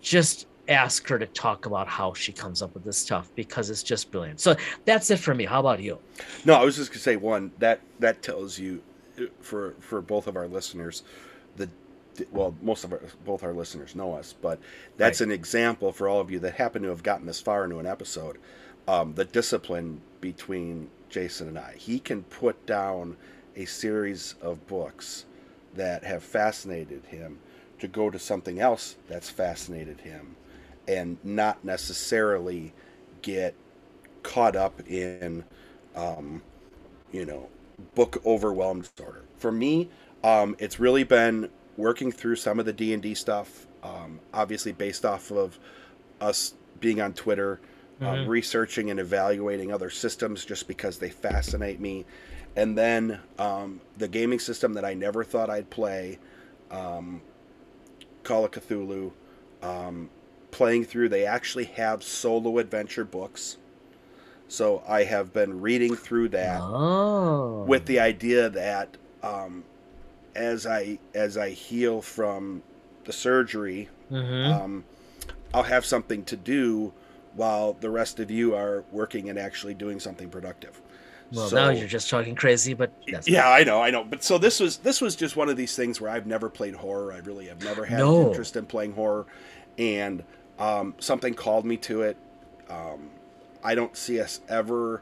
just 0.02 0.48
ask 0.68 1.08
her 1.10 1.20
to 1.20 1.26
talk 1.28 1.66
about 1.66 1.88
how 1.88 2.14
she 2.14 2.32
comes 2.32 2.62
up 2.62 2.74
with 2.74 2.84
this 2.84 2.98
stuff 2.98 3.30
because 3.36 3.70
it's 3.70 3.84
just 3.84 4.12
brilliant. 4.12 4.40
So 4.40 4.56
that's 4.86 5.10
it 5.12 5.18
for 5.20 5.36
me. 5.36 5.46
How 5.46 5.60
about 5.60 5.80
you? 5.82 6.00
No, 6.44 6.56
I 6.56 6.64
was 6.66 6.76
just 6.76 6.92
gonna 6.92 7.00
say 7.00 7.16
one 7.16 7.52
that 7.60 7.82
that 8.00 8.22
tells 8.22 8.58
you 8.58 8.82
for 9.42 9.76
for 9.80 10.02
both 10.02 10.28
of 10.28 10.36
our 10.36 10.48
listeners 10.48 11.04
the 11.56 11.70
well 12.32 12.54
most 12.62 12.84
of 12.84 12.92
our 12.94 13.02
both 13.24 13.44
our 13.44 13.54
listeners 13.54 13.96
know 13.96 14.14
us 14.14 14.34
but 14.42 14.60
that's 14.98 15.22
Right. 15.22 15.28
an 15.28 15.32
example 15.34 15.92
for 15.94 16.10
all 16.10 16.20
of 16.20 16.30
you 16.32 16.40
that 16.40 16.56
happen 16.56 16.82
to 16.84 16.90
have 16.90 17.02
gotten 17.04 17.26
this 17.26 17.40
far 17.40 17.64
into 17.64 17.80
an 17.80 17.86
episode 17.86 18.38
um, 18.90 19.14
the 19.16 19.24
discipline 19.24 20.02
between 20.20 20.90
jason 21.10 21.48
and 21.48 21.58
i 21.58 21.74
he 21.78 21.98
can 22.00 22.24
put 22.24 22.66
down 22.66 23.16
a 23.56 23.64
series 23.66 24.36
of 24.42 24.66
books 24.68 25.26
that 25.76 26.04
have 26.04 26.24
fascinated 26.24 27.06
him 27.06 27.40
to 27.80 27.88
go 27.88 28.10
to 28.10 28.20
something 28.20 28.60
else 28.60 28.96
that's 29.08 29.30
fascinated 29.30 30.02
him 30.02 30.36
and 30.88 31.18
not 31.24 31.64
necessarily 31.64 32.74
get 33.22 33.56
caught 34.24 34.56
up 34.56 34.82
in 34.88 35.44
um, 35.96 36.42
you 37.12 37.26
know 37.26 37.50
book 37.96 38.22
overwhelmed 38.26 38.90
disorder 38.96 39.26
for 39.38 39.52
me 39.52 39.90
um, 40.24 40.56
it's 40.60 40.80
really 40.80 41.04
been 41.04 41.50
working 41.78 42.12
through 42.12 42.36
some 42.36 42.60
of 42.60 42.66
the 42.66 42.74
d&d 42.74 43.14
stuff 43.16 43.68
um, 43.84 44.20
obviously 44.34 44.72
based 44.72 45.06
off 45.06 45.32
of 45.32 45.60
us 46.22 46.56
being 46.80 47.02
on 47.02 47.14
twitter 47.14 47.62
um, 48.04 48.26
Mhm. 48.26 48.28
researching 48.28 48.92
and 48.92 49.00
evaluating 49.00 49.72
other 49.72 49.90
systems 49.90 50.46
just 50.46 50.68
because 50.68 51.00
they 51.00 51.10
fascinate 51.10 51.80
me 51.80 52.06
and 52.56 52.78
then 52.78 53.20
um, 53.40 53.82
the 53.98 54.08
gaming 54.08 54.40
system 54.40 54.74
that 54.74 54.86
i 54.86 54.94
never 54.94 55.24
thought 55.24 55.50
i'd 55.50 55.70
play 55.70 56.20
um, 56.72 57.22
call 58.24 58.46
of 58.46 58.52
cthulhu 58.52 59.12
um, 59.62 60.10
playing 60.56 60.86
through 60.86 61.10
they 61.10 61.26
actually 61.26 61.66
have 61.66 62.02
solo 62.02 62.60
adventure 62.60 63.04
books 63.04 63.58
so 64.48 64.82
i 64.88 65.04
have 65.04 65.34
been 65.34 65.60
reading 65.60 65.94
through 65.98 66.30
that 66.30 66.62
Oh. 66.62 67.66
with 67.68 67.86
the 67.86 68.00
idea 68.00 68.50
that 68.50 68.96
um, 69.22 69.66
as 70.36 70.66
I 70.68 71.00
as 71.14 71.36
I 71.38 71.50
heal 71.50 72.02
from 72.02 72.62
the 73.06 73.12
surgery, 73.14 73.90
Mhm. 74.12 74.54
um, 74.62 74.84
I'll 75.54 75.64
have 75.64 75.84
something 75.86 76.24
to 76.26 76.36
do 76.38 76.94
while 77.34 77.74
the 77.74 77.90
rest 77.90 78.20
of 78.20 78.30
you 78.30 78.54
are 78.56 78.84
working 78.92 79.30
and 79.30 79.38
actually 79.40 79.74
doing 79.74 80.00
something 80.00 80.30
productive. 80.30 80.80
well, 81.34 81.48
so- 81.50 81.56
now 81.56 81.70
you're 81.72 81.88
just 81.88 82.08
talking 82.10 82.36
crazy, 82.36 82.74
but 82.76 82.92
that's 83.12 83.28
Yeah, 83.28 83.50
I 83.50 83.64
know, 83.64 83.82
I 83.82 83.90
know. 83.90 84.04
But 84.04 84.24
so 84.24 84.38
this 84.38 84.60
was 84.60 84.78
this 84.78 85.02
was 85.02 85.16
just 85.16 85.36
one 85.36 85.50
of 85.50 85.58
these 85.58 85.76
things 85.76 86.00
where 86.00 86.12
I've 86.12 86.28
never 86.28 86.50
played 86.50 86.76
horror. 86.76 87.12
I 87.12 87.18
really 87.20 87.48
have 87.48 87.64
never 87.64 87.84
had 87.86 87.98
No. 88.00 88.28
interest 88.30 88.56
in 88.56 88.66
playing 88.68 88.94
horror, 88.94 89.26
and 89.80 90.24
um, 90.60 90.96
something 91.00 91.34
called 91.34 91.66
me 91.66 91.78
to 91.78 92.02
it. 92.04 92.18
Um, 92.70 93.10
I 93.64 93.76
don't 93.76 93.96
see 93.98 94.20
us 94.20 94.42
ever 94.50 95.02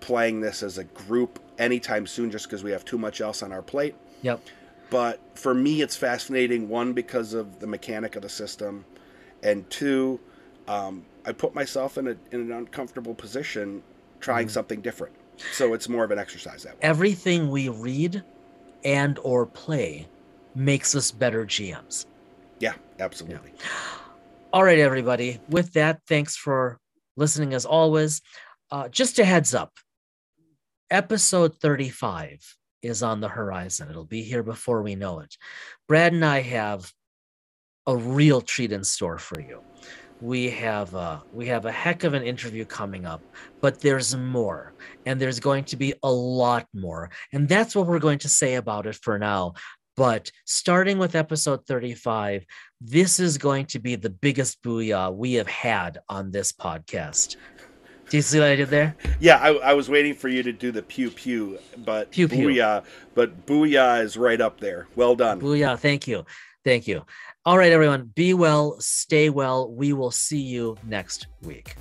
playing 0.00 0.40
this 0.40 0.62
as 0.62 0.78
a 0.78 0.84
group 0.84 1.38
anytime 1.58 2.06
soon, 2.06 2.30
just 2.30 2.46
because 2.46 2.62
we 2.62 2.70
have 2.70 2.84
too 2.84 2.98
much 2.98 3.20
else 3.20 3.42
on 3.42 3.52
our 3.52 3.62
plate. 3.62 3.94
Yep. 4.22 4.40
But 4.90 5.20
for 5.34 5.54
me, 5.54 5.80
it's 5.82 5.96
fascinating. 5.96 6.68
One 6.68 6.92
because 6.92 7.32
of 7.34 7.58
the 7.60 7.66
mechanic 7.66 8.14
of 8.16 8.22
the 8.22 8.28
system, 8.28 8.84
and 9.42 9.68
two, 9.70 10.20
um, 10.68 11.04
I 11.24 11.32
put 11.32 11.54
myself 11.54 11.98
in, 11.98 12.06
a, 12.08 12.10
in 12.30 12.40
an 12.40 12.52
uncomfortable 12.52 13.14
position 13.14 13.82
trying 14.20 14.46
Mhm. 14.46 14.50
something 14.50 14.80
different. 14.80 15.14
So 15.52 15.74
it's 15.74 15.88
more 15.88 16.04
of 16.04 16.10
an 16.10 16.18
exercise 16.18 16.62
that 16.62 16.74
way. 16.74 16.78
everything 16.82 17.50
we 17.50 17.68
read 17.68 18.22
and 18.84 19.18
or 19.22 19.44
play 19.44 20.06
makes 20.54 20.94
us 20.94 21.10
better 21.10 21.44
GMs. 21.44 22.06
Yeah, 22.60 22.74
absolutely. 23.00 23.52
All 24.56 24.64
right, 24.64 24.78
everybody. 24.78 25.38
With 25.50 25.74
that, 25.74 26.00
thanks 26.08 26.34
for 26.34 26.78
listening 27.14 27.52
as 27.52 27.66
always. 27.66 28.22
Uh, 28.70 28.88
just 28.88 29.18
a 29.18 29.24
heads 29.26 29.52
up 29.52 29.70
episode 30.90 31.54
35 31.60 32.56
is 32.80 33.02
on 33.02 33.20
the 33.20 33.28
horizon. 33.28 33.90
It'll 33.90 34.06
be 34.06 34.22
here 34.22 34.42
before 34.42 34.80
we 34.80 34.94
know 34.94 35.20
it. 35.20 35.36
Brad 35.86 36.14
and 36.14 36.24
I 36.24 36.40
have 36.40 36.90
a 37.86 37.94
real 37.94 38.40
treat 38.40 38.72
in 38.72 38.82
store 38.82 39.18
for 39.18 39.38
you. 39.42 39.60
We 40.22 40.48
have 40.48 40.94
a, 40.94 41.22
we 41.34 41.44
have 41.48 41.66
a 41.66 41.72
heck 41.72 42.04
of 42.04 42.14
an 42.14 42.22
interview 42.22 42.64
coming 42.64 43.04
up, 43.04 43.22
but 43.60 43.82
there's 43.82 44.16
more, 44.16 44.72
and 45.04 45.20
there's 45.20 45.38
going 45.38 45.64
to 45.64 45.76
be 45.76 45.92
a 46.02 46.10
lot 46.10 46.66
more, 46.72 47.10
and 47.34 47.46
that's 47.46 47.76
what 47.76 47.86
we're 47.86 47.98
going 47.98 48.20
to 48.20 48.28
say 48.30 48.54
about 48.54 48.86
it 48.86 48.94
for 48.94 49.18
now. 49.18 49.52
But 49.96 50.30
starting 50.44 50.98
with 50.98 51.14
episode 51.14 51.66
35, 51.66 52.44
this 52.80 53.18
is 53.18 53.38
going 53.38 53.66
to 53.66 53.78
be 53.78 53.96
the 53.96 54.10
biggest 54.10 54.62
booyah 54.62 55.14
we 55.14 55.34
have 55.34 55.48
had 55.48 55.98
on 56.08 56.30
this 56.30 56.52
podcast. 56.52 57.36
Do 58.08 58.16
you 58.18 58.22
see 58.22 58.38
what 58.38 58.48
I 58.48 58.56
did 58.56 58.68
there? 58.68 58.94
Yeah, 59.18 59.38
I, 59.38 59.54
I 59.54 59.72
was 59.72 59.88
waiting 59.88 60.14
for 60.14 60.28
you 60.28 60.42
to 60.44 60.52
do 60.52 60.70
the 60.70 60.82
pew 60.82 61.10
pew, 61.10 61.58
but 61.78 62.10
Pew 62.12 62.28
pew. 62.28 62.48
booyah, 62.48 62.84
but 63.14 63.46
booyah 63.46 64.02
is 64.04 64.16
right 64.16 64.40
up 64.40 64.60
there. 64.60 64.86
Well 64.94 65.16
done. 65.16 65.40
Booyah. 65.40 65.78
Thank 65.78 66.06
you. 66.06 66.24
Thank 66.64 66.86
you. 66.86 67.04
All 67.44 67.56
right, 67.56 67.72
everyone. 67.72 68.12
Be 68.14 68.34
well, 68.34 68.76
stay 68.80 69.30
well. 69.30 69.70
We 69.72 69.92
will 69.92 70.10
see 70.10 70.40
you 70.40 70.76
next 70.84 71.26
week. 71.42 71.74